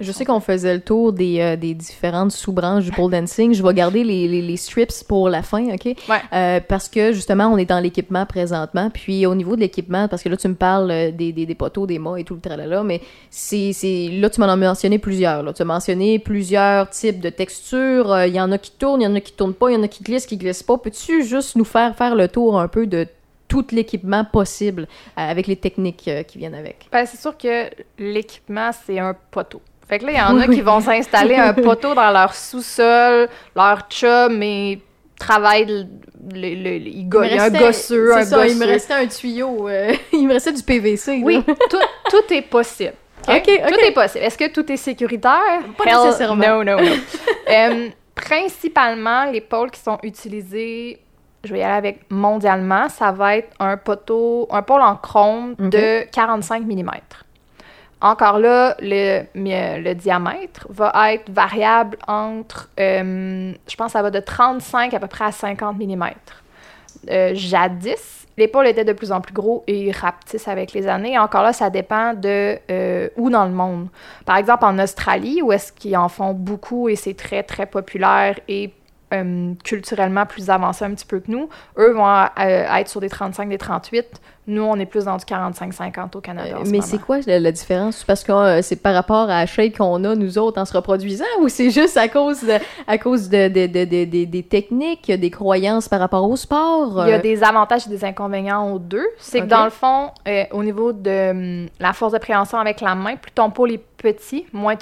Je 0.00 0.12
sais 0.12 0.24
on 0.30 0.34
qu'on 0.34 0.40
faisait 0.40 0.74
le 0.74 0.80
tour 0.80 1.12
des, 1.12 1.40
euh, 1.40 1.56
des 1.56 1.74
différentes 1.74 2.32
sous-branches 2.32 2.84
du 2.84 2.92
pole 2.92 3.10
dancing. 3.10 3.52
Je 3.52 3.62
vais 3.62 3.74
garder 3.74 4.04
les, 4.04 4.26
les, 4.28 4.40
les 4.40 4.56
strips 4.56 5.04
pour 5.06 5.28
la 5.28 5.42
fin, 5.42 5.64
OK? 5.74 5.84
Ouais. 5.84 5.94
Euh, 6.32 6.60
parce 6.66 6.88
que, 6.88 7.12
justement, 7.12 7.46
on 7.48 7.58
est 7.58 7.64
dans 7.64 7.80
l'équipement 7.80 8.24
présentement. 8.26 8.90
Puis, 8.90 9.26
au 9.26 9.34
niveau 9.34 9.56
de 9.56 9.60
l'équipement, 9.60 10.08
parce 10.08 10.22
que 10.22 10.28
là, 10.28 10.36
tu 10.36 10.48
me 10.48 10.54
parles 10.54 10.90
euh, 10.90 11.10
des, 11.10 11.32
des, 11.32 11.44
des 11.46 11.54
poteaux, 11.54 11.86
des 11.86 11.98
mâts 11.98 12.18
et 12.18 12.24
tout 12.24 12.34
le 12.34 12.40
tralala, 12.40 12.82
mais 12.82 13.00
c'est... 13.30 13.72
c'est- 13.72 14.08
Là, 14.12 14.30
tu 14.30 14.40
m'en 14.40 14.46
as 14.48 14.56
mentionné 14.56 14.98
plusieurs. 14.98 15.42
Là. 15.42 15.52
Tu 15.52 15.62
as 15.62 15.64
mentionné 15.64 16.18
plusieurs 16.18 16.88
types 16.90 17.20
de 17.20 17.28
textures. 17.30 18.12
Euh, 18.12 18.26
Il 18.26 18.34
y 18.34 18.40
en 18.40 18.50
a 18.52 18.58
qui 18.58 18.70
tournent, 18.72 19.00
il 19.00 19.04
y 19.04 19.06
en 19.06 19.14
a 19.14 19.20
qui 19.20 19.32
tournent 19.32 19.54
pas, 19.54 19.70
il 19.70 19.74
y 19.74 19.76
en 19.76 19.82
a 19.82 19.88
qui 19.88 20.02
glissent, 20.02 20.26
qui 20.26 20.36
glissent 20.36 20.62
pas. 20.62 20.78
Peux-tu 20.78 21.24
juste 21.24 21.56
nous 21.56 21.64
faire 21.64 21.94
faire 21.96 22.14
le 22.14 22.28
tour 22.28 22.58
un 22.60 22.68
peu 22.68 22.86
de 22.86 23.06
tout 23.50 23.66
l'équipement 23.72 24.24
possible 24.24 24.82
euh, 24.82 25.30
avec 25.30 25.46
les 25.46 25.56
techniques 25.56 26.06
euh, 26.08 26.22
qui 26.22 26.38
viennent 26.38 26.54
avec? 26.54 26.86
Ben, 26.90 27.04
c'est 27.04 27.20
sûr 27.20 27.36
que 27.36 27.66
l'équipement, 27.98 28.70
c'est 28.86 28.98
un 28.98 29.14
poteau. 29.30 29.60
Fait 29.86 29.98
que 29.98 30.06
là, 30.06 30.12
il 30.12 30.18
y 30.18 30.22
en 30.22 30.38
a 30.38 30.46
qui 30.46 30.60
vont 30.62 30.80
s'installer 30.80 31.34
un 31.34 31.52
poteau 31.68 31.94
dans 31.94 32.10
leur 32.12 32.32
sous-sol, 32.34 33.28
leur 33.56 33.88
chum, 33.90 34.40
et 34.42 34.80
travaillent, 35.18 35.66
le, 35.66 35.84
le- 36.32 36.54
le- 36.54 36.76
il 36.86 37.08
go- 37.08 37.24
il 37.24 37.38
un 37.38 37.42
restait- 37.50 37.58
gosseux, 37.58 38.10
c'est 38.14 38.20
un 38.20 38.24
ça, 38.24 38.46
il 38.46 38.56
me 38.56 38.66
restait 38.66 38.94
un 38.94 39.06
tuyau. 39.06 39.68
euh, 39.68 39.92
il 40.12 40.26
me 40.28 40.32
restait 40.32 40.52
du 40.52 40.62
PVC. 40.62 41.20
Oui, 41.24 41.42
tout, 41.68 41.76
tout 42.08 42.32
est 42.34 42.42
possible. 42.42 42.94
OK? 43.28 43.34
Ok, 43.36 43.50
ok. 43.66 43.68
Tout 43.72 43.84
est 43.84 43.92
possible. 43.92 44.24
Est-ce 44.24 44.38
que 44.38 44.50
tout 44.50 44.70
est 44.72 44.76
sécuritaire? 44.78 45.60
Pas 45.76 45.84
Hell, 45.84 45.96
nécessairement. 46.06 46.64
Non, 46.64 46.64
non, 46.64 46.76
non. 46.82 47.90
Principalement, 48.14 49.24
les 49.30 49.40
pôles 49.40 49.70
qui 49.70 49.80
sont 49.80 49.98
utilisés, 50.02 51.00
je 51.44 51.52
vais 51.52 51.60
y 51.60 51.62
aller 51.62 51.74
avec 51.74 52.10
mondialement, 52.10 52.88
ça 52.88 53.12
va 53.12 53.36
être 53.36 53.50
un 53.60 53.76
poteau, 53.76 54.48
un 54.50 54.62
pôle 54.62 54.82
en 54.82 54.96
chrome 54.96 55.52
Ok. 55.52 55.70
de 55.70 56.04
45 56.10 56.64
mm. 56.64 56.90
Encore 58.02 58.38
là, 58.38 58.76
le, 58.80 59.92
diamètre 59.94 60.66
va 60.70 61.12
être 61.12 61.30
variable 61.30 61.98
entre, 62.08 62.70
euh, 62.78 63.52
je 63.68 63.76
pense, 63.76 63.86
que 63.88 63.92
ça 63.92 64.02
va 64.02 64.10
de 64.10 64.20
35 64.20 64.94
à 64.94 65.00
peu 65.00 65.06
près 65.06 65.24
à 65.26 65.32
50 65.32 65.78
mm. 65.78 66.04
Euh, 67.08 67.30
jadis, 67.34 68.26
les 68.36 68.48
pôles 68.48 68.66
étaient 68.66 68.84
de 68.84 68.92
plus 68.92 69.12
en 69.12 69.20
plus 69.20 69.32
gros 69.32 69.64
et 69.66 69.86
ils 69.86 69.92
rapetissent 69.92 70.48
avec 70.48 70.72
les 70.72 70.86
années. 70.86 71.18
Encore 71.18 71.42
là, 71.42 71.52
ça 71.52 71.70
dépend 71.70 72.14
de 72.14 72.58
euh, 72.70 73.08
où 73.16 73.30
dans 73.30 73.44
le 73.44 73.52
monde. 73.52 73.88
Par 74.24 74.36
exemple, 74.36 74.64
en 74.64 74.78
Australie, 74.78 75.40
où 75.42 75.52
est-ce 75.52 75.72
qu'ils 75.72 75.96
en 75.96 76.08
font 76.08 76.32
beaucoup 76.32 76.88
et 76.88 76.96
c'est 76.96 77.14
très, 77.14 77.42
très 77.42 77.66
populaire 77.66 78.38
et 78.48 78.72
euh, 79.12 79.54
culturellement 79.64 80.26
plus 80.26 80.50
avancé 80.50 80.84
un 80.84 80.94
petit 80.94 81.06
peu 81.06 81.20
que 81.20 81.30
nous, 81.30 81.48
eux 81.78 81.92
vont 81.92 82.06
euh, 82.06 82.26
être 82.38 82.88
sur 82.88 83.00
des 83.00 83.08
35, 83.08 83.48
des 83.48 83.58
38. 83.58 84.20
Nous, 84.46 84.62
on 84.62 84.76
est 84.76 84.86
plus 84.86 85.04
dans 85.04 85.16
du 85.16 85.24
45-50 85.24 86.16
au 86.16 86.20
Canada. 86.20 86.56
ce 86.64 86.70
mais 86.70 86.80
c'est 86.80 86.98
quoi 86.98 87.18
la, 87.26 87.38
la 87.38 87.52
différence? 87.52 88.02
Parce 88.04 88.24
que 88.24 88.32
euh, 88.32 88.62
c'est 88.62 88.76
par 88.82 88.94
rapport 88.94 89.30
à 89.30 89.40
la 89.40 89.46
shape 89.46 89.76
qu'on 89.76 90.02
a, 90.04 90.14
nous 90.14 90.38
autres, 90.38 90.60
en 90.60 90.64
se 90.64 90.72
reproduisant, 90.72 91.24
ou 91.40 91.48
c'est 91.48 91.70
juste 91.70 91.96
à 91.96 92.08
cause, 92.08 92.40
de, 92.42 92.54
à 92.86 92.98
cause 92.98 93.28
de, 93.28 93.48
de- 93.48 93.66
de- 93.66 93.84
de- 93.84 94.04
de- 94.04 94.24
des 94.24 94.42
techniques, 94.42 95.10
des 95.12 95.30
croyances 95.30 95.88
par 95.88 96.00
rapport 96.00 96.28
au 96.28 96.36
sport? 96.36 97.04
Il 97.06 97.10
y 97.10 97.12
a 97.12 97.16
euh, 97.16 97.20
des 97.20 97.44
avantages 97.44 97.86
et 97.86 97.90
des 97.90 98.04
inconvénients 98.04 98.72
aux 98.72 98.78
deux. 98.78 99.06
C'est 99.18 99.40
que 99.42 99.46
dans 99.46 99.64
le 99.64 99.70
fond, 99.70 100.10
euh, 100.26 100.44
au 100.52 100.64
niveau 100.64 100.92
de 100.92 101.30
hum, 101.30 101.68
la 101.78 101.92
force 101.92 102.12
de 102.14 102.18
préhension 102.18 102.58
avec 102.58 102.80
la 102.80 102.94
main, 102.94 103.16
plus 103.16 103.32
ton 103.32 103.50
pôle 103.50 103.72
est 103.72 103.84
petit, 104.00 104.46
moins 104.54 104.76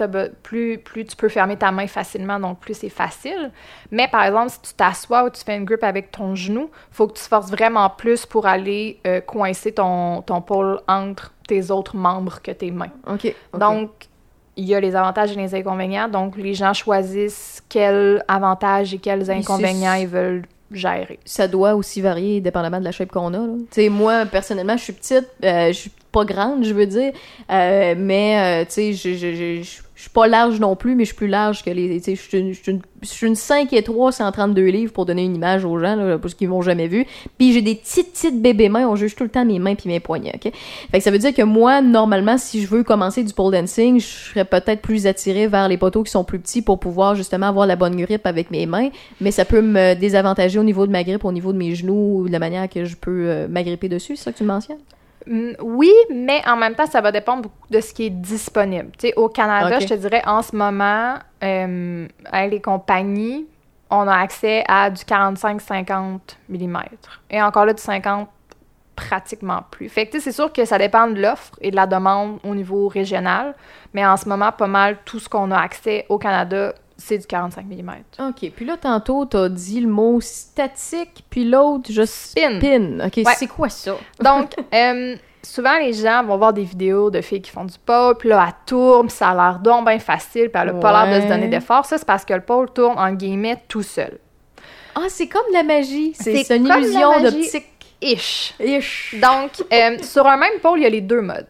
plus, 0.45 0.79
plus 0.79 1.05
tu 1.05 1.17
peux 1.17 1.29
fermer 1.29 1.57
ta 1.57 1.73
main 1.73 1.89
facilement, 1.89 2.39
donc 2.39 2.61
plus 2.61 2.75
c'est 2.75 2.89
facile. 2.89 3.51
Mais 3.91 4.07
par 4.07 4.23
exemple, 4.23 4.51
si 4.51 4.61
tu 4.63 4.75
t'assois 4.75 5.25
ou 5.25 5.31
tu 5.31 5.43
fais 5.45 5.57
une 5.57 5.65
grip 5.65 5.83
avec 5.83 6.13
ton 6.13 6.37
genou, 6.37 6.71
faut 6.93 7.09
que 7.09 7.15
tu 7.15 7.23
te 7.23 7.29
forces 7.29 7.51
vraiment 7.51 7.91
plus 7.91 8.25
pour 8.27 8.47
aller 8.47 9.01
euh, 9.09 9.21
coincer 9.49 9.73
ton, 9.73 10.23
ton 10.23 10.41
pôle 10.41 10.81
entre 10.87 11.33
tes 11.47 11.71
autres 11.71 11.97
membres 11.97 12.41
que 12.43 12.51
tes 12.51 12.71
mains. 12.71 12.91
OK. 13.07 13.35
ok. 13.53 13.59
Donc, 13.61 13.91
il 14.57 14.65
y 14.67 14.75
a 14.75 14.81
les 14.81 14.95
avantages 14.95 15.33
et 15.33 15.37
les 15.37 15.55
inconvénients. 15.55 16.09
Donc, 16.09 16.37
les 16.37 16.53
gens 16.55 16.75
choisissent 16.75 17.63
quels 17.69 18.23
avantages 18.29 18.93
et 18.93 18.99
quels 18.99 19.31
inconvénients 19.31 19.95
ils 19.95 20.09
veulent 20.09 20.45
gérer. 20.71 21.19
ça 21.25 21.49
doit 21.49 21.75
aussi 21.75 22.03
varier 22.03 22.43
dépendamment 22.43 22.79
de 22.79 22.85
la 22.85 22.93
shape 22.93 23.11
qu'on 23.11 23.33
a. 23.33 23.39
Tu 23.39 23.67
sais, 23.71 23.89
moi, 23.89 24.27
personnellement, 24.27 24.77
je 24.77 24.83
suis 24.85 24.93
petite, 24.93 25.29
euh, 25.43 25.69
je 25.69 25.73
suis 25.73 25.93
pas 26.13 26.25
grande, 26.27 26.63
je 26.63 26.75
veux 26.75 26.87
dire. 26.87 27.13
Euh, 27.51 27.95
mais, 27.97 28.63
euh, 28.63 28.65
tu 28.67 28.73
sais, 28.73 28.93
je, 28.93 29.15
je, 29.15 29.35
je, 29.35 29.63
je- 29.63 29.83
je 29.99 30.03
suis 30.03 30.11
pas 30.11 30.29
large 30.29 30.61
non 30.61 30.77
plus, 30.77 30.95
mais 30.95 31.03
je 31.03 31.09
suis 31.09 31.17
plus 31.17 31.27
large 31.27 31.65
que 31.65 31.71
les. 31.71 31.99
Je 31.99 32.15
suis 32.15 32.39
une, 32.39 32.53
je 32.53 32.63
suis 32.63 32.71
une, 32.71 32.81
une 33.23 33.35
5 33.35 33.73
et 33.73 33.83
3, 33.83 34.13
132 34.13 34.67
livres 34.67 34.93
pour 34.93 35.07
donner 35.07 35.25
une 35.25 35.35
image 35.35 35.65
aux 35.65 35.77
gens, 35.77 35.97
là, 35.97 36.19
parce 36.19 36.35
qu'ils 36.35 36.49
m'ont 36.49 36.63
jamais 36.63 36.87
vu. 36.87 37.05
Puis 37.37 37.53
j'ai 37.53 37.63
des 37.63 37.75
petites, 37.75 38.13
petites 38.13 38.41
bébés 38.41 38.69
mains, 38.69 38.87
on 38.87 38.95
juge 38.95 39.17
tout 39.17 39.25
le 39.25 39.29
temps 39.29 39.45
mes 39.45 39.59
mains 39.59 39.75
puis 39.75 39.89
mes 39.89 39.99
poignets, 39.99 40.33
ok? 40.37 40.53
Fait 40.93 40.99
que 40.99 41.03
ça 41.03 41.11
veut 41.11 41.19
dire 41.19 41.35
que 41.35 41.43
moi, 41.43 41.83
normalement, 41.83 42.39
si 42.39 42.63
je 42.63 42.69
veux 42.69 42.85
commencer 42.85 43.25
du 43.25 43.33
pole 43.33 43.53
dancing, 43.53 43.99
je 43.99 44.07
serais 44.07 44.45
peut-être 44.45 44.83
plus 44.83 45.09
attirée 45.09 45.49
vers 45.49 45.67
les 45.67 45.79
poteaux 45.79 46.05
qui 46.05 46.13
sont 46.13 46.23
plus 46.23 46.39
petits 46.39 46.63
pour 46.63 46.79
pouvoir 46.79 47.17
justement 47.17 47.49
avoir 47.49 47.67
la 47.67 47.75
bonne 47.75 47.97
grippe 47.97 48.25
avec 48.25 48.53
mes 48.53 48.67
mains, 48.67 48.91
mais 49.21 49.33
ça 49.33 49.45
peut 49.45 49.63
me 49.63 49.95
désavantager 49.95 50.61
au 50.61 50.65
niveau 50.65 50.87
de 50.87 50.93
ma 50.93 51.03
grippe, 51.03 51.25
au 51.25 51.33
niveau 51.33 51.53
de 51.53 51.59
mes 51.59 51.75
genoux, 51.75 52.21
ou 52.21 52.29
de 52.29 52.33
la 52.33 52.39
manière 52.39 52.69
que 52.69 52.85
je 52.85 52.95
peux 52.95 53.25
euh, 53.27 53.49
m'agripper 53.49 53.89
dessus, 53.89 54.15
c'est 54.15 54.27
ça 54.27 54.33
que 54.33 54.39
tu 54.39 54.45
mentionnes? 54.45 54.79
Oui, 55.61 55.93
mais 56.11 56.43
en 56.47 56.57
même 56.57 56.75
temps, 56.75 56.87
ça 56.87 57.01
va 57.01 57.13
dépendre 57.13 57.43
beaucoup 57.43 57.69
de 57.71 57.81
ce 57.81 57.93
qui 57.93 58.07
est 58.07 58.11
disponible. 58.11 58.91
Au 59.17 59.29
Canada, 59.29 59.79
je 59.81 59.87
te 59.87 59.95
dirais, 59.95 60.23
en 60.27 60.43
ce 60.43 60.57
moment, 60.57 61.17
euh, 61.45 62.09
avec 62.33 62.51
les 62.51 62.61
compagnies, 62.61 63.47
on 63.91 64.07
a 64.07 64.17
accès 64.17 64.65
à 64.69 64.91
du 64.91 65.03
45-50 65.03 66.19
mm. 66.49 66.79
Et 67.31 67.43
encore 67.43 67.67
là, 67.67 67.73
du 67.73 67.83
50 67.83 68.29
pratiquement 68.97 69.61
plus. 69.71 69.89
Fait 69.89 70.07
que, 70.07 70.19
c'est 70.19 70.33
sûr 70.33 70.53
que 70.53 70.65
ça 70.65 70.77
dépend 70.77 71.07
de 71.07 71.21
l'offre 71.21 71.53
et 71.61 71.71
de 71.71 71.77
la 71.77 71.87
demande 71.87 72.41
au 72.43 72.55
niveau 72.55 72.89
régional, 72.89 73.55
mais 73.95 74.05
en 74.05 74.17
ce 74.17 74.29
moment, 74.29 74.51
pas 74.51 74.67
mal 74.67 74.99
tout 75.05 75.21
ce 75.21 75.29
qu'on 75.29 75.51
a 75.51 75.59
accès 75.59 76.05
au 76.09 76.19
Canada, 76.19 76.75
c'est 76.99 77.19
du 77.19 77.27
45 77.27 77.65
mm. 77.67 78.29
OK. 78.29 78.51
Puis 78.55 78.65
là, 78.65 78.77
tantôt, 78.77 79.25
t'as 79.25 79.49
dit 79.49 79.81
le 79.81 79.89
mot 79.89 80.21
statique, 80.21 81.25
puis 81.31 81.45
l'autre, 81.45 81.91
je 81.93 82.03
Spin. 82.05 82.59
spin. 82.59 83.07
OK, 83.07 83.17
Ouais. 83.25 83.35
c'est 83.37 83.47
quoi 83.47 83.69
ça? 83.69 83.97
Donc, 84.21 84.51
euh, 84.75 85.15
souvent, 85.43 85.79
les 85.79 85.93
gens 85.93 86.25
vont 86.25 86.37
voir 86.37 86.53
des 86.53 86.65
vidéos 86.65 87.11
de 87.11 87.21
filles 87.21 87.41
qui 87.41 87.51
font 87.53 87.65
du 87.65 87.79
pole, 87.79 88.17
puis 88.19 88.29
là, 88.29 88.45
elle 88.49 88.55
tourne, 88.67 89.07
puis 89.07 89.17
ça 89.17 89.29
a 89.31 89.35
l'air 89.35 89.59
donc 89.61 89.87
bien 89.87 89.99
facile, 90.01 90.51
puis 90.51 90.61
elle 90.63 90.71
a 90.71 90.75
pas 90.75 91.07
l'air 91.07 91.17
de 91.17 91.23
se 91.23 91.29
donner 91.29 91.45
Ouais. 91.45 91.49
d'effort. 91.49 91.85
Ça, 91.87 91.99
c'est 91.99 92.07
parce 92.07 92.25
que 92.25 92.35
le 92.35 92.41
pole 92.43 92.69
tourne, 92.73 92.99
en 92.99 93.13
guillemets, 93.13 93.63
tout 93.69 93.83
seul. 93.83 94.19
Ah, 94.95 95.03
c'est 95.09 95.29
comme 95.29 95.47
de 95.51 95.55
la 95.55 95.63
magie. 95.63 96.13
C'est 96.15 96.57
une 96.57 96.67
illusion 96.67 97.21
d'optique. 97.23 97.67
Ish. 98.03 98.55
Ish. 98.61 99.15
Donc, 99.21 99.51
euh, 99.73 99.99
sur 100.03 100.27
un 100.27 100.37
même 100.37 100.59
pôle, 100.63 100.79
il 100.81 100.83
y 100.83 100.87
a 100.87 100.91
les 100.91 101.01
deux 101.01 101.21
modes. 101.21 101.49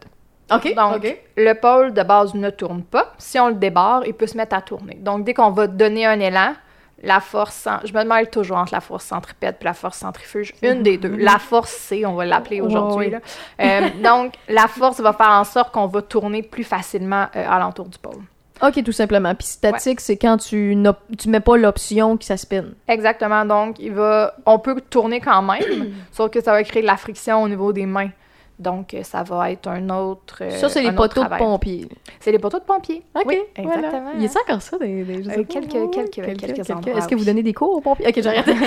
OK, 0.51 0.73
Donc, 0.75 1.17
le 1.37 1.53
pôle 1.53 1.93
de 1.93 2.03
base 2.03 2.33
ne 2.33 2.49
tourne 2.49 2.83
pas. 2.83 3.13
Si 3.17 3.39
on 3.39 3.49
le 3.49 3.55
débarre, 3.55 4.03
il 4.05 4.13
peut 4.13 4.27
se 4.27 4.37
mettre 4.37 4.55
à 4.55 4.61
tourner. 4.61 4.95
Donc, 4.95 5.23
dès 5.23 5.33
qu'on 5.33 5.51
va 5.51 5.67
donner 5.67 6.05
un 6.05 6.19
élan, 6.19 6.53
la 7.03 7.19
force, 7.19 7.67
je 7.85 7.93
me 7.93 8.03
demande 8.03 8.29
toujours 8.29 8.57
entre 8.57 8.73
la 8.73 8.81
force 8.81 9.05
centripète 9.05 9.57
et 9.61 9.63
la 9.63 9.73
force 9.73 9.99
centrifuge, 9.99 10.53
une 10.61 10.83
des 10.83 10.97
deux. 10.97 11.15
La 11.15 11.39
force 11.39 11.71
C, 11.71 12.05
on 12.05 12.13
va 12.13 12.25
l'appeler 12.25 12.61
aujourd'hui. 12.61 13.07
Ouais, 13.07 13.11
là. 13.11 13.19
Euh, 13.61 13.89
donc, 14.03 14.33
la 14.47 14.67
force 14.67 14.99
va 14.99 15.13
faire 15.13 15.29
en 15.29 15.43
sorte 15.43 15.71
qu'on 15.71 15.87
va 15.87 16.01
tourner 16.01 16.43
plus 16.43 16.63
facilement 16.63 17.27
euh, 17.35 17.45
alentour 17.49 17.87
du 17.87 17.97
pôle. 17.97 18.23
OK, 18.61 18.83
tout 18.83 18.91
simplement. 18.91 19.33
Puis 19.35 19.47
statique, 19.47 20.01
c'est 20.01 20.17
quand 20.17 20.37
tu, 20.37 20.77
tu 21.17 21.29
mets 21.29 21.39
pas 21.39 21.55
l'option 21.55 22.17
que 22.17 22.25
ça 22.25 22.35
spin. 22.35 22.65
Exactement. 22.87 23.45
Donc, 23.45 23.79
il 23.79 23.93
va, 23.93 24.35
on 24.45 24.59
peut 24.59 24.81
tourner 24.89 25.21
quand 25.21 25.41
même, 25.41 25.93
sauf 26.11 26.29
que 26.29 26.41
ça 26.41 26.51
va 26.51 26.63
créer 26.63 26.81
de 26.81 26.87
la 26.87 26.97
friction 26.97 27.41
au 27.41 27.47
niveau 27.47 27.71
des 27.71 27.85
mains. 27.85 28.09
Donc, 28.59 28.93
euh, 28.93 29.03
ça 29.03 29.23
va 29.23 29.51
être 29.51 29.67
un 29.67 29.89
autre. 29.89 30.39
euh, 30.41 30.49
ça, 30.51 30.67
c'est 30.67 30.79
un 30.85 30.89
les 30.89 30.95
poteaux 30.95 31.23
de 31.23 31.37
pompiers. 31.37 31.87
C'est 32.19 32.31
les 32.33 32.39
poteaux 32.39 32.59
de 32.59 32.65
pompiers. 32.65 33.03
OK, 33.15 33.23
oui, 33.25 33.39
voilà. 33.57 33.77
exactement. 33.77 34.11
Il 34.15 34.23
y 34.23 34.27
a 34.27 34.29
encore 34.45 34.61
ça? 34.61 34.77
Des, 34.77 35.03
des- 35.03 35.29
Euh, 35.29 35.43
quelques- 35.45 35.91
quelques- 35.93 36.37
quelques 36.37 36.69
endroits, 36.69 36.97
Est-ce 36.97 37.07
que 37.07 37.15
vous 37.15 37.23
donnez 37.25 37.41
des 37.43 37.53
cours 37.53 37.75
aux 37.77 37.81
pompiers? 37.81 38.07
OK, 38.09 38.21
j'arrête. 38.21 38.45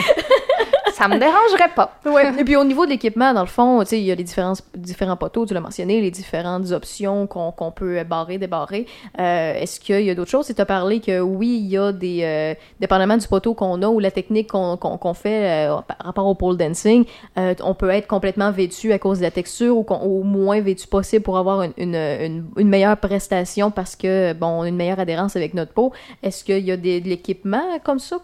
Ça 0.93 1.09
me 1.09 1.19
dérangerait 1.19 1.75
pas. 1.75 1.99
Ouais. 2.07 2.33
Et 2.39 2.45
puis 2.45 2.57
au 2.57 2.65
niveau 2.65 2.85
de 2.85 2.91
l'équipement, 2.91 3.33
dans 3.33 3.41
le 3.41 3.47
fond, 3.47 3.81
tu 3.81 3.87
sais, 3.87 4.01
il 4.01 4.05
y 4.05 4.13
a 4.13 4.15
les 4.15 4.25
différents, 4.25 4.55
différents 4.75 5.17
poteaux, 5.17 5.47
tu 5.47 5.55
l'as 5.55 5.61
mentionné, 5.61 6.01
les 6.01 6.11
différentes 6.11 6.71
options 6.73 7.27
qu'on 7.27 7.53
qu'on 7.53 7.71
peut 7.71 8.03
barrer, 8.05 8.39
débarrer. 8.39 8.87
Euh, 9.19 9.55
Est-ce 9.55 9.81
qu'il 9.81 10.03
y 10.03 10.11
a 10.11 10.15
d'autres 10.15 10.31
choses? 10.31 10.53
Tu 10.55 10.61
as 10.61 10.67
parlé 10.67 11.01
que 11.01 11.21
oui, 11.21 11.61
il 11.63 11.71
y 11.71 11.79
a 11.79 11.93
des... 11.93 12.21
euh, 12.23 12.55
dépendamment 12.81 13.17
du 13.17 13.27
poteau 13.27 13.55
qu'on 13.55 13.83
a 13.83 13.89
ou 13.89 13.99
la 13.99 14.11
technique 14.11 14.51
qu'on 14.51 14.77
qu'on 14.77 15.15
fait 15.15 15.69
euh, 15.69 15.77
par 15.87 15.97
rapport 16.05 16.27
au 16.27 16.35
pole 16.35 16.57
dancing, 16.57 17.05
euh, 17.39 17.55
on 17.63 17.75
peut 17.75 17.91
être 17.91 18.07
complètement 18.07 18.51
vêtu 18.51 18.93
à 18.93 18.99
cause 18.99 19.19
de 19.19 19.25
la 19.25 19.31
texture 19.31 19.77
ou 19.77 19.87
au 19.89 20.23
moins 20.23 20.61
vêtu 20.61 20.87
possible 20.87 21.23
pour 21.23 21.39
avoir 21.39 21.63
une, 21.77 21.95
une, 21.95 22.69
meilleure 22.69 22.97
prestation 22.97 23.71
parce 23.71 23.97
que, 23.97 24.33
bon, 24.33 24.47
on 24.47 24.63
a 24.63 24.69
une 24.69 24.77
meilleure 24.77 25.01
adhérence 25.01 25.37
avec 25.37 25.55
notre 25.55 25.73
peau. 25.73 25.93
Est-ce 26.23 26.45
qu'il 26.45 26.65
y 26.65 26.73
a 26.73 26.77
de 26.77 27.09
l'équipement 27.09 27.63
comme 27.85 27.99
ça 27.99 28.17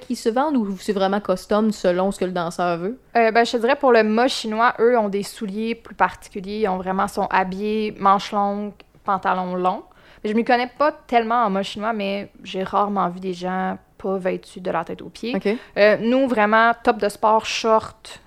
qui 0.00 0.16
se 0.16 0.28
vendent 0.28 0.56
ou 0.56 0.76
c'est 0.78 0.92
vraiment 0.92 1.20
custom 1.20 1.72
selon 1.72 2.10
ce 2.16 2.20
que 2.20 2.24
le 2.24 2.32
danseur 2.32 2.78
veut? 2.78 2.98
Euh, 3.16 3.30
ben, 3.30 3.44
je 3.44 3.52
te 3.52 3.56
dirais 3.58 3.76
pour 3.76 3.92
le 3.92 4.02
mât 4.02 4.28
chinois, 4.28 4.74
eux 4.80 4.98
ont 4.98 5.08
des 5.08 5.22
souliers 5.22 5.74
plus 5.74 5.94
particuliers. 5.94 6.60
Ils 6.62 6.68
ont 6.68 6.78
vraiment 6.78 7.08
sont 7.08 7.28
habillés, 7.30 7.94
manches 7.98 8.32
longues, 8.32 8.72
pantalons 9.04 9.54
longs. 9.54 9.84
Je 10.24 10.32
m'y 10.32 10.44
connais 10.44 10.70
pas 10.78 10.92
tellement 10.92 11.44
en 11.44 11.50
mât 11.50 11.62
chinois, 11.62 11.92
mais 11.92 12.30
j'ai 12.42 12.64
rarement 12.64 13.08
vu 13.08 13.20
des 13.20 13.34
gens 13.34 13.78
pas 13.98 14.18
vêtus 14.18 14.60
de 14.60 14.70
la 14.70 14.84
tête 14.84 15.02
aux 15.02 15.08
pieds. 15.08 15.38
Euh, 15.76 15.96
nous, 16.00 16.26
vraiment, 16.26 16.72
top 16.82 16.98
de 16.98 17.08
sport, 17.08 17.46
short, 17.46 18.20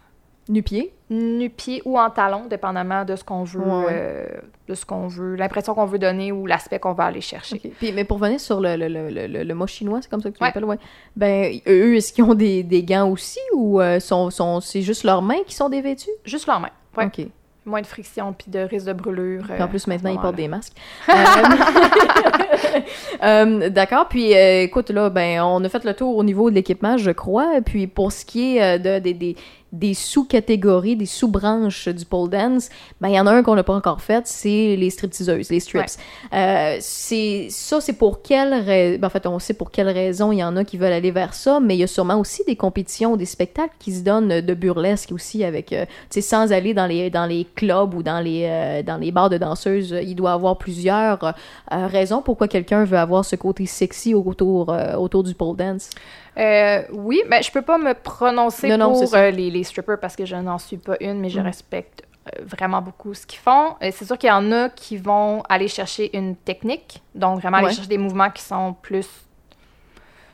Nu-pied. 0.50 0.92
nu-pied 1.12 1.82
ou 1.86 1.98
en 2.00 2.10
talon, 2.10 2.46
dépendamment 2.50 3.06
de 3.06 3.16
ce 3.16 3.24
qu'on 3.24 3.44
veut, 3.44 3.60
Ouais. 3.62 3.86
euh, 3.92 4.26
de 4.68 4.74
ce 4.76 4.84
qu'on 4.86 5.08
veut, 5.08 5.36
l'impression 5.36 5.74
qu'on 5.76 5.86
veut 5.86 6.00
donner 6.00 6.32
ou 6.32 6.46
l'aspect 6.48 6.80
qu'on 6.80 6.94
va 6.94 7.06
aller 7.06 7.22
chercher. 7.22 7.60
Puis, 7.80 7.92
mais 7.92 8.04
pour 8.04 8.18
venir 8.18 8.40
sur 8.40 8.60
le, 8.60 8.76
le, 8.76 8.88
le, 8.88 9.44
le, 9.44 9.54
mot 9.56 9.68
chinois, 9.68 10.00
c'est 10.02 10.10
comme 10.10 10.22
ça 10.22 10.30
que 10.32 10.38
tu 10.38 10.42
Ouais. 10.44 10.50
l'appelles, 10.50 10.66
ouais. 10.66 10.80
Ben, 11.16 11.54
eux, 11.68 11.96
est-ce 11.96 12.12
qu'ils 12.14 12.24
ont 12.24 12.34
des, 12.34 12.64
des 12.64 12.84
gants 12.84 13.10
aussi 13.10 13.40
ou 13.54 13.80
euh, 13.80 14.00
sont, 14.00 14.30
sont, 14.32 14.60
c'est 14.60 14.82
juste 14.82 15.04
leurs 15.04 15.22
mains 15.22 15.44
qui 15.48 15.54
sont 15.56 15.70
dévêtues? 15.70 16.10
Juste 16.26 16.48
leurs 16.48 16.60
mains. 16.60 16.70
Ouais. 16.98 17.06
OK. 17.06 17.28
Moins 17.66 17.82
de 17.82 17.88
friction 17.88 18.34
puis 18.34 18.50
de 18.50 18.60
risque 18.60 18.88
de 18.88 18.94
brûlure. 18.94 19.44
Puis 19.44 19.62
en 19.62 19.66
euh, 19.66 19.68
plus, 19.68 19.88
à 19.88 19.92
maintenant, 19.92 20.12
ils 20.12 20.20
portent 20.20 20.36
des 20.36 20.48
masques. 20.48 20.74
Euh, 21.10 22.80
euh, 23.24 23.70
D'accord. 23.70 24.08
Puis, 24.10 24.36
euh, 24.36 24.64
écoute, 24.64 24.90
là, 24.90 25.10
ben, 25.10 25.42
on 25.42 25.64
a 25.64 25.70
fait 25.70 25.84
le 25.84 25.94
tour 25.94 26.16
au 26.18 26.24
niveau 26.24 26.50
de 26.50 26.56
l'équipement, 26.56 26.98
je 26.98 27.12
crois. 27.12 27.62
Puis, 27.66 27.88
pour 27.88 28.12
ce 28.12 28.26
qui 28.26 28.58
est 28.58 28.64
euh, 28.64 29.00
de, 29.00 29.00
des- 29.00 29.36
des, 29.72 29.94
sous-catégories, 29.94 30.96
des 30.96 31.06
sous-branches 31.06 31.88
du 31.90 32.06
pole 32.06 32.30
dance, 32.30 32.70
ben, 33.02 33.10
il 33.10 33.16
y 33.16 33.20
en 33.20 33.28
a 33.28 33.32
un 33.32 33.44
qu'on 33.44 33.56
n'a 33.56 33.64
pas 33.64 33.76
encore 33.76 34.02
fait, 34.02 34.28
c'est 34.28 34.76
les 34.76 34.90
stripteaseuses, 34.90 35.50
les 35.50 35.60
strips. 35.60 35.98
Euh, 36.34 36.78
c'est 36.80 37.48
ça, 37.50 37.82
c'est 37.82 37.94
pour 37.94 38.22
quelle 38.22 38.54
raison... 38.54 39.04
en 39.04 39.10
fait, 39.10 39.26
on 39.28 39.40
sait 39.40 39.54
pour 39.54 39.72
quelle 39.72 39.90
raison 39.90 40.32
il 40.32 40.40
y 40.40 40.44
en 40.44 40.56
a 40.56 40.64
qui 40.64 40.78
veulent 40.78 40.94
aller 40.94 41.12
vers 41.12 41.34
ça, 41.34 41.60
mais 41.60 41.76
il 41.76 41.80
y 41.80 41.84
a 41.84 41.88
sûrement 41.88 42.20
aussi 42.20 42.44
des 42.46 42.56
compétitions, 42.56 43.16
des 43.16 43.26
spectacles 43.26 43.76
qui 43.80 43.94
se 43.94 44.04
donnent 44.04 44.42
de 44.42 44.54
burlesque 44.54 45.12
aussi 45.12 45.44
avec, 45.44 45.74
euh, 45.74 45.86
tu 46.10 46.22
sais, 46.22 46.22
sans 46.22 46.52
aller 46.52 46.74
dans 46.74 46.86
les 46.86 47.10
dans 47.10 47.26
les 47.26 47.46
clubs 47.56 47.94
ou 47.94 48.04
dans 48.04 48.20
les 48.20 48.46
euh, 48.46 48.84
dans 48.84 48.98
les 48.98 49.12
bars 49.12 49.30
de 49.30 49.38
danseuses. 49.38 49.96
Il 50.02 50.16
doit 50.16 50.32
y 50.32 50.34
avoir 50.34 50.58
plusieurs 50.58 51.24
euh, 51.24 51.88
raisons 51.88 52.22
pourquoi 52.22 52.48
quelqu'un 52.48 52.84
veut 52.86 52.98
avoir 52.98 53.26
ce 53.26 53.36
côté 53.36 53.66
sexy 53.66 54.14
autour 54.14 54.70
euh, 54.70 54.96
autour 54.96 55.24
du 55.24 55.34
pole 55.34 55.56
dance. 55.56 55.90
Euh, 56.38 56.84
oui, 56.92 57.22
mais 57.28 57.42
je 57.42 57.52
peux 57.52 57.62
pas 57.62 57.78
me 57.78 57.94
prononcer 57.94 58.76
Non, 58.78 58.94
pour 58.94 59.14
euh, 59.16 59.32
les, 59.32 59.50
les 59.50 59.64
strippers 59.64 60.00
parce 60.00 60.16
que 60.16 60.26
je 60.26 60.36
n'en 60.36 60.58
suis 60.58 60.78
pas 60.78 60.96
une, 61.00 61.20
mais 61.20 61.30
je 61.30 61.40
Mm. 61.40 61.44
respecte 61.44 62.04
euh, 62.28 62.44
vraiment 62.44 62.82
beaucoup 62.82 63.14
ce 63.14 63.26
qu'ils 63.26 63.40
font. 63.40 63.76
C'est 63.82 64.06
sûr 64.06 64.18
qu'il 64.18 64.30
y 64.30 64.32
en 64.32 64.52
a 64.52 64.70
qui 64.70 64.98
vont 64.98 65.42
aller 65.50 65.68
chercher 65.68 66.16
une 66.16 66.36
technique, 66.36 67.02
donc 67.16 67.40
vraiment 67.40 67.58
aller 67.58 67.68
Ouais. 67.68 67.74
chercher 67.74 67.90
des 67.90 67.98
mouvements 67.98 68.30
qui 68.30 68.44
sont 68.44 68.74
plus, 68.82 69.08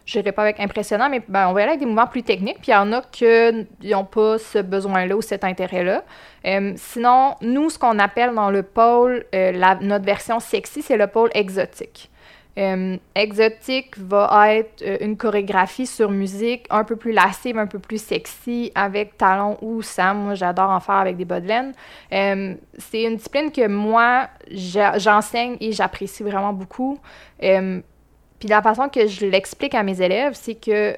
je 0.06 0.20
dirais 0.20 0.32
pas 0.34 0.44
avec 0.44 0.60
impressionnant, 0.60 1.10
mais 1.10 1.22
ben, 1.28 1.48
on 1.48 1.54
va 1.54 1.62
aller 1.62 1.70
avec 1.70 1.80
des 1.80 1.86
mouvements 1.88 2.06
plus 2.08 2.22
techniques. 2.24 2.58
Puis 2.62 2.68
il 2.72 2.76
y 2.76 2.78
en 2.78 2.92
a 2.92 3.02
qui 3.02 3.26
n'ont 3.84 4.04
pas 4.06 4.38
ce 4.38 4.60
besoin-là 4.60 5.16
ou 5.16 5.22
cet 5.22 5.44
intérêt-là. 5.44 6.04
Euh, 6.46 6.74
sinon, 6.76 7.36
nous, 7.42 7.70
ce 7.72 7.80
qu'on 7.80 7.98
appelle 7.98 8.34
dans 8.36 8.52
le 8.52 8.62
pôle, 8.62 9.26
euh, 9.34 9.52
la- 9.54 9.76
notre 9.82 10.06
version 10.06 10.40
sexy, 10.40 10.82
c'est 10.84 10.98
le 10.98 11.08
pôle 11.08 11.32
exotique. 11.34 12.12
Euh, 12.58 12.98
exotique 13.16 13.98
va 13.98 14.54
être 14.54 14.82
euh, 14.82 14.98
une 15.02 15.18
chorégraphie 15.18 15.86
sur 15.86 16.10
musique 16.10 16.66
un 16.70 16.86
peu 16.86 16.96
plus 16.96 17.12
lascive, 17.12 17.58
un 17.58 17.68
peu 17.68 17.80
plus 17.80 18.02
sexy, 18.02 18.72
avec 18.76 19.18
talons 19.18 19.58
ou 19.62 19.82
sam. 19.82 20.20
Moi, 20.20 20.36
j'adore 20.36 20.70
en 20.70 20.80
faire 20.80 20.96
avec 20.96 21.18
des 21.18 21.26
bas. 21.26 21.36
Euh, 21.36 22.56
c'est 22.78 23.04
une 23.04 23.18
discipline 23.18 23.52
que 23.52 23.68
moi, 23.68 24.30
j'enseigne 24.50 25.58
et 25.60 25.74
j'apprécie 25.74 26.24
vraiment 26.24 26.54
beaucoup. 26.54 26.98
Puis 27.40 28.50
la 28.50 28.62
façon 28.62 28.88
que 28.88 29.06
je 29.06 29.26
l'explique 29.26 29.76
à 29.76 29.84
mes 29.84 30.02
élèves, 30.02 30.34
c'est 30.34 30.56
que 30.56 30.96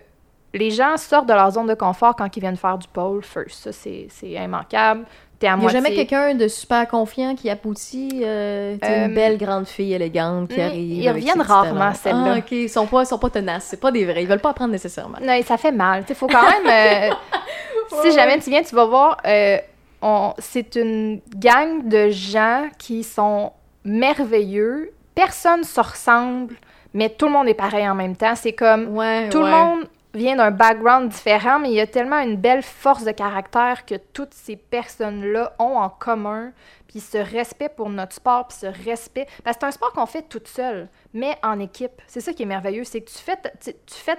les 0.53 0.71
gens 0.71 0.95
sortent 0.97 1.27
de 1.27 1.33
leur 1.33 1.51
zone 1.51 1.67
de 1.67 1.73
confort 1.73 2.15
quand 2.15 2.35
ils 2.37 2.39
viennent 2.39 2.55
faire 2.55 2.77
du 2.77 2.87
pole 2.87 3.23
first. 3.23 3.63
Ça, 3.63 3.71
c'est 3.71 4.09
immanquable. 4.23 5.05
T'es 5.39 5.45
à 5.47 5.51
Il 5.51 5.53
n'y 5.53 5.59
a 5.59 5.61
moitié. 5.61 5.79
jamais 5.81 5.95
quelqu'un 5.95 6.33
de 6.33 6.47
super 6.47 6.87
confiant 6.87 7.35
qui 7.35 7.49
aboutit, 7.49 8.21
euh, 8.23 8.75
sais, 8.81 8.89
Euh, 8.91 9.05
une 9.07 9.13
belle 9.13 9.37
grande 9.37 9.67
fille 9.67 9.93
élégante 9.93 10.49
qui 10.49 10.57
mm, 10.59 10.63
arrive. 10.63 10.91
ils 11.03 11.07
avec 11.07 11.21
ses 11.23 11.29
reviennent 11.29 11.43
petits 11.43 11.51
rarement, 11.53 11.79
talons. 11.79 11.93
celles-là. 12.01 12.33
Ah, 12.33 12.37
ok, 12.39 12.51
ils 12.51 12.69
sont 12.69 12.87
pas, 12.87 13.03
ils 13.03 13.05
sont 13.05 13.19
pas 13.19 13.29
tenaces, 13.29 13.65
c'est 13.65 13.79
pas 13.79 13.91
des 13.91 14.03
vrais, 14.05 14.23
ils 14.23 14.27
veulent 14.27 14.39
pas 14.39 14.49
apprendre 14.49 14.71
nécessairement. 14.71 15.19
Non, 15.21 15.39
ça 15.43 15.57
fait 15.57 15.71
mal. 15.71 16.03
Il 16.09 16.15
faut 16.15 16.27
quand 16.27 16.41
même. 16.41 17.11
euh, 17.11 17.13
si 18.03 18.11
jamais 18.13 18.39
tu 18.39 18.49
viens, 18.49 18.63
tu 18.63 18.73
vas 18.73 18.85
voir. 18.85 19.17
euh, 19.27 19.57
on- 20.01 20.33
c'est 20.39 20.75
une 20.75 21.21
gang 21.35 21.87
de 21.87 22.09
gens 22.09 22.69
qui 22.79 23.03
sont 23.03 23.51
merveilleux. 23.83 24.91
Personne 25.15 25.63
se 25.63 25.79
ressemble, 25.79 26.55
mais 26.93 27.09
tout 27.09 27.25
le 27.27 27.31
monde 27.33 27.47
est 27.47 27.53
pareil 27.55 27.87
en 27.87 27.95
même 27.95 28.15
temps. 28.15 28.35
C'est 28.35 28.53
comme 28.53 28.95
Ouais, 28.95 29.29
tout 29.29 29.39
ouais. 29.39 29.45
le 29.45 29.49
monde 29.51 29.83
vient 30.17 30.35
d'un 30.35 30.51
background 30.51 31.09
différent, 31.09 31.59
mais 31.59 31.69
il 31.69 31.75
y 31.75 31.79
a 31.81 31.87
tellement 31.87 32.19
une 32.19 32.35
belle 32.37 32.63
force 32.63 33.03
de 33.03 33.11
caractère 33.11 33.85
que 33.85 33.95
toutes 33.95 34.33
ces 34.33 34.55
personnes-là 34.55 35.53
ont 35.59 35.77
en 35.77 35.89
commun, 35.89 36.51
puis 36.87 36.99
ce 36.99 37.17
respect 37.17 37.69
pour 37.69 37.89
notre 37.89 38.13
sport, 38.13 38.47
puis 38.47 38.57
ce 38.59 38.67
respect... 38.85 39.27
Parce 39.43 39.57
que 39.57 39.61
c'est 39.61 39.67
un 39.67 39.71
sport 39.71 39.93
qu'on 39.93 40.05
fait 40.05 40.23
toute 40.23 40.47
seule, 40.47 40.87
mais 41.13 41.37
en 41.43 41.59
équipe. 41.59 42.01
C'est 42.07 42.21
ça 42.21 42.33
qui 42.33 42.43
est 42.43 42.47
merveilleux, 42.47 42.83
c'est 42.83 43.01
que 43.01 43.09
tu 43.09 43.17
fais, 43.17 43.37
tu, 43.61 43.71
tu 43.73 43.95
fais 43.95 44.17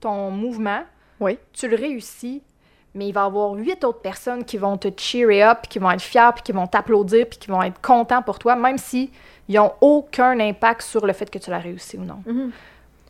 ton 0.00 0.30
mouvement, 0.30 0.82
Oui. 1.20 1.38
tu 1.52 1.68
le 1.68 1.76
réussis, 1.76 2.42
mais 2.94 3.08
il 3.08 3.12
va 3.12 3.22
y 3.22 3.24
avoir 3.24 3.52
huit 3.52 3.84
autres 3.84 4.00
personnes 4.00 4.44
qui 4.44 4.58
vont 4.58 4.76
te 4.76 4.88
cheerer 4.96 5.44
up, 5.44 5.60
qui 5.68 5.78
vont 5.78 5.90
être 5.90 6.00
fiers, 6.02 6.30
puis 6.34 6.42
qui 6.42 6.52
vont 6.52 6.66
t'applaudir, 6.66 7.26
puis 7.28 7.38
qui 7.38 7.48
vont 7.48 7.62
être 7.62 7.80
contents 7.80 8.22
pour 8.22 8.38
toi, 8.38 8.56
même 8.56 8.78
si 8.78 9.12
ils 9.48 9.56
n'ont 9.56 9.72
aucun 9.80 10.38
impact 10.40 10.82
sur 10.82 11.06
le 11.06 11.12
fait 11.12 11.30
que 11.30 11.38
tu 11.38 11.50
l'as 11.50 11.58
réussi 11.58 11.96
ou 11.98 12.04
non. 12.04 12.20
Fait 12.24 12.32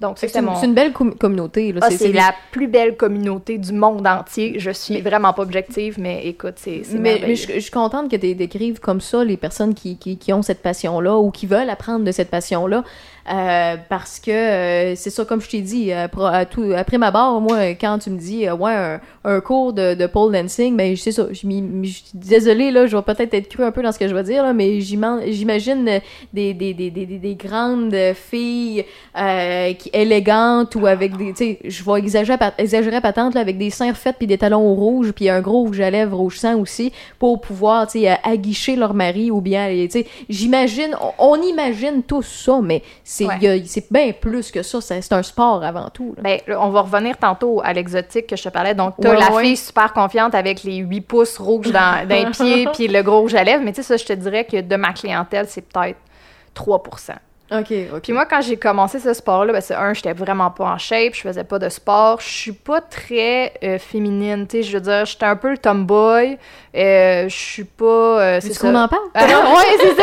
que 0.00 0.20
C'est 0.20 0.34
une, 0.38 0.44
mon... 0.46 0.56
c'est 0.56 0.66
une 0.66 0.74
belle 0.74 0.92
com- 0.92 1.14
communauté. 1.14 1.74
Ah, 1.80 1.90
C'est- 1.90 2.12
la 2.12 2.34
plus 2.50 2.66
belle 2.68 2.96
communauté 2.96 3.58
du 3.58 3.72
monde 3.72 4.06
entier. 4.06 4.54
Je 4.58 4.70
suis 4.70 5.00
vraiment 5.00 5.32
pas 5.32 5.42
objective, 5.42 5.96
mais 5.98 6.26
écoute, 6.26 6.54
c'est 6.56 6.82
Mais, 6.94 7.34
je, 7.36 7.52
je 7.54 7.58
suis 7.60 7.70
contente 7.70 8.10
que 8.10 8.16
tu 8.16 8.34
décrives 8.34 8.80
comme 8.80 9.00
ça 9.00 9.22
les 9.24 9.36
personnes 9.36 9.74
qui, 9.74 9.96
qui, 9.98 10.16
qui 10.18 10.32
ont 10.32 10.42
cette 10.42 10.62
passion-là 10.62 11.16
ou 11.18 11.30
qui 11.30 11.46
veulent 11.46 11.70
apprendre 11.70 12.04
de 12.04 12.12
cette 12.12 12.30
passion-là. 12.30 12.82
Euh, 13.28 13.76
parce 13.88 14.18
que 14.18 14.30
euh, 14.30 14.94
c'est 14.96 15.10
ça, 15.10 15.24
comme 15.24 15.40
je 15.40 15.48
t'ai 15.48 15.60
dit, 15.60 15.92
après 15.92 16.98
ma 16.98 17.10
barre, 17.10 17.40
moi, 17.40 17.58
quand 17.80 17.98
tu 17.98 18.10
me 18.10 18.18
dis, 18.18 18.46
euh, 18.46 18.54
ouais, 18.54 18.98
un, 19.24 19.40
cours 19.40 19.72
de, 19.72 19.94
de 19.94 20.06
pole 20.06 20.32
dancing, 20.32 20.76
ben, 20.76 20.96
c'est 20.96 21.12
ça. 21.12 21.26
Je 21.30 21.34
suis 21.34 22.04
désolée, 22.14 22.70
là, 22.70 22.86
je 22.86 22.96
vais 22.96 23.02
peut-être 23.02 23.34
être 23.34 23.48
cru 23.48 23.64
un 23.64 23.70
peu 23.72 23.82
dans 23.82 23.92
ce 23.92 23.98
que 23.98 24.08
je 24.08 24.14
vais 24.14 24.22
dire, 24.22 24.42
là, 24.42 24.52
mais 24.52 24.80
j'ima- 24.80 25.20
j'imagine 25.26 26.00
des, 26.32 26.54
des, 26.54 26.74
des, 26.74 26.90
des, 26.90 27.06
des- 27.06 27.18
des 27.18 27.34
grandes 27.34 27.94
filles 28.14 28.84
euh, 29.18 29.72
qui, 29.74 29.90
élégantes 29.92 30.74
ou 30.74 30.86
avec 30.86 31.16
des, 31.16 31.32
tu 31.32 31.36
sais, 31.36 31.58
je 31.64 31.84
vais 31.84 31.98
exagérer, 31.98 32.38
exagérer 32.58 33.00
patente, 33.00 33.34
là, 33.34 33.40
avec 33.42 33.58
des 33.58 33.70
seins 33.70 33.90
refaits 33.90 34.16
puis 34.18 34.26
des 34.26 34.38
talons 34.38 34.74
rouges 34.74 35.12
puis 35.12 35.28
un 35.28 35.40
gros 35.40 35.62
rouge 35.64 35.80
à 35.80 35.90
lèvres 35.90 36.16
rouge 36.16 36.38
sang 36.38 36.58
aussi 36.58 36.92
pour 37.18 37.40
pouvoir, 37.40 37.86
tu 37.86 38.00
sais, 38.00 38.16
aguicher 38.24 38.76
leur 38.76 38.94
mari 38.94 39.30
ou 39.30 39.40
bien, 39.40 39.68
tu 39.68 39.90
sais, 39.90 40.06
j'imagine, 40.28 40.96
on, 41.18 41.32
on 41.36 41.42
imagine 41.42 42.02
tout 42.02 42.22
ça, 42.22 42.60
mais 42.62 42.82
c'est 43.12 43.26
Ouais. 43.26 43.62
bien 43.90 44.12
plus 44.12 44.52
que 44.52 44.62
ça, 44.62 44.80
c'est 44.80 45.12
un 45.12 45.22
sport 45.24 45.64
avant 45.64 45.90
tout. 45.90 46.14
là. 46.16 46.22
Ben, 46.22 46.56
on 46.58 46.68
va 46.68 46.82
revenir 46.82 47.16
tantôt 47.18 47.60
à 47.64 47.72
l'exotique 47.72 48.28
que 48.28 48.36
je 48.36 48.44
te 48.44 48.48
parlais. 48.50 48.72
Donc, 48.72 48.94
t'as 49.00 49.10
Ouais, 49.10 49.18
la 49.18 49.32
ouais. 49.32 49.42
fille 49.42 49.56
super 49.56 49.92
confiante 49.92 50.32
avec 50.36 50.62
les 50.62 50.76
8 50.76 51.00
pouces 51.00 51.36
rouges 51.38 51.72
dans, 51.72 52.06
dans 52.08 52.14
les 52.14 52.30
pieds 52.30 52.68
puis 52.72 52.86
le 52.86 53.02
gros 53.02 53.22
rouge 53.22 53.34
à 53.34 53.42
lèvres. 53.42 53.64
Mais 53.64 53.72
tu 53.72 53.82
sais, 53.82 53.88
ça, 53.88 53.96
je 53.96 54.04
te 54.04 54.12
dirais 54.12 54.44
que 54.44 54.60
de 54.60 54.76
ma 54.76 54.92
clientèle, 54.92 55.46
c'est 55.48 55.62
peut-être 55.62 55.98
3 56.54 56.82
Ok, 57.52 57.72
ok. 57.94 58.00
Puis 58.02 58.12
moi, 58.12 58.26
quand 58.26 58.40
j'ai 58.40 58.56
commencé 58.56 59.00
ce 59.00 59.12
sport-là, 59.12 59.52
ben 59.52 59.60
c'est 59.60 59.74
un, 59.74 59.92
j'étais 59.92 60.12
vraiment 60.12 60.50
pas 60.50 60.64
en 60.66 60.78
shape, 60.78 61.14
je 61.14 61.20
faisais 61.22 61.42
pas 61.44 61.58
de 61.58 61.68
sport, 61.68 62.20
je 62.20 62.28
suis 62.28 62.52
pas 62.52 62.80
très 62.80 63.52
euh, 63.64 63.78
féminine, 63.78 64.46
tu 64.46 64.58
sais, 64.58 64.62
je 64.62 64.76
veux 64.76 64.80
dire, 64.82 65.04
j'étais 65.04 65.26
un 65.26 65.34
peu 65.36 65.50
le 65.50 65.58
tomboy, 65.58 66.38
euh, 66.76 67.28
je 67.28 67.34
suis 67.34 67.64
pas... 67.64 67.84
euh, 67.84 68.38
c'est 68.40 68.52
ça. 68.54 68.60
qu'on 68.70 68.74
en 68.76 68.86
parle? 68.86 69.02
Ah 69.14 69.24
ouais, 69.56 69.76
c'est 69.80 69.96
ça. 69.96 70.02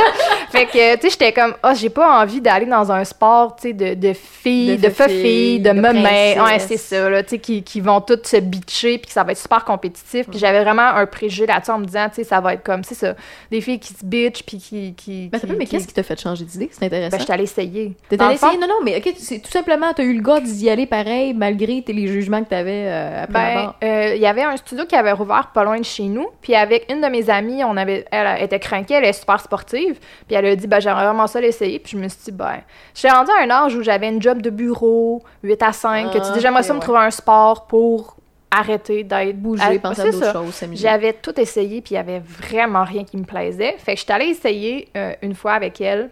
Fait 0.49 0.65
que, 0.65 0.95
tu 0.95 1.01
sais, 1.03 1.09
j'étais 1.11 1.31
comme, 1.31 1.53
ah, 1.63 1.73
j'ai 1.73 1.89
pas 1.89 2.21
envie 2.21 2.41
d'aller 2.41 2.65
dans 2.65 2.91
un 2.91 3.05
sport, 3.05 3.55
tu 3.55 3.69
sais, 3.69 3.73
de, 3.73 3.93
de 3.93 4.13
filles, 4.13 4.77
De 4.77 4.87
de, 4.87 4.89
filles, 4.89 5.21
filles, 5.21 5.59
de, 5.61 5.69
de 5.69 5.79
mamans. 5.79 6.01
Ouais, 6.01 6.59
c'est 6.59 6.75
ça, 6.77 7.09
là, 7.09 7.23
tu 7.23 7.29
sais, 7.29 7.39
qui, 7.39 7.63
qui 7.63 7.79
vont 7.79 8.01
toutes 8.01 8.27
se 8.27 8.37
bitcher, 8.37 8.97
puis 8.97 9.07
que 9.07 9.13
ça 9.13 9.23
va 9.23 9.31
être 9.31 9.37
super 9.37 9.63
compétitif. 9.63 10.27
Puis 10.29 10.39
j'avais 10.39 10.63
vraiment 10.63 10.81
un 10.87 11.05
préjugé 11.05 11.45
là-dessus 11.45 11.71
en 11.71 11.79
me 11.79 11.85
disant, 11.85 12.09
tu 12.09 12.15
sais, 12.15 12.23
ça 12.25 12.41
va 12.41 12.55
être 12.55 12.63
comme, 12.63 12.83
c'est 12.83 12.95
ça, 12.95 13.15
des 13.51 13.61
filles 13.61 13.79
qui 13.79 13.93
se 13.93 14.03
bitchent, 14.05 14.43
puis 14.43 14.57
qui. 14.57 14.93
qui, 14.95 15.29
Ben, 15.29 15.39
qui- 15.39 15.47
mais 15.57 15.65
qu'est-ce 15.65 15.87
qui 15.87 15.93
t'a 15.93 16.03
fait 16.03 16.19
changer 16.19 16.43
d'idée? 16.43 16.69
C'est 16.71 16.85
intéressant. 16.85 17.17
Ben, 17.17 17.36
je 17.45 17.51
suis 17.51 17.61
allée 17.61 17.69
essayer. 17.71 17.93
T'es 18.09 18.21
allé 18.21 18.35
essayer? 18.35 18.57
Non, 18.57 18.67
non, 18.67 18.79
mais 18.83 18.97
ok, 18.97 19.13
c'est 19.17 19.39
tout 19.39 19.49
simplement, 19.51 19.93
t'as 19.95 20.03
eu 20.03 20.13
le 20.13 20.21
gars 20.21 20.39
d'y 20.39 20.69
aller 20.69 20.85
pareil, 20.85 21.33
malgré 21.33 21.81
tes- 21.81 21.93
les 21.93 22.07
jugements 22.07 22.43
que 22.43 22.49
t'avais 22.49 22.85
euh, 22.87 23.23
après 23.23 23.55
Ben, 23.55 23.73
euh, 23.83 24.13
il 24.15 24.21
y 24.21 24.25
avait 24.25 24.43
un 24.43 24.57
studio 24.57 24.85
qui 24.85 24.95
avait 24.95 25.11
rouvert 25.11 25.51
pas 25.53 25.63
loin 25.63 25.77
de 25.79 25.85
chez 25.85 26.03
nous. 26.03 26.27
Puis 26.41 26.55
avec 26.55 26.91
une 26.91 27.01
de 27.01 27.07
mes 27.07 27.29
amies, 27.29 27.63
on 27.63 27.77
avait, 27.77 28.05
elle, 28.11 28.43
était 28.43 28.59
craquée, 28.59 28.95
elle 28.95 29.05
est 29.05 29.13
super 29.13 29.39
sportive. 29.39 29.99
Puis 30.27 30.35
elle 30.35 30.45
a 30.45 30.55
dit, 30.55 30.67
ben, 30.67 30.79
j'aimerais 30.79 31.05
vraiment 31.05 31.27
ça 31.27 31.39
l'essayer. 31.41 31.79
Puis 31.79 31.91
je 31.93 31.97
me 32.03 32.07
suis 32.07 32.19
dit, 32.25 32.31
ben, 32.31 32.61
j'étais 32.95 33.09
rendue 33.11 33.31
à 33.31 33.43
un 33.43 33.49
âge 33.49 33.75
où 33.75 33.81
j'avais 33.83 34.09
une 34.09 34.21
job 34.21 34.41
de 34.41 34.49
bureau, 34.49 35.23
8 35.43 35.63
à 35.63 35.71
5, 35.73 36.07
que 36.11 36.17
tu 36.17 36.23
Ah, 36.25 36.31
dis, 36.33 36.39
j'aimerais 36.41 36.63
ça 36.63 36.73
me 36.73 36.79
trouver 36.79 36.99
un 36.99 37.11
sport 37.11 37.67
pour 37.67 38.15
arrêter 38.49 39.03
d'être 39.03 39.41
penser 39.81 40.01
à 40.01 40.05
d'autres 40.11 40.31
choses, 40.31 40.53
s'amuser. 40.55 40.81
J'avais 40.81 41.11
tout 41.13 41.37
essayé, 41.39 41.81
puis 41.81 41.95
il 41.95 41.95
y 41.95 41.99
avait 41.99 42.19
vraiment 42.25 42.85
rien 42.85 43.03
qui 43.03 43.17
me 43.17 43.25
plaisait. 43.25 43.75
Fait 43.77 43.93
que 43.93 43.99
j'étais 43.99 44.13
allée 44.13 44.27
essayer 44.27 44.87
euh, 44.95 45.11
une 45.21 45.35
fois 45.35 45.51
avec 45.53 45.81
elle. 45.81 46.09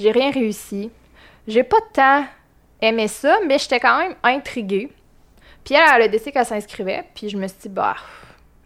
J'ai 0.00 0.12
rien 0.12 0.30
réussi. 0.30 0.90
J'ai 1.46 1.62
pas 1.62 1.76
tant 1.92 2.24
aimé 2.80 3.06
ça, 3.06 3.36
mais 3.46 3.58
j'étais 3.58 3.78
quand 3.78 3.98
même 3.98 4.14
intriguée. 4.22 4.90
Puis 5.62 5.74
elle, 5.74 5.82
elle 5.94 6.02
a 6.02 6.08
décidé 6.08 6.32
qu'elle 6.32 6.46
s'inscrivait, 6.46 7.04
puis 7.14 7.28
je 7.28 7.36
me 7.36 7.46
suis 7.46 7.58
dit, 7.58 7.68
bah, 7.68 7.96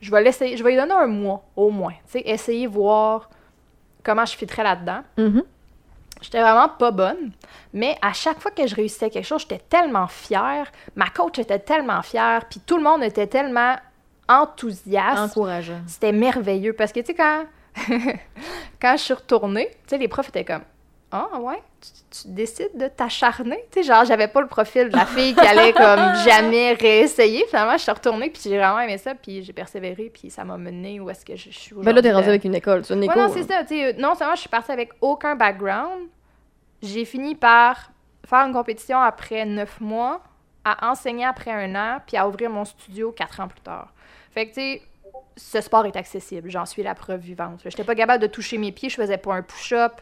je 0.01 0.12
vais 0.12 0.23
l'essayer, 0.23 0.57
je 0.57 0.62
vais 0.62 0.70
lui 0.70 0.77
donner 0.77 0.92
un 0.92 1.09
mois, 1.09 1.42
au 1.57 1.70
moins. 1.70 1.94
Tu 2.07 2.12
sais, 2.12 2.20
essayer, 2.20 2.68
voir 2.68 3.29
comment 4.05 4.25
je 4.25 4.37
fitterais 4.37 4.62
là-dedans. 4.62 5.03
Mhm. 5.18 5.42
J'étais 6.23 6.40
vraiment 6.40 6.68
pas 6.68 6.92
bonne, 6.92 7.33
mais 7.73 7.99
à 8.01 8.12
chaque 8.12 8.38
fois 8.38 8.53
que 8.53 8.66
je 8.66 8.75
réussissais 8.77 9.11
quelque 9.11 9.27
chose, 9.27 9.42
j'étais 9.42 9.62
tellement 9.68 10.07
fière. 10.07 10.70
Ma 10.94 11.11
coach 11.11 11.40
était 11.40 11.59
tellement 11.59 12.01
fière, 12.03 12.44
puis 12.49 12.61
tout 12.61 12.77
le 12.77 12.83
monde 12.85 13.03
était 13.03 13.27
tellement 13.27 13.75
enthousiaste. 14.29 15.18
Encourageant. 15.18 15.81
C'était 15.88 16.12
merveilleux 16.12 16.75
parce 16.75 16.92
que, 16.92 17.01
tu 17.01 17.07
sais, 17.07 17.14
quand, 17.14 17.44
quand 18.81 18.97
je 18.97 19.03
suis 19.03 19.14
retournée, 19.14 19.68
tu 19.68 19.77
sais, 19.88 19.99
les 19.99 20.09
profs 20.09 20.29
étaient 20.29 20.44
comme 20.44 20.62
Ah, 21.16 21.38
ouais, 21.38 21.62
tu, 21.81 22.22
tu 22.22 22.29
décides 22.33 22.77
de 22.77 22.88
t'acharner? 22.88 23.64
Tu 23.70 23.83
sais, 23.83 23.87
genre, 23.87 24.05
j'avais 24.05 24.27
pas 24.27 24.40
le 24.40 24.48
profil 24.48 24.88
de 24.88 24.96
la 24.96 25.07
fille 25.07 25.33
qui 25.35 25.46
allait 25.46 25.72
comme 25.72 26.14
jamais 26.24 26.72
réessayer. 26.72 27.44
Finalement, 27.46 27.77
je 27.77 27.83
suis 27.83 27.92
retournée, 27.92 28.31
puis 28.31 28.40
j'ai 28.42 28.57
vraiment 28.59 28.81
aimé 28.81 28.98
ça, 28.98 29.14
puis 29.14 29.44
j'ai 29.44 29.53
persévéré, 29.53 30.11
puis 30.12 30.29
ça 30.29 30.42
m'a 30.44 30.57
mené 30.59 30.98
où 30.98 31.09
est-ce 31.09 31.24
que 31.24 31.37
je, 31.37 31.50
je 31.50 31.57
suis 31.59 31.72
aujourd'hui. 31.72 31.87
Ben 31.92 31.94
là, 31.94 32.03
t'es 32.03 32.12
rendu 32.12 32.24
là. 32.27 32.31
avec 32.31 32.44
une 32.44 32.55
école, 32.57 32.85
c'est 32.85 32.94
une 32.94 33.00
Ouais, 33.00 33.07
école. 33.07 33.22
non, 33.22 33.29
c'est 33.33 33.44
ça. 33.44 33.62
tu 33.62 33.68
sais, 33.77 33.85
euh, 33.85 33.92
non 33.96 34.14
seulement 34.16 34.35
je 34.35 34.40
suis 34.40 34.48
partie 34.48 34.72
avec 34.72 34.90
aucun 35.00 35.37
background, 35.37 36.09
j'ai 36.83 37.05
fini 37.05 37.35
par 37.37 37.90
faire 38.27 38.46
une 38.46 38.53
compétition 38.53 38.98
après 39.00 39.44
neuf 39.44 39.81
mois, 39.81 40.20
à 40.64 40.90
enseigner 40.90 41.27
après 41.27 41.53
un 41.53 41.74
an, 41.77 42.00
puis 42.07 42.16
à 42.16 42.27
ouvrir 42.27 42.50
mon 42.50 42.64
studio 42.64 43.12
quatre 43.12 43.38
ans 43.40 43.48
plus 43.48 43.61
tard. 43.61 43.92
Fait 44.33 44.46
que, 44.46 44.55
tu 44.55 44.61
sais, 44.61 44.83
ce 45.37 45.61
sport 45.61 45.85
est 45.87 45.96
accessible. 45.96 46.50
J'en 46.50 46.64
suis 46.66 46.83
la 46.83 46.94
preuve 46.94 47.20
vivante. 47.20 47.61
Je 47.62 47.68
n'étais 47.68 47.85
pas 47.85 47.94
capable 47.94 48.20
de 48.22 48.27
toucher 48.27 48.59
mes 48.59 48.72
pieds, 48.72 48.88
je 48.88 48.96
faisais 48.96 49.18
pas 49.18 49.35
un 49.35 49.42
push-up. 49.42 49.92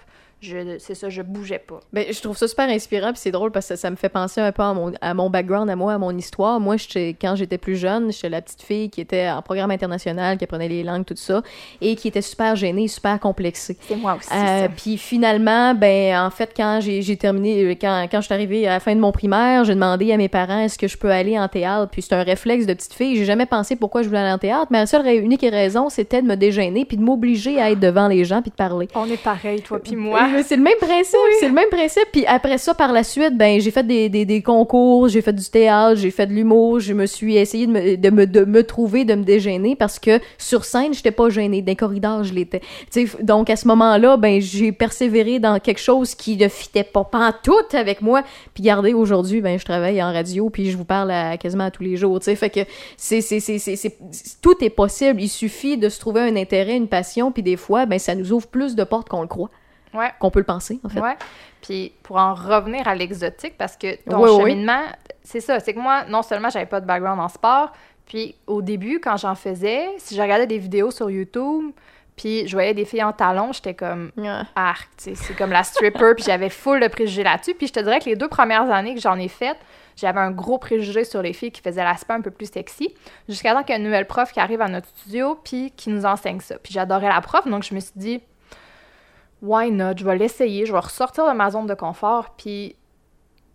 Je, 0.42 0.76
c'est 0.81 0.96
ça, 0.96 1.09
je 1.09 1.22
bougeais 1.22 1.61
pas. 1.61 1.78
Ben, 1.92 2.05
je 2.11 2.20
trouve 2.20 2.37
ça 2.37 2.48
super 2.48 2.68
inspirant, 2.68 3.12
puis 3.12 3.20
c'est 3.20 3.31
drôle 3.31 3.52
parce 3.52 3.68
que 3.68 3.76
ça 3.76 3.88
me 3.90 3.94
fait 3.94 4.09
penser 4.09 4.40
un 4.40 4.50
peu 4.50 4.62
à 4.62 4.74
mon, 4.74 4.92
à 5.00 5.14
mon 5.14 5.31
background, 5.31 5.70
à 5.70 5.76
moi, 5.76 5.94
à 5.94 5.98
mon 5.98 6.11
histoire. 6.18 6.59
Moi, 6.59 6.74
quand 7.20 7.37
j'étais 7.37 7.59
plus 7.59 7.76
jeune, 7.76 8.11
j'étais 8.11 8.28
la 8.28 8.42
petite 8.42 8.62
fille 8.62 8.90
qui 8.90 9.00
était 9.00 9.28
en 9.31 9.40
programme 9.40 9.70
international, 9.70 10.38
qui 10.38 10.44
apprenait 10.44 10.68
les 10.68 10.83
langues, 10.83 11.05
tout 11.05 11.14
ça, 11.16 11.42
et 11.81 11.94
qui 11.94 12.09
était 12.09 12.22
super 12.22 12.57
gênée, 12.57 12.88
super 12.88 13.20
complexée. 13.20 13.76
C'est 13.87 13.94
moi 13.94 14.16
aussi. 14.18 14.28
Euh, 14.33 14.66
puis 14.76 14.98
finalement, 14.98 15.74
ben 15.74 16.18
en 16.18 16.31
fait, 16.31 16.52
quand 16.57 16.81
j'ai 16.81 17.16
terminé, 17.16 17.62
euh, 17.62 17.74
quand, 17.81 18.09
quand 18.11 18.20
je 18.20 18.24
suis 18.24 18.35
arrivée 18.35 18.66
à 18.66 18.70
la 18.70 18.81
fin 18.81 18.96
de 18.96 19.00
mon 19.00 19.12
primaire, 19.12 19.62
j'ai 19.62 19.74
demandé 19.74 20.12
à 20.12 20.16
mes 20.16 20.28
parents 20.28 20.59
est-ce 20.59 20.76
que 20.76 20.88
je 20.88 20.98
peux 20.98 21.12
aller 21.12 21.38
en 21.38 21.46
théâtre? 21.46 21.88
Puis 21.92 22.02
c'est 22.02 22.16
un 22.16 22.24
réflexe 22.24 22.66
de 22.66 22.74
petite 22.74 22.94
fille. 22.94 23.16
J'ai 23.16 23.26
jamais 23.26 23.46
pensé 23.46 23.76
pourquoi 23.76 24.02
je 24.02 24.09
voulais 24.09 24.20
aller 24.20 24.33
en 24.33 24.38
théâtre, 24.38 24.66
mais 24.70 24.78
la 24.78 24.87
seule 24.87 25.07
unique 25.22 25.42
raison, 25.42 25.88
c'était 25.88 26.20
de 26.20 26.26
me 26.26 26.35
dégêner 26.35 26.85
puis 26.85 26.96
de 26.96 27.02
m'obliger 27.02 27.61
à 27.61 27.70
être 27.70 27.81
devant 27.81 28.09
les 28.09 28.24
gens 28.24 28.42
puis 28.42 28.50
de 28.50 28.57
parler. 28.57 28.88
On 28.96 29.07
est 29.07 29.22
pareil, 29.22 29.62
toi 29.62 29.78
puis 29.78 29.94
Oui, 29.94 30.02
moi. 30.02 30.32
Mais 30.33 30.42
c'est 30.42 30.57
le 30.57 30.62
même 30.62 30.77
principe, 30.81 31.18
c'est 31.40 31.49
le 31.49 31.55
même 31.55 31.68
principe. 31.71 32.07
Puis 32.12 32.25
après 32.27 32.59
ça, 32.59 32.75
par 32.75 32.92
la 32.92 33.05
suite, 33.05 33.37
ben 33.37 33.61
j'ai 33.61 33.71
fait 33.71 33.87
des, 33.87 34.09
des, 34.09 34.25
des 34.25 34.42
concours, 34.42 35.09
j'ai 35.09 35.23
fait 35.23 35.33
du 35.33 35.45
théâtre, 35.49 35.97
j'ai 36.01 36.11
fait 36.11 36.27
de 36.27 36.33
l'humour, 36.33 36.81
je 36.81 36.92
me 36.92 37.07
suis 37.07 37.37
essayé 37.37 37.66
de 37.66 37.73
me, 37.73 37.97
de 37.97 38.11
me, 38.11 38.27
de 38.27 38.45
me 38.45 38.62
trouver, 38.64 39.05
de 39.05 39.14
me 39.14 39.23
dégêner 39.25 39.77
parce 39.77 39.99
que 39.99 40.18
sur 40.38 40.64
scène, 40.64 40.95
j'étais 40.95 41.11
pas 41.11 41.29
gênée, 41.29 41.62
dans 41.62 41.66
les 41.71 41.77
corridors, 41.77 42.25
je 42.25 42.33
l'étais. 42.35 42.61
Tu 42.92 43.07
sais, 43.07 43.23
donc 43.23 43.51
à 43.51 43.57
ce 43.57 43.66
moment-là, 43.68 44.16
ben 44.16 44.40
j'ai 44.40 44.73
persévéré 44.73 45.38
dans 45.38 45.59
quelque 45.61 45.81
chose 45.81 46.14
qui 46.14 46.37
ne 46.37 46.49
fitait 46.49 46.85
pas 46.85 47.05
pantoute 47.05 47.75
avec 47.75 48.03
moi. 48.03 48.23
Puis 48.55 48.62
regardez, 48.62 48.92
aujourd'hui, 48.95 49.40
ben 49.40 49.59
je 49.59 49.64
travaille 49.64 50.03
en 50.03 50.12
radio, 50.12 50.51
puis 50.51 50.71
je 50.71 50.77
vous 50.77 50.85
parle 50.85 51.11
à- 51.11 51.37
quasiment 51.37 51.64
à 51.64 51.71
tous 51.71 51.83
les 51.83 51.97
jours, 51.97 52.18
tu 52.21 52.27
sais. 52.27 52.35
Fait 52.37 52.51
que 52.51 52.61
c'est, 52.97 53.21
c'est, 53.21 53.40
c'est, 53.40 53.59
c'est, 53.59 53.77
c'est- 53.77 53.97
tout 54.40 54.55
est 54.62 54.71
possible. 54.71 55.21
Il 55.21 55.29
suffit 55.29 55.77
de 55.77 55.88
se 55.88 55.99
trouver 56.01 56.21
un 56.23 56.37
intérêt, 56.37 56.77
une 56.77 56.88
passion, 56.88 57.33
puis 57.33 57.42
des 57.42 57.57
fois, 57.57 57.87
ben 57.87 57.99
ça 57.99 58.14
nous 58.14 58.33
ouvre 58.33 58.47
plus 58.47 58.75
de 58.75 58.85
portes 58.85 59.09
qu'on 59.09 59.23
le 59.23 59.27
croit, 59.29 59.51
Ouais. 59.94 60.11
qu'on 60.18 60.31
peut 60.31 60.40
le 60.40 60.44
penser, 60.46 60.81
en 60.85 60.88
fait. 60.88 61.00
Ouais. 61.00 61.16
Puis 61.61 61.92
pour 62.02 62.16
en 62.16 62.35
revenir 62.35 62.88
à 62.88 62.94
l'exotique, 62.94 63.57
parce 63.59 63.76
que 63.76 63.96
ton 64.09 64.38
cheminement, 64.40 64.83
c'est 65.22 65.40
ça, 65.40 65.61
c'est 65.61 65.74
que 65.74 65.78
moi, 65.78 66.05
non 66.09 66.22
seulement 66.22 66.50
j'avais 66.50 66.66
pas 66.66 66.81
de 66.81 66.87
background 66.87 67.20
en 67.20 67.28
sport, 67.28 67.72
puis 68.07 68.35
au 68.46 68.62
début, 68.62 69.00
quand 69.00 69.16
j'en 69.16 69.35
faisais, 69.35 69.87
si 69.98 70.16
je 70.16 70.20
regardais 70.22 70.46
des 70.46 70.59
vidéos 70.59 70.90
sur 70.90 71.09
YouTube, 71.11 71.70
puis 72.16 72.46
je 72.46 72.52
voyais 72.55 72.74
des 72.74 72.85
filles 72.85 73.02
en 73.05 73.12
talons, 73.12 73.52
j'étais 73.52 73.74
comme 73.74 74.11
Ouais. 74.16 74.40
arc, 74.55 74.88
c'est 74.96 75.37
comme 75.37 75.50
la 75.52 75.62
stripper, 75.62 76.14
puis 76.14 76.24
j'avais 76.24 76.50
full 76.50 76.81
de 76.81 76.88
préjugés 76.88 77.22
là-dessus. 77.22 77.55
Puis 77.55 77.68
je 77.68 77.72
te 77.72 77.81
dirais 77.81 78.00
que 78.00 78.07
les 78.07 78.16
deux 78.16 78.28
premières 78.28 78.70
années 78.70 78.94
que 78.94 79.00
j'en 79.00 79.16
ai 79.18 79.28
faites, 79.28 79.57
j'avais 79.96 80.20
un 80.20 80.31
gros 80.31 80.59
préjugé 80.59 81.05
sur 81.05 81.22
les 81.22 81.33
filles 81.33 81.52
qui 81.52 81.61
faisaient 81.62 81.85
l'aspect 81.85 82.14
un 82.14 82.20
peu 82.20 82.31
plus 82.31 82.50
sexy, 82.50 82.94
jusqu'à 83.28 83.55
temps 83.55 83.62
qu'il 83.62 83.70
y 83.70 83.72
ait 83.74 83.78
une 83.78 83.85
nouvelle 83.85 84.07
prof 84.07 84.33
qui 84.33 84.40
arrive 84.40 84.61
à 84.61 84.68
notre 84.68 84.88
studio, 84.88 85.38
puis 85.44 85.70
qui 85.76 85.90
nous 85.90 86.05
enseigne 86.05 86.40
ça. 86.40 86.57
Puis 86.59 86.72
j'adorais 86.72 87.09
la 87.09 87.20
prof, 87.20 87.46
donc 87.46 87.62
je 87.62 87.74
me 87.74 87.81
suis 87.81 87.92
dit, 87.96 88.20
why 89.42 89.70
not, 89.70 89.94
je 89.96 90.05
vais 90.05 90.16
l'essayer, 90.16 90.64
je 90.64 90.72
vais 90.72 90.78
ressortir 90.78 91.26
de 91.28 91.33
ma 91.33 91.50
zone 91.50 91.66
de 91.66 91.74
confort, 91.74 92.31
puis 92.37 92.76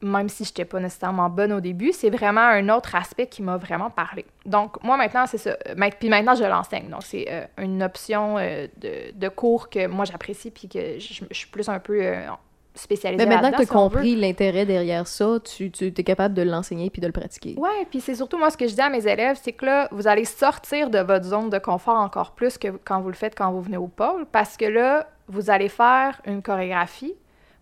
même 0.02 0.30
si 0.30 0.44
je 0.44 0.50
n'étais 0.50 0.66
pas 0.66 0.80
nécessairement 0.80 1.30
bonne 1.30 1.52
au 1.54 1.60
début, 1.60 1.92
c'est 1.92 2.12
vraiment 2.12 2.42
un 2.42 2.70
autre 2.70 2.94
aspect 2.94 3.26
qui 3.26 3.42
m'a 3.42 3.58
vraiment 3.58 3.90
parlé. 3.90 4.26
Donc, 4.46 4.84
moi, 4.84 4.96
maintenant, 4.96 5.26
c'est 5.26 5.40
ça. 5.40 5.58
Euh, 5.68 5.90
Puis 6.00 6.10
maintenant, 6.10 6.36
je 6.36 6.44
l'enseigne. 6.44 6.90
Donc, 6.90 7.02
c'est 7.04 7.26
euh, 7.30 7.46
une 7.58 7.82
option 7.82 8.38
euh, 8.38 8.68
de, 8.78 9.18
de 9.18 9.30
cours 9.30 9.70
que 9.70 9.88
moi, 9.88 10.06
j'apprécie 10.06 10.52
puis 10.52 10.68
que 10.70 11.00
je, 11.00 11.24
je 11.32 11.36
suis 11.36 11.48
plus 11.48 11.68
un 11.68 11.80
peu 11.80 12.00
euh, 12.00 12.28
spécialisée 12.76 13.26
Mais 13.26 13.34
maintenant 13.34 13.50
que 13.50 13.56
tu 13.56 13.62
as 13.64 13.66
si 13.66 13.72
compris 13.72 14.16
l'intérêt 14.16 14.66
derrière 14.66 15.08
ça, 15.08 15.40
tu, 15.44 15.72
tu 15.72 15.88
es 15.88 16.04
capable 16.04 16.36
de 16.36 16.44
l'enseigner 16.44 16.90
puis 16.90 17.02
de 17.02 17.08
le 17.08 17.14
pratiquer. 17.14 17.56
Ouais, 17.58 17.88
puis 17.90 18.00
c'est 18.00 18.16
surtout 18.16 18.38
moi 18.38 18.50
ce 18.52 18.58
que 18.58 18.68
je 18.68 18.76
dis 18.76 18.82
à 18.82 18.90
mes 18.90 19.08
élèves, 19.08 19.40
c'est 19.42 19.54
que 19.54 19.66
là, 19.66 19.88
vous 19.92 20.08
allez 20.08 20.26
sortir 20.26 20.90
de 20.92 21.00
votre 21.00 21.26
zone 21.26 21.50
de 21.50 21.58
confort 21.58 21.98
encore 21.98 22.32
plus 22.32 22.58
que 22.58 22.68
quand 22.86 23.02
vous 23.02 23.10
le 23.10 23.16
faites 23.16 23.36
quand 23.36 23.52
vous 23.52 23.62
venez 23.62 23.78
au 23.78 23.88
pôle, 23.88 24.26
parce 24.32 24.58
que 24.58 24.66
là, 24.66 25.08
vous 25.28 25.50
allez 25.50 25.70
faire 25.70 26.22
une 26.26 26.42
chorégraphie, 26.42 27.16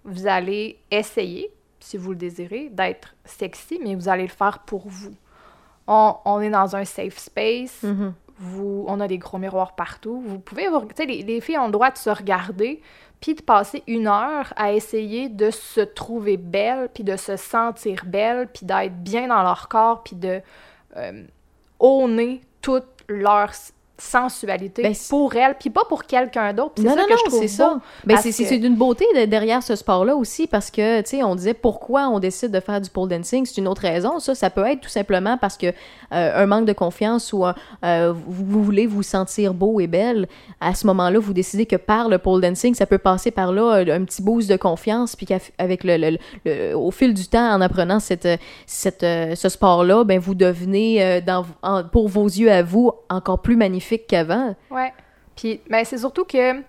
vous 0.03 0.27
allez 0.27 0.77
essayer, 0.91 1.51
si 1.79 1.97
vous 1.97 2.11
le 2.11 2.15
désirez, 2.17 2.69
d'être 2.71 3.15
sexy, 3.25 3.79
mais 3.83 3.95
vous 3.95 4.07
allez 4.09 4.23
le 4.23 4.29
faire 4.29 4.59
pour 4.59 4.87
vous. 4.87 5.13
On, 5.87 6.15
on 6.25 6.41
est 6.41 6.49
dans 6.49 6.75
un 6.75 6.85
safe 6.85 7.17
space, 7.17 7.83
Mhm. 7.83 8.13
vous, 8.37 8.85
on 8.87 8.99
a 8.99 9.07
des 9.07 9.17
gros 9.17 9.37
miroirs 9.37 9.75
partout. 9.75 10.19
Vous 10.25 10.39
pouvez, 10.39 10.67
vous- 10.67 10.81
tu 10.81 10.95
sais, 10.95 11.05
les, 11.05 11.21
les 11.23 11.41
filles 11.41 11.57
ont 11.59 11.67
le 11.67 11.71
droit 11.71 11.91
de 11.91 11.97
se 11.97 12.09
regarder, 12.09 12.81
puis 13.21 13.33
de 13.35 13.41
passer 13.41 13.81
une 13.87 14.07
heure 14.07 14.51
à 14.55 14.73
essayer 14.73 15.29
de 15.29 15.49
se 15.51 15.81
trouver 15.81 16.37
belle, 16.37 16.89
puis 16.93 17.03
de 17.03 17.15
se 17.15 17.37
sentir 17.37 18.03
belle, 18.05 18.47
puis 18.47 18.65
d'être 18.65 18.95
bien 19.03 19.27
dans 19.27 19.41
leur 19.43 19.67
corps, 19.69 20.03
puis 20.03 20.15
de 20.15 20.41
euh, 20.97 21.23
honner 21.79 22.41
toute 22.61 22.85
leur 23.07 23.49
s- 23.51 23.73
sensualité 23.97 24.83
Ben, 24.83 24.93
pour 25.09 25.33
elles, 25.35 25.55
puis 25.59 25.69
pas 25.69 25.83
pour 25.87 26.03
quelqu'un 26.03 26.53
d'autre. 26.53 26.73
C'est 26.77 26.83
Non, 26.83 26.91
ça 26.91 26.95
non, 26.97 27.05
que 27.05 27.11
non, 27.11 27.17
je 27.17 27.29
trouve 27.29 27.41
c'est 27.41 27.47
ça. 27.47 27.73
beau, 27.75 27.81
Ben, 28.05 28.17
c'est 28.17 28.31
que- 28.31 28.55
d'une 28.55 28.75
beauté 28.75 29.05
de- 29.15 29.25
derrière 29.25 29.63
ce 29.63 29.75
sport-là 29.75 30.15
aussi 30.15 30.47
parce 30.47 30.69
que, 30.69 31.01
tu 31.01 31.09
sais, 31.17 31.23
on 31.23 31.35
disait 31.35 31.53
pourquoi 31.53 32.09
on 32.09 32.19
décide 32.19 32.51
de 32.51 32.59
faire 32.59 32.81
du 32.81 32.89
pole 32.89 33.07
dancing. 33.09 33.45
C'est 33.45 33.57
une 33.61 33.67
autre 33.67 33.81
raison. 33.83 34.19
Ça, 34.19 34.35
ça 34.35 34.49
peut 34.49 34.65
être 34.65 34.81
tout 34.81 34.89
simplement 34.89 35.37
parce 35.37 35.57
que 35.57 35.67
euh, 35.67 36.43
un 36.43 36.45
manque 36.45 36.65
de 36.65 36.73
confiance 36.73 37.31
ou 37.33 37.45
un- 37.45 37.55
euh, 37.83 38.13
vous, 38.13 38.45
vous 38.45 38.63
voulez 38.63 38.85
vous 38.85 39.01
sentir 39.03 39.53
beau 39.53 39.79
et 39.79 39.87
belle. 39.87 40.27
À 40.59 40.75
ce 40.75 40.85
moment-là, 40.87 41.19
vous 41.19 41.33
décidez 41.33 41.65
que 41.65 41.75
par 41.77 42.09
le 42.09 42.17
pole 42.17 42.41
dancing, 42.41 42.75
ça 42.75 42.85
peut 42.85 42.97
passer 42.97 43.31
par 43.31 43.51
là 43.53 43.71
un, 43.75 43.87
un 43.87 44.03
petit 44.03 44.21
boost 44.21 44.49
de 44.49 44.57
confiance. 44.57 45.15
Puis 45.15 45.25
qu'avec 45.25 45.83
le, 45.83 45.97
le- 45.97 46.17
le- 46.45 46.73
au 46.75 46.91
fil 46.91 47.13
du 47.13 47.27
temps, 47.27 47.49
en 47.53 47.61
apprenant 47.61 47.99
cette, 48.01 48.27
cette, 48.65 49.03
euh, 49.03 49.35
ce 49.35 49.47
sport-là, 49.49 50.03
ben, 50.03 50.19
vous 50.19 50.35
devenez, 50.35 51.01
euh, 51.03 51.21
dans, 51.21 51.45
en- 51.63 51.83
pour 51.83 52.07
vos 52.09 52.25
yeux 52.25 52.51
à 52.51 52.61
vous, 52.61 52.91
encore 53.09 53.39
plus 53.41 53.55
magnifique 53.55 53.84
qu'avant. 54.07 54.55
Ouais. 54.69 54.93
Puis, 55.35 55.61
ben, 55.69 55.83
c'est 55.83 55.97
surtout 55.97 56.25
que 56.25 56.61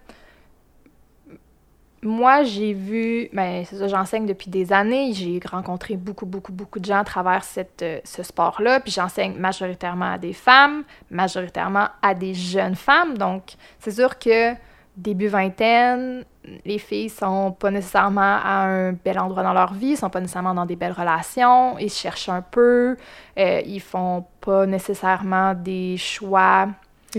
moi, 2.02 2.44
j'ai 2.44 2.72
vu, 2.72 3.28
ben, 3.32 3.64
c'est 3.64 3.76
ça, 3.76 3.88
j'enseigne 3.88 4.26
depuis 4.26 4.50
des 4.50 4.72
années. 4.72 5.12
J'ai 5.12 5.40
rencontré 5.44 5.96
beaucoup, 5.96 6.26
beaucoup, 6.26 6.52
beaucoup 6.52 6.78
de 6.78 6.84
gens 6.84 6.98
à 6.98 7.04
travers 7.04 7.42
cette, 7.44 7.82
euh, 7.82 8.00
ce 8.04 8.22
sport-là. 8.22 8.80
Puis, 8.80 8.92
j'enseigne 8.92 9.34
majoritairement 9.34 10.12
à 10.12 10.18
des 10.18 10.32
femmes, 10.32 10.84
majoritairement 11.10 11.88
à 12.02 12.14
des 12.14 12.34
jeunes 12.34 12.76
femmes. 12.76 13.16
Donc, 13.18 13.54
c'est 13.80 13.92
sûr 13.92 14.18
que 14.18 14.54
début 14.96 15.28
vingtaine, 15.28 16.24
les 16.64 16.78
filles 16.78 17.10
sont 17.10 17.52
pas 17.52 17.70
nécessairement 17.70 18.38
à 18.42 18.66
un 18.66 18.92
bel 18.92 19.18
endroit 19.18 19.42
dans 19.42 19.52
leur 19.52 19.74
vie, 19.74 19.96
sont 19.96 20.10
pas 20.10 20.20
nécessairement 20.20 20.54
dans 20.54 20.64
des 20.64 20.76
belles 20.76 20.92
relations, 20.92 21.78
ils 21.78 21.90
cherchent 21.90 22.28
un 22.28 22.40
peu, 22.40 22.96
euh, 23.38 23.60
ils 23.66 23.80
font 23.80 24.24
pas 24.40 24.64
nécessairement 24.64 25.54
des 25.54 25.96
choix 25.96 26.68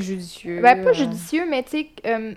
Judicieux. 0.02 0.62
ben, 0.62 0.84
pas 0.84 0.90
euh, 0.90 0.94
judicieux, 0.94 1.46
mais 1.50 1.64
tu 1.64 1.70
sais, 1.72 1.90
euh, 2.06 2.34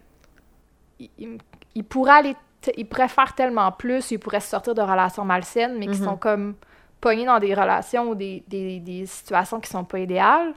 il, 0.99 1.38
il- 1.75 1.85
pourrait 1.85 2.12
aller, 2.12 2.37
il 2.77 2.87
pourrait 2.87 3.09
faire 3.09 3.35
tellement 3.35 3.73
plus, 3.73 4.11
il 4.11 4.18
pourrait 4.18 4.40
sortir 4.40 4.75
de 4.75 4.83
relations 4.83 5.25
malsaines, 5.25 5.79
mais 5.79 5.87
qui 5.87 5.99
Mhm. 6.01 6.05
sont 6.05 6.16
comme 6.16 6.55
pognés 7.01 7.25
dans 7.25 7.38
des 7.38 7.55
relations 7.55 8.11
ou 8.11 8.14
des, 8.14 8.42
des, 8.49 8.81
des 8.81 9.07
situations 9.07 9.61
qui 9.61 9.70
sont 9.70 9.85
pas 9.85 9.99
idéales. 10.01 10.53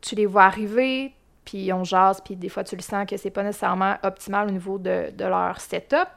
Tu 0.00 0.14
les 0.14 0.26
vois 0.26 0.44
arriver, 0.44 1.12
puis 1.44 1.72
on 1.72 1.84
jase, 1.84 2.20
puis 2.22 2.36
des 2.36 2.48
fois 2.48 2.64
tu 2.64 2.76
le 2.76 2.82
sens 2.82 3.06
que 3.06 3.16
c'est 3.16 3.30
pas 3.30 3.42
nécessairement 3.42 3.96
optimal 4.02 4.48
au 4.48 4.50
niveau 4.50 4.78
de, 4.78 5.10
de 5.16 5.24
leur 5.24 5.60
setup. 5.60 6.08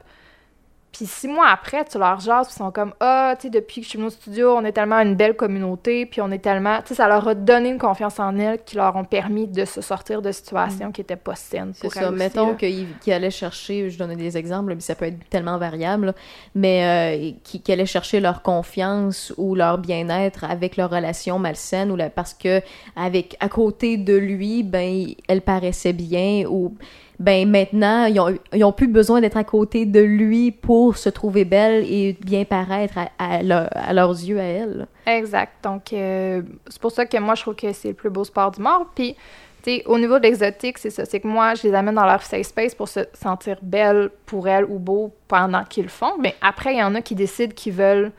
Puis 0.92 1.06
six 1.06 1.26
mois 1.26 1.48
après, 1.48 1.84
tu 1.86 1.98
leur 1.98 2.20
jases, 2.20 2.48
ils 2.50 2.56
sont 2.58 2.70
comme 2.70 2.92
Ah, 3.00 3.34
tu 3.40 3.44
sais, 3.46 3.50
depuis 3.50 3.80
que 3.80 3.84
je 3.84 3.88
suis 3.90 3.96
venue 3.96 4.08
au 4.08 4.10
studio, 4.10 4.54
on 4.56 4.62
est 4.64 4.72
tellement 4.72 4.98
une 5.00 5.14
belle 5.14 5.34
communauté, 5.34 6.04
puis 6.04 6.20
on 6.20 6.30
est 6.30 6.38
tellement. 6.38 6.78
Tu 6.82 6.88
sais, 6.88 6.94
ça 6.96 7.08
leur 7.08 7.26
a 7.26 7.34
donné 7.34 7.70
une 7.70 7.78
confiance 7.78 8.20
en 8.20 8.38
elles 8.38 8.62
qui 8.62 8.76
leur 8.76 8.94
ont 8.96 9.04
permis 9.04 9.46
de 9.48 9.64
se 9.64 9.80
sortir 9.80 10.20
de 10.20 10.30
situations 10.32 10.92
qui 10.92 11.00
étaient 11.00 11.16
pas 11.16 11.34
saines. 11.34 11.72
C'est 11.74 11.88
ça. 11.90 12.08
aussi, 12.10 12.18
Mettons 12.18 12.48
là. 12.48 12.54
qu'il 12.56 12.86
qu'il 13.00 13.12
allait 13.14 13.30
chercher, 13.30 13.88
je 13.88 13.98
donnais 13.98 14.16
des 14.16 14.36
exemples, 14.36 14.74
mais 14.74 14.80
ça 14.80 14.94
peut 14.94 15.06
être 15.06 15.28
tellement 15.30 15.56
variable, 15.56 16.06
là, 16.06 16.12
mais 16.54 16.84
euh, 16.84 17.30
qui, 17.42 17.62
qui 17.62 17.72
allait 17.72 17.86
chercher 17.86 18.20
leur 18.20 18.42
confiance 18.42 19.32
ou 19.38 19.54
leur 19.54 19.78
bien-être 19.78 20.44
avec 20.44 20.76
leur 20.76 20.90
relation 20.90 21.38
malsaine 21.38 21.90
ou 21.90 21.96
la- 21.96 22.10
parce 22.10 22.34
que 22.34 22.60
avec 22.96 23.36
à 23.40 23.48
côté 23.48 23.96
de 23.96 24.14
lui, 24.14 24.62
ben 24.62 25.06
elle 25.26 25.40
paraissait 25.40 25.92
bien 25.94 26.44
ou 26.48 26.74
ben 27.18 27.48
maintenant 27.48 28.06
ils 28.06 28.64
ont, 28.64 28.72
plus 28.72 28.88
besoin 28.88 29.20
d'être 29.20 29.36
à 29.36 29.44
côté 29.44 29.86
de 29.86 30.00
lui 30.00 30.50
pour 30.50 30.96
se 30.96 31.08
trouver 31.08 31.44
belle 31.44 31.84
et 31.84 32.16
bien 32.20 32.44
paraître 32.44 32.98
à, 32.98 33.08
à 33.18 33.42
leur- 33.42 33.68
à 33.72 33.92
leurs 33.92 34.10
yeux 34.10 34.40
à 34.40 34.44
elle. 34.44 34.86
Exact. 35.06 35.52
Donc, 35.62 35.92
euh, 35.92 36.42
c'est 36.68 36.80
pour 36.80 36.90
ça 36.90 37.06
que 37.06 37.16
moi, 37.18 37.34
je 37.34 37.42
trouve 37.42 37.54
que 37.54 37.72
c'est 37.72 37.88
le 37.88 37.94
plus 37.94 38.10
beau 38.10 38.24
sport 38.24 38.50
du 38.50 38.60
monde. 38.60 38.86
Puis, 38.94 39.14
tu 39.62 39.70
sais, 39.70 39.82
au 39.86 39.98
niveau 39.98 40.18
de 40.18 40.24
l'exotique, 40.24 40.78
c'est 40.78 40.90
ça. 40.90 41.04
C'est 41.04 41.20
que 41.20 41.28
moi, 41.28 41.54
je 41.54 41.68
les 41.68 41.74
amène 41.74 41.94
dans 41.94 42.06
leur 42.06 42.22
safe 42.22 42.46
space 42.46 42.74
pour 42.74 42.88
se 42.88 43.00
sentir 43.14 43.58
belle 43.62 44.10
pour 44.26 44.48
elles 44.48 44.64
ou 44.64 44.78
beau 44.78 45.12
pendant 45.28 45.64
qu'ils 45.64 45.84
le 45.84 45.88
font. 45.90 46.14
Mais 46.18 46.34
après, 46.40 46.74
il 46.74 46.78
y 46.78 46.82
en 46.82 46.94
a 46.94 47.02
qui 47.02 47.14
décident 47.14 47.54
qu'ils 47.54 47.74
veulent 47.74 48.10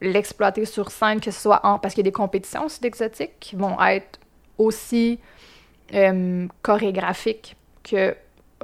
l'exploiter 0.00 0.64
sur 0.64 0.90
scène, 0.90 1.20
que 1.20 1.30
ce 1.30 1.40
soit 1.40 1.60
en... 1.64 1.78
Parce 1.78 1.94
qu'il 1.94 2.04
y 2.04 2.08
a 2.08 2.10
des 2.10 2.12
compétitions 2.12 2.64
aussi 2.64 2.80
d'exotique 2.80 3.32
qui 3.38 3.54
vont 3.54 3.80
être 3.80 4.18
aussi 4.58 5.18
euh, 5.94 6.46
chorégraphiques 6.62 7.54
que 7.82 8.14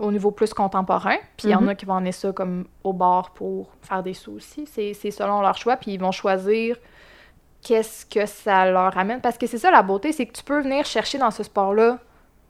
au 0.00 0.12
niveau 0.12 0.30
plus 0.30 0.52
contemporain. 0.54 1.16
Puis 1.36 1.48
il 1.48 1.50
y 1.50 1.54
en 1.54 1.60
Mhm. 1.62 1.68
a 1.70 1.74
qui 1.74 1.84
vont 1.86 1.94
emmener 1.94 2.12
ça 2.12 2.32
comme 2.32 2.66
au 2.84 2.92
bar 2.92 3.30
pour 3.30 3.70
faire 3.82 4.02
des 4.02 4.14
sous 4.14 4.32
aussi. 4.32 4.66
C'est 4.66 4.92
c'est 4.94 5.10
selon 5.10 5.40
leur 5.40 5.56
choix. 5.56 5.76
Puis 5.76 5.92
ils 5.92 6.00
vont 6.00 6.12
choisir 6.12 6.76
qu'est-ce 7.62 8.06
que 8.06 8.26
ça 8.26 8.70
leur 8.70 8.96
amène. 8.96 9.20
Parce 9.20 9.38
que 9.38 9.46
c'est 9.46 9.58
ça 9.58 9.70
la 9.70 9.82
beauté, 9.82 10.12
c'est 10.12 10.26
que 10.26 10.32
tu 10.32 10.44
peux 10.44 10.60
venir 10.60 10.84
chercher 10.84 11.18
dans 11.18 11.30
ce 11.30 11.42
sport-là 11.42 11.98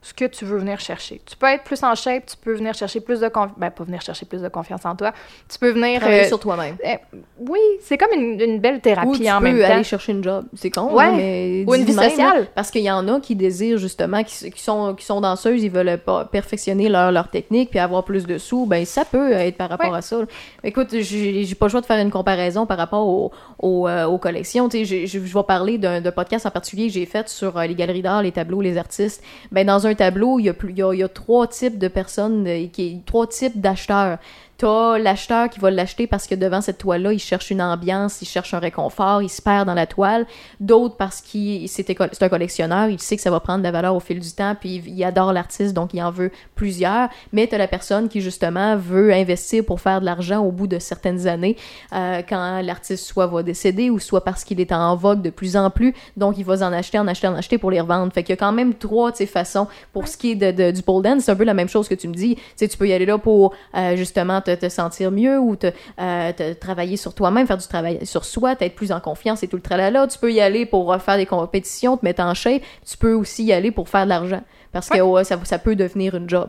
ce 0.06 0.14
que 0.14 0.24
tu 0.24 0.44
veux 0.44 0.58
venir 0.58 0.78
chercher. 0.78 1.20
Tu 1.26 1.36
peux 1.36 1.46
être 1.46 1.64
plus 1.64 1.82
en 1.82 1.94
shape, 1.94 2.26
tu 2.26 2.36
peux 2.36 2.54
venir 2.54 2.74
chercher 2.74 3.00
plus 3.00 3.18
de 3.20 3.28
confiance. 3.28 3.56
Ben, 3.58 3.70
pas 3.70 3.82
venir 3.84 4.00
chercher 4.00 4.24
plus 4.24 4.40
de 4.40 4.48
confiance 4.48 4.84
en 4.84 4.94
toi. 4.94 5.12
Tu 5.50 5.58
peux 5.58 5.70
venir. 5.70 5.98
Travailler 6.00 6.24
euh, 6.24 6.28
sur 6.28 6.38
toi-même. 6.38 6.76
euh, 6.84 6.94
oui, 7.40 7.58
c'est 7.80 7.98
comme 7.98 8.12
une, 8.12 8.40
une 8.40 8.60
belle 8.60 8.76
Ou 8.76 8.80
thérapie 8.80 9.20
tu 9.20 9.28
en 9.30 9.38
peux 9.38 9.44
même 9.44 9.58
temps. 9.58 9.72
aller 9.74 9.82
chercher 9.84 10.12
une 10.12 10.22
job. 10.22 10.44
C'est 10.54 10.70
con, 10.70 10.92
Ouais. 10.94 11.10
mais 11.12 11.64
Ou 11.66 11.74
une 11.74 11.84
vie 11.84 11.92
même, 11.92 12.08
sociale. 12.10 12.40
là, 12.42 12.46
parce 12.54 12.70
qu'il 12.70 12.82
y 12.82 12.90
en 12.90 13.08
a 13.08 13.20
qui 13.20 13.34
désirent 13.34 13.78
justement, 13.78 14.22
qui, 14.22 14.50
qui 14.52 14.62
sont, 14.62 14.94
qui 14.94 15.04
sont 15.04 15.20
danseuses, 15.20 15.62
ils 15.62 15.70
veulent 15.70 15.98
perfectionner 16.30 16.88
leur, 16.88 17.10
leur 17.10 17.28
technique 17.28 17.70
puis 17.70 17.78
avoir 17.78 18.04
plus 18.04 18.26
de 18.26 18.38
sous. 18.38 18.66
Ben, 18.66 18.84
ça 18.84 19.04
peut 19.04 19.32
être 19.32 19.56
par 19.56 19.68
rapport 19.70 19.90
Ouais. 19.90 19.98
à 19.98 20.02
ça. 20.02 20.18
Écoute, 20.62 20.88
j'ai 21.00 21.54
pas 21.58 21.66
le 21.66 21.70
choix 21.70 21.80
de 21.80 21.86
faire 21.86 21.98
une 22.00 22.10
comparaison 22.10 22.66
par 22.66 22.76
rapport 22.78 23.06
au- 23.06 23.32
au, 23.58 23.88
euh, 23.88 24.04
aux 24.04 24.18
collections. 24.18 24.68
Tu 24.68 24.84
sais, 24.86 25.06
je 25.06 25.18
vais 25.18 25.42
parler 25.42 25.78
d'un 25.78 26.00
d'un 26.00 26.12
podcast 26.12 26.46
en 26.46 26.50
particulier 26.50 26.86
que 26.88 26.92
j'ai 26.92 27.06
fait 27.06 27.28
sur 27.28 27.56
euh, 27.56 27.66
les 27.66 27.74
galeries 27.74 28.02
d'art, 28.02 28.22
les 28.22 28.32
tableaux, 28.32 28.60
les 28.60 28.76
artistes. 28.76 29.22
Ben, 29.50 29.66
dans 29.66 29.86
un 29.86 29.94
tableau, 29.96 30.38
il 30.38 30.44
y 30.46 31.02
a, 31.02 31.08
trois 31.08 31.46
types 31.46 31.78
de 31.78 31.88
personnes, 31.88 32.46
euh, 32.46 32.66
trois 33.04 33.26
types 33.26 33.60
d'acheteurs. 33.60 34.18
T'as 34.58 34.96
l'acheteur 34.96 35.50
qui 35.50 35.60
va 35.60 35.70
l'acheter 35.70 36.06
parce 36.06 36.26
que 36.26 36.34
devant 36.34 36.62
cette 36.62 36.78
toile-là, 36.78 37.12
il 37.12 37.18
cherche 37.18 37.50
une 37.50 37.60
ambiance, 37.60 38.22
il 38.22 38.26
cherche 38.26 38.54
un 38.54 38.58
réconfort, 38.58 39.20
il 39.20 39.28
se 39.28 39.42
perd 39.42 39.66
dans 39.66 39.74
la 39.74 39.86
toile. 39.86 40.26
D'autres 40.60 40.96
parce 40.96 41.20
qu'il 41.20 41.68
c'est 41.68 41.90
un 42.22 42.28
collectionneur, 42.30 42.88
il 42.88 42.98
sait 42.98 43.16
que 43.16 43.22
ça 43.22 43.30
va 43.30 43.38
prendre 43.40 43.58
de 43.58 43.64
la 43.64 43.70
valeur 43.70 43.94
au 43.94 44.00
fil 44.00 44.18
du 44.18 44.30
temps, 44.32 44.54
puis 44.58 44.82
il 44.86 45.04
adore 45.04 45.34
l'artiste, 45.34 45.74
donc 45.74 45.92
il 45.92 46.02
en 46.02 46.10
veut 46.10 46.30
plusieurs. 46.54 47.10
Mais 47.32 47.46
t'as 47.46 47.58
la 47.58 47.68
personne 47.68 48.08
qui 48.08 48.22
justement 48.22 48.76
veut 48.76 49.12
investir 49.12 49.62
pour 49.62 49.80
faire 49.80 50.00
de 50.00 50.06
l'argent 50.06 50.38
au 50.42 50.50
bout 50.52 50.66
de 50.66 50.78
certaines 50.78 51.26
années, 51.26 51.56
euh, 51.92 52.22
quand 52.26 52.62
l'artiste 52.62 53.04
soit 53.04 53.26
va 53.26 53.42
décéder 53.42 53.90
ou 53.90 53.98
soit 53.98 54.24
parce 54.24 54.42
qu'il 54.42 54.58
est 54.60 54.72
en 54.72 54.96
vogue 54.96 55.20
de 55.20 55.30
plus 55.30 55.58
en 55.58 55.68
plus, 55.68 55.94
donc 56.16 56.38
il 56.38 56.46
va 56.46 56.66
en 56.66 56.72
acheter, 56.72 56.98
en 56.98 57.06
acheter, 57.08 57.28
en 57.28 57.34
acheter 57.34 57.58
pour 57.58 57.70
les 57.70 57.80
revendre. 57.80 58.10
Fait 58.10 58.22
qu'il 58.22 58.30
y 58.32 58.32
a 58.32 58.36
quand 58.38 58.52
même 58.52 58.72
trois 58.74 59.10
de 59.10 59.16
ces 59.16 59.26
façons. 59.26 59.66
Pour 59.92 60.08
ce 60.08 60.16
qui 60.16 60.30
est 60.30 60.34
de, 60.34 60.50
de- 60.50 60.70
du 60.70 60.82
pole 60.82 61.02
dance, 61.02 61.24
c'est 61.24 61.32
un 61.32 61.36
peu 61.36 61.44
la 61.44 61.52
même 61.52 61.68
chose 61.68 61.88
que 61.88 61.94
tu 61.94 62.08
me 62.08 62.14
dis. 62.14 62.38
Tu 62.58 62.68
peux 62.68 62.88
y 62.88 62.92
aller 62.94 63.04
là 63.06 63.18
pour 63.18 63.54
euh, 63.74 63.96
justement 63.96 64.40
te, 64.46 64.54
te 64.54 64.68
sentir 64.68 65.10
mieux 65.10 65.38
ou 65.38 65.56
te, 65.56 65.66
euh, 66.00 66.32
te 66.32 66.52
travailler 66.54 66.96
sur 66.96 67.14
toi-même, 67.14 67.46
faire 67.46 67.58
du 67.58 67.66
travail 67.66 68.06
sur 68.06 68.24
soi, 68.24 68.56
t'être 68.56 68.74
plus 68.74 68.92
en 68.92 69.00
confiance 69.00 69.42
et 69.42 69.48
tout 69.48 69.56
le 69.56 69.62
tralala. 69.62 70.06
Tu 70.06 70.18
peux 70.18 70.32
y 70.32 70.40
aller 70.40 70.64
pour 70.66 70.96
faire 71.02 71.16
des 71.16 71.26
compétitions, 71.26 71.96
te 71.96 72.04
mettre 72.04 72.22
en 72.22 72.34
shape. 72.34 72.62
Tu 72.88 72.96
peux 72.96 73.12
aussi 73.12 73.44
y 73.44 73.52
aller 73.52 73.70
pour 73.70 73.88
faire 73.88 74.04
de 74.04 74.10
l'argent. 74.10 74.42
Parce 74.72 74.88
que 74.88 75.00
ouais, 75.00 75.24
ça, 75.24 75.38
ça 75.44 75.58
peut 75.58 75.74
devenir 75.76 76.14
une 76.14 76.28
job. 76.28 76.48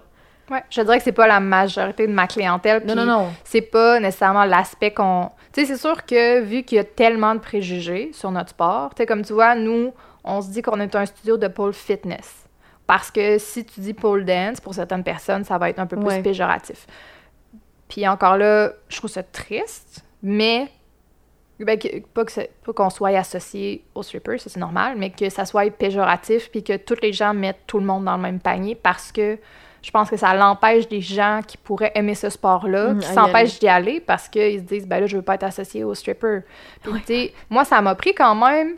Ouais, 0.50 0.64
je 0.70 0.82
dirais 0.82 0.98
que 0.98 1.04
c'est 1.04 1.12
pas 1.12 1.28
la 1.28 1.42
majorité 1.42 2.08
de 2.08 2.14
ma 2.14 2.26
clientèle. 2.28 2.84
Non, 2.86 2.96
non, 2.96 3.06
non. 3.06 3.28
C'est 3.44 3.62
pas 3.62 4.00
nécessairement 4.00 4.46
l'aspect 4.46 4.92
qu'on. 4.92 5.30
Tu 5.52 5.62
sais, 5.62 5.74
c'est 5.74 5.82
sûr 5.82 6.06
que 6.06 6.40
vu 6.42 6.64
qu'il 6.64 6.78
y 6.78 6.80
a 6.80 6.86
tellement 6.86 7.36
de 7.36 7.40
préjugés 7.40 8.12
sur 8.14 8.32
notre 8.32 8.52
sport, 8.52 8.92
tu 8.96 9.02
sais, 9.02 9.06
comme 9.06 9.24
tu 9.26 9.34
vois, 9.34 9.56
nous, 9.56 9.92
on 10.24 10.42
se 10.42 10.50
dit 10.50 10.62
qu'on 10.62 10.80
est 10.80 10.96
un 10.96 11.06
studio 11.06 11.36
de 11.38 11.48
pole 11.50 11.74
fitness. 11.74 12.46
Parce 12.86 13.12
que 13.12 13.38
si 13.38 13.66
tu 13.66 13.82
dis 13.82 13.94
pole 13.94 14.24
dance, 14.24 14.62
pour 14.62 14.74
certaines 14.74 15.04
personnes, 15.04 15.44
ça 15.44 15.58
va 15.58 15.70
être 15.70 15.80
un 15.80 15.86
peu 15.88 15.98
plus 15.98 16.06
Ouais. 16.06 16.22
péjoratif. 16.22 16.88
Puis 17.90 18.08
encore 18.08 18.38
là, 18.38 18.72
je 18.90 18.98
trouve 18.98 19.10
ça 19.10 19.24
triste, 19.24 20.04
mais 20.22 20.68
Ben, 21.60 21.80
que- 21.80 21.88
pas 22.14 22.24
qu'on 22.72 22.92
soit 22.92 23.18
associé 23.18 23.84
aux 23.96 24.04
strippers, 24.04 24.40
ça 24.40 24.48
c'est 24.48 24.60
normal, 24.60 24.94
mais 24.96 25.10
que 25.10 25.28
ça 25.32 25.44
soit 25.44 25.72
péjoratif 25.72 26.52
puis 26.52 26.64
que 26.64 26.78
tous 26.78 26.98
les 27.02 27.12
gens 27.14 27.34
mettent 27.34 27.62
tout 27.66 27.80
le 27.80 27.86
monde 27.86 28.06
dans 28.06 28.16
le 28.16 28.22
même 28.22 28.40
panier 28.40 28.76
parce 28.76 29.12
que 29.12 29.40
je 29.82 29.90
pense 29.90 30.08
que 30.08 30.18
ça 30.18 30.36
l'empêche 30.36 30.88
des 30.88 31.02
gens 31.02 31.40
qui 31.48 31.58
pourraient 31.58 31.92
aimer 31.96 32.14
ce 32.14 32.30
sport-là, 32.30 32.94
Mm, 32.94 33.00
qui 33.00 33.08
s'empêchent 33.08 33.58
d'y 33.60 33.68
aller 33.68 34.00
parce 34.00 34.28
qu'ils 34.30 34.60
se 34.60 34.66
disent, 34.66 34.86
ben 34.88 35.00
là, 35.00 35.08
je 35.08 35.18
veux 35.18 35.24
pas 35.24 35.34
être 35.34 35.46
associé 35.46 35.84
aux 35.84 35.96
strippers. 35.96 36.42
Puis, 36.84 36.92
tu 36.94 37.02
sais, 37.08 37.34
moi, 37.50 37.66
ça 37.66 37.82
m'a 37.82 37.96
pris 37.96 38.14
quand 38.14 38.36
même 38.36 38.76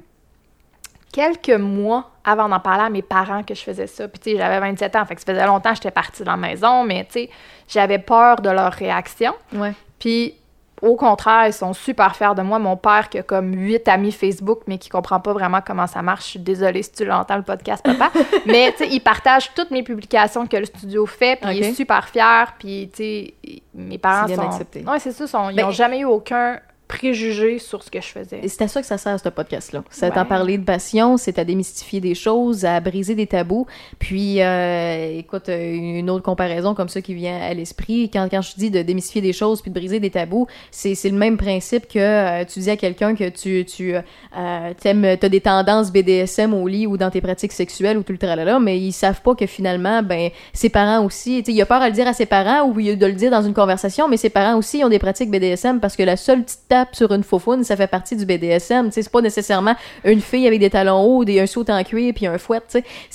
quelques 1.11 1.49
mois 1.59 2.09
avant 2.23 2.47
d'en 2.49 2.59
parler 2.59 2.83
à 2.83 2.89
mes 2.89 3.01
parents 3.01 3.43
que 3.43 3.55
je 3.55 3.61
faisais 3.61 3.87
ça. 3.87 4.07
Puis, 4.07 4.19
tu 4.19 4.31
sais, 4.31 4.37
j'avais 4.37 4.59
27 4.59 4.95
ans, 4.95 5.05
fait 5.05 5.15
que 5.15 5.21
ça 5.21 5.33
faisait 5.33 5.45
longtemps 5.45 5.69
que 5.71 5.75
j'étais 5.77 5.91
partie 5.91 6.21
de 6.23 6.27
la 6.27 6.37
maison, 6.37 6.83
mais, 6.83 7.05
tu 7.05 7.13
sais, 7.13 7.29
j'avais 7.67 7.99
peur 7.99 8.41
de 8.41 8.49
leur 8.49 8.71
réaction. 8.73 9.33
Ouais. 9.53 9.73
Puis, 9.97 10.35
au 10.81 10.95
contraire, 10.95 11.47
ils 11.47 11.51
sont 11.53 11.73
super 11.73 12.15
fiers 12.15 12.35
de 12.37 12.41
moi. 12.41 12.57
Mon 12.57 12.77
père, 12.77 13.09
qui 13.09 13.17
a 13.17 13.23
comme 13.23 13.53
huit 13.53 13.85
amis 13.89 14.13
Facebook, 14.13 14.61
mais 14.67 14.77
qui 14.77 14.87
comprend 14.87 15.19
pas 15.19 15.33
vraiment 15.33 15.59
comment 15.65 15.87
ça 15.87 16.01
marche. 16.01 16.23
Je 16.25 16.29
suis 16.29 16.39
désolée 16.39 16.83
si 16.83 16.91
tu 16.93 17.03
l'entends, 17.05 17.35
le 17.35 17.41
podcast, 17.43 17.83
papa. 17.83 18.11
mais, 18.45 18.71
tu 18.71 18.85
sais, 18.85 18.89
il 18.89 19.01
partage 19.01 19.53
toutes 19.55 19.71
mes 19.71 19.83
publications 19.83 20.47
que 20.47 20.55
le 20.55 20.65
studio 20.65 21.05
fait, 21.05 21.37
puis 21.41 21.57
il 21.57 21.63
est 21.63 21.73
super 21.73 22.07
fier. 22.07 22.53
Puis, 22.59 22.89
tu 22.93 22.97
sais, 23.03 23.33
mes 23.73 23.97
parents 23.97 24.25
bien 24.25 24.35
sont... 24.37 24.43
accepté. 24.43 24.85
Ouais, 24.87 24.99
c'est 24.99 25.11
ça. 25.11 25.27
sont- 25.27 25.49
Ils 25.49 25.55
Ben- 25.57 25.65
n'ont 25.65 25.71
jamais 25.71 25.99
eu 25.99 26.05
aucun 26.05 26.59
préjugé 26.89 27.59
sur 27.59 27.83
ce 27.83 27.89
que 27.91 28.01
je 28.01 28.07
faisais. 28.07 28.39
Et 28.43 28.47
c'est 28.49 28.63
à 28.63 28.67
ça 28.67 28.81
que 28.81 28.87
ça 28.87 28.97
sert, 28.97 29.17
ce 29.19 29.29
podcast-là. 29.29 29.83
C'est 29.91 30.07
à 30.07 30.09
Ouais. 30.09 30.15
t'en 30.15 30.25
parler 30.25 30.57
de 30.57 30.63
passion, 30.65 31.17
c'est 31.17 31.37
à 31.39 31.45
démystifier 31.45 32.01
des 32.01 32.15
choses, 32.15 32.65
à 32.65 32.79
briser 32.79 33.13
des 33.15 33.27
tabous. 33.27 33.67
Puis, 33.99 34.41
euh, 34.41 35.17
écoute, 35.19 35.49
euh, 35.49 35.73
une 35.75 36.09
autre 36.09 36.23
comparaison 36.23 36.73
comme 36.73 36.89
ça 36.89 37.01
qui 37.01 37.13
vient 37.13 37.39
à 37.39 37.53
l'esprit, 37.53 38.09
quand, 38.11 38.27
quand 38.29 38.41
je 38.41 38.55
dis 38.57 38.71
de 38.71 38.81
démystifier 38.81 39.21
des 39.21 39.33
choses 39.33 39.61
puis 39.61 39.69
de 39.69 39.79
briser 39.79 39.99
des 39.99 40.09
tabous, 40.09 40.47
c'est 40.71 40.95
c'est 40.95 41.09
le 41.09 41.17
même 41.17 41.37
principe 41.37 41.87
que 41.87 41.99
euh, 41.99 42.43
tu 42.43 42.59
dis 42.59 42.69
à 42.71 42.75
quelqu'un 42.75 43.13
que 43.15 43.29
tu, 43.29 43.63
tu 43.65 43.93
euh, 43.95 44.73
t'aimes, 44.81 45.15
t'as 45.19 45.29
des 45.29 45.41
tendances 45.41 45.91
BDSM 45.91 46.55
au 46.55 46.67
lit 46.67 46.87
ou 46.87 46.97
dans 46.97 47.11
tes 47.11 47.21
pratiques 47.21 47.51
sexuelles 47.53 47.99
ou 47.99 48.03
tout 48.03 48.13
le 48.13 48.17
tralala, 48.17 48.59
mais 48.59 48.79
ils 48.79 48.91
savent 48.93 49.21
pas 49.21 49.35
que 49.35 49.45
finalement, 49.45 50.01
ben, 50.01 50.31
ses 50.53 50.69
parents 50.69 51.05
aussi, 51.05 51.43
tu 51.43 51.51
sais, 51.51 51.55
il 51.55 51.61
a 51.61 51.67
peur 51.67 51.83
à 51.83 51.87
le 51.87 51.93
dire 51.93 52.07
à 52.07 52.13
ses 52.13 52.25
parents 52.25 52.67
ou 52.67 52.73
de 52.73 53.05
le 53.05 53.13
dire 53.13 53.29
dans 53.29 53.43
une 53.43 53.53
conversation, 53.53 54.07
mais 54.09 54.17
ses 54.17 54.31
parents 54.31 54.57
aussi 54.57 54.83
ont 54.83 54.89
des 54.89 54.97
pratiques 54.99 55.29
BDSM 55.29 55.79
parce 55.79 55.95
que 55.95 56.01
la 56.03 56.17
seule 56.17 56.43
petite 56.43 56.61
sur 56.91 57.11
une 57.13 57.23
faufoune, 57.23 57.63
ça 57.63 57.75
fait 57.75 57.87
partie 57.87 58.15
du 58.15 58.25
BDSM, 58.25 58.91
c'est 58.91 59.09
pas 59.09 59.21
nécessairement 59.21 59.75
une 60.03 60.21
fille 60.21 60.47
avec 60.47 60.59
des 60.59 60.69
talons 60.69 61.01
hauts, 61.01 61.25
des, 61.25 61.39
un 61.39 61.47
saut 61.47 61.69
en 61.69 61.83
cuir 61.83 62.13
puis 62.13 62.27
un 62.27 62.37
fouet, 62.37 62.61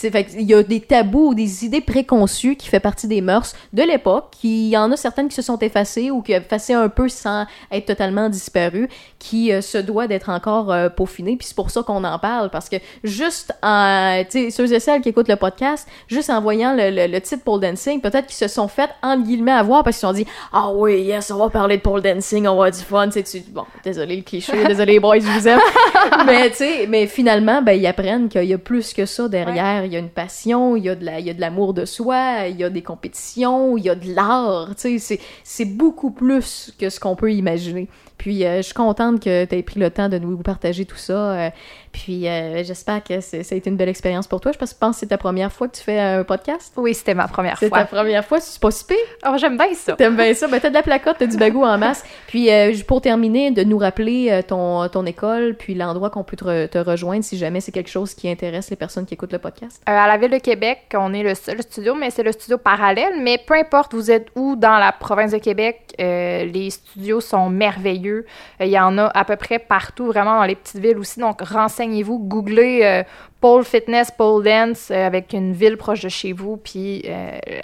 il 0.03 0.43
y 0.43 0.55
a 0.55 0.63
des 0.63 0.81
tabous, 0.81 1.35
des 1.35 1.65
idées 1.65 1.81
préconçues 1.81 2.57
qui 2.57 2.69
fait 2.69 2.81
partie 2.81 3.09
des 3.09 3.21
mœurs 3.21 3.55
de 3.73 3.83
l'époque, 3.83 4.29
qui 4.31 4.71
y 4.71 4.77
en 4.77 4.91
a 4.93 4.97
certaines 4.97 5.29
qui 5.29 5.35
se 5.35 5.43
sont 5.43 5.59
effacées 5.59 6.11
ou 6.11 6.23
qui 6.23 6.35
ont 6.35 6.39
effacé 6.39 6.75
un 6.75 6.89
peu 6.89 7.09
sans 7.09 7.47
être 7.71 7.87
totalement 7.87 8.29
disparues, 8.29 8.89
qui 9.19 9.53
euh, 9.53 9.61
se 9.61 9.79
doit 9.79 10.07
d'être 10.07 10.29
encore 10.29 10.73
euh, 10.73 10.89
peaufinées, 10.89 11.37
puis 11.37 11.47
c'est 11.47 11.57
pour 11.57 11.71
ça 11.71 11.83
qu'on 11.83 12.05
en 12.05 12.19
parle 12.19 12.51
parce 12.51 12.69
que 12.69 12.77
juste 13.03 13.53
en 13.63 14.23
tu 14.25 14.45
sais 14.45 14.51
ceux 14.51 14.73
et 14.73 14.81
celles 14.81 15.01
qui 15.01 15.09
écoutent 15.09 15.29
le 15.29 15.37
podcast, 15.37 15.89
juste 16.09 16.31
en 16.31 16.41
voyant 16.41 16.75
le, 16.75 16.91
le, 16.91 17.07
le 17.07 17.21
titre 17.21 17.45
pole 17.45 17.61
dancing, 17.61 18.01
peut-être 18.01 18.27
qu'ils 18.27 18.37
se 18.37 18.49
sont 18.49 18.69
fait 18.69 18.91
entre 19.03 19.25
guillemets 19.25 19.53
avoir 19.53 19.83
parce 19.83 19.97
qu'ils 19.97 20.09
se 20.09 20.13
sont 20.13 20.13
dit 20.13 20.27
ah 20.53 20.71
oui, 20.73 21.03
yes, 21.03 21.31
on 21.31 21.39
va 21.39 21.51
parler 21.51 21.77
de 21.79 21.83
pole 21.83 22.03
dancing, 22.03 22.47
on 22.47 22.57
va 22.57 22.67
avoir 22.67 22.71
du 22.71 22.79
fun, 22.79 23.09
tu 23.09 23.23
bon, 23.55 23.65
désolé 23.85 24.17
le 24.17 24.23
cliché, 24.23 24.53
désolé 24.67 24.95
les 24.95 25.01
boys, 25.01 25.21
je 25.21 25.27
vous 25.27 25.49
aime. 25.49 25.61
mais 26.27 26.51
tu 26.51 26.57
sais, 26.57 26.87
mais 26.89 27.07
finalement 27.07 27.63
ben 27.63 27.73
ils 27.73 27.87
apprennent 27.87 28.29
qu'il 28.29 28.45
y 28.45 28.53
a 28.53 28.59
plus 28.59 28.93
que 28.93 29.07
ça 29.07 29.29
derrière, 29.29 29.85
il 29.85 29.93
y 29.93 29.97
a 29.97 30.01
une 30.01 30.11
passion, 30.11 30.77
il 30.77 30.85
y 30.85 30.89
a 30.89 30.95
de 30.95 31.05
la 31.05 31.21
l'amour 31.21 31.73
de 31.73 31.85
soi, 31.85 32.49
il 32.49 32.57
y 32.57 32.65
a 32.65 32.71
des 32.71 32.83
compétitions, 32.83 33.77
il 33.79 33.85
y 33.85 33.91
a 33.91 33.95
de 33.95 34.13
l'art, 34.13 34.71
tu 34.77 34.99
sais, 34.99 34.99
c'est 34.99 35.21
c'est 35.45 35.65
beaucoup 35.65 36.11
plus 36.11 36.75
que 36.79 36.91
ce 36.91 36.99
qu'on 36.99 37.17
peut 37.17 37.33
imaginer. 37.33 37.89
Puis 38.19 38.45
euh, 38.45 38.59
je 38.59 38.63
suis 38.63 38.75
contente 38.75 39.21
que 39.23 39.45
tu 39.45 39.55
aies 39.57 39.63
pris 39.63 39.81
le 39.81 39.91
temps 39.91 40.09
de 40.09 40.19
nous 40.19 40.37
partager 40.39 40.85
tout 40.85 40.97
ça. 40.97 41.13
euh, 41.13 41.51
puis 41.93 42.27
euh, 42.29 42.65
j'espère 42.65 43.03
que 43.05 43.21
c'est- 43.21 43.43
ça 43.43 43.55
a 43.55 43.59
été 43.59 43.71
une 43.71 43.77
belle 43.77 43.89
expérience 43.89 44.27
pour 44.27 44.41
toi. 44.41 44.51
Je 44.53 44.59
pense, 44.59 44.71
je 44.71 44.75
pense 44.77 44.97
que 44.97 45.01
c'est 45.01 45.07
ta 45.07 45.19
première 45.19 45.53
fois 45.53 45.69
que 45.69 45.77
tu 45.77 45.83
fais 45.83 45.99
un 46.01 46.25
podcast. 46.25 46.73
Oui, 46.77 46.95
c'était 46.95 47.15
ma 47.15 47.29
première 47.29 47.59
C'est 47.59 47.69
fois. 47.69 47.79
ta 47.81 47.85
première 47.85 48.25
fois, 48.25 48.41
c'est 48.41 48.61
pas 48.61 48.71
si 48.71 48.85
pire. 48.85 48.97
Oh, 49.27 49.35
j'aime 49.37 49.57
bien 49.57 49.73
ça. 49.75 49.95
T'aimes 49.95 50.17
bien 50.17 50.33
ça? 50.35 50.49
Ben, 50.49 50.59
t'as 50.61 50.71
de 50.71 50.75
la 50.75 50.83
placotte, 50.83 51.17
t'as 51.19 51.27
du 51.27 51.37
bagou 51.37 51.65
en 51.65 51.77
masse. 51.79 52.05
Puis, 52.27 52.49
pour 52.87 53.01
terminer, 53.01 53.51
de 53.51 53.63
nous 53.65 53.79
rappeler 53.79 54.41
ton, 54.49 54.89
ton 54.89 55.07
école, 55.07 55.55
puis 55.57 55.75
l'endroit 55.75 56.11
qu'on 56.11 56.25
peut 56.25 56.37
te, 56.37 56.45
re- 56.45 56.69
te 56.69 56.79
rejoindre 56.79 57.23
si 57.25 57.37
jamais 57.39 57.61
c'est 57.61 57.73
quelque 57.73 57.91
chose 57.91 58.15
qui 58.15 58.29
intéresse 58.29 58.71
les 58.71 58.77
personnes 58.77 59.07
qui 59.07 59.15
écoutent 59.15 59.33
le 59.33 59.39
podcast. 59.39 59.81
À 59.87 60.07
la 60.07 60.17
Ville 60.17 60.31
de 60.31 60.39
Québec, 60.39 60.79
on 60.95 61.13
est 61.15 61.23
le 61.23 61.35
seul 61.35 61.63
studio, 61.63 61.95
mais 61.95 62.11
c'est 62.11 62.23
le 62.23 62.33
studio 62.33 62.59
parallèle. 62.59 63.15
Mais 63.21 63.39
peu 63.47 63.55
importe, 63.55 63.95
vous 63.95 64.11
êtes 64.11 64.29
où 64.35 64.57
dans 64.57 64.79
la 64.79 64.93
province 64.93 65.33
de 65.33 65.39
Québec, 65.39 65.95
les 65.99 66.71
studios 66.71 67.21
sont 67.21 67.49
merveilleux. 67.51 68.04
Euh, 68.11 68.23
Il 68.61 68.69
y 68.69 68.79
en 68.79 68.99
a 68.99 69.07
à 69.07 69.25
peu 69.25 69.37
près 69.37 69.59
partout, 69.59 70.07
vraiment 70.07 70.39
dans 70.39 70.45
les 70.45 70.55
petites 70.55 70.81
villes 70.81 70.99
aussi. 70.99 71.21
Donc, 71.21 71.41
renseignez-vous, 71.41 72.19
googlez 72.19 72.81
euh, 72.83 73.03
pole 73.41 73.65
fitness, 73.65 74.11
pole 74.11 74.45
dance 74.45 74.91
euh, 74.91 75.07
avec 75.07 75.33
une 75.33 75.53
ville 75.53 75.77
proche 75.77 76.03
de 76.03 76.09
chez 76.09 76.33
vous. 76.33 76.57
Puis 76.57 77.05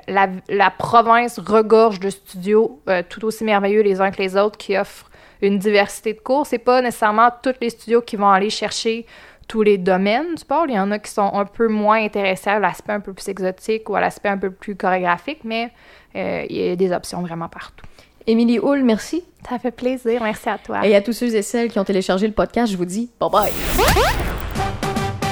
la, 0.08 0.70
province 0.78 1.38
regorge 1.38 2.00
de 2.00 2.10
studios 2.10 2.80
tout 3.08 3.24
aussi 3.24 3.44
merveilleux 3.44 3.82
les 3.82 4.00
uns 4.00 4.10
que 4.10 4.22
les 4.22 4.36
autres 4.36 4.56
qui 4.56 4.76
offrent 4.76 5.10
une 5.42 5.58
diversité 5.58 6.12
de 6.12 6.20
cours. 6.20 6.46
C'est 6.46 6.58
pas 6.58 6.82
nécessairement 6.82 7.30
tous 7.42 7.54
les 7.60 7.70
studios 7.70 8.02
qui 8.02 8.16
vont 8.16 8.30
aller 8.30 8.50
chercher 8.50 9.06
tous 9.48 9.62
les 9.62 9.78
domaines 9.78 10.34
du 10.34 10.44
pole. 10.44 10.70
Il 10.70 10.76
y 10.76 10.78
en 10.78 10.90
a 10.90 10.98
qui 10.98 11.10
sont 11.10 11.30
un 11.34 11.44
peu 11.44 11.68
moins 11.68 12.02
intéressés 12.02 12.50
à 12.50 12.58
l'aspect 12.58 12.92
un 12.92 13.00
peu 13.00 13.12
plus 13.12 13.28
exotique 13.28 13.88
ou 13.88 13.96
à 13.96 14.00
l'aspect 14.00 14.28
un 14.28 14.38
peu 14.38 14.50
plus 14.50 14.76
chorégraphique, 14.76 15.40
mais 15.44 15.70
il 16.14 16.56
y 16.56 16.70
a 16.70 16.76
des 16.76 16.92
options 16.92 17.22
vraiment 17.22 17.48
partout. 17.48 17.84
Émilie 18.26 18.58
Hull, 18.58 18.82
merci. 18.84 19.24
Ça 19.48 19.58
fait 19.58 19.70
plaisir. 19.70 20.22
Merci 20.22 20.48
à 20.48 20.58
toi. 20.58 20.86
Et 20.86 20.94
à 20.94 21.00
tous 21.00 21.12
ceux 21.12 21.34
et 21.34 21.42
celles 21.42 21.70
qui 21.70 21.78
ont 21.78 21.84
téléchargé 21.84 22.26
le 22.26 22.32
podcast, 22.32 22.70
je 22.70 22.76
vous 22.76 22.84
dis 22.84 23.10
bye 23.18 23.30
bye. 23.30 23.52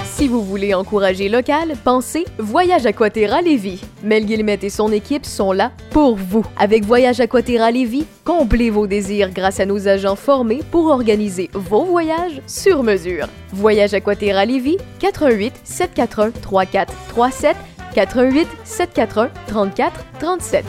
Si 0.04 0.26
vous 0.26 0.42
voulez 0.42 0.74
encourager 0.74 1.28
local, 1.28 1.74
pensez 1.84 2.24
Voyage 2.38 2.86
Aquaterra 2.86 3.40
Lévis. 3.40 3.80
Mel 4.02 4.24
Guillemette 4.26 4.64
et 4.64 4.70
son 4.70 4.90
équipe 4.90 5.24
sont 5.24 5.52
là 5.52 5.70
pour 5.92 6.16
vous. 6.16 6.44
Avec 6.58 6.84
Voyage 6.84 7.20
Aquaterra 7.20 7.70
Lévis, 7.70 8.04
comblez 8.24 8.70
vos 8.70 8.88
désirs 8.88 9.30
grâce 9.30 9.60
à 9.60 9.66
nos 9.66 9.86
agents 9.86 10.16
formés 10.16 10.62
pour 10.72 10.86
organiser 10.86 11.50
vos 11.52 11.84
voyages 11.84 12.42
sur 12.48 12.82
mesure. 12.82 13.28
Voyage 13.52 13.94
Aquaterra 13.94 14.44
Lévis, 14.44 14.78
88 14.98 15.52
741 15.62 16.32
3437 16.32 17.56
88 17.94 18.48
741 18.64 19.30
34 19.46 20.04
37. 20.18 20.64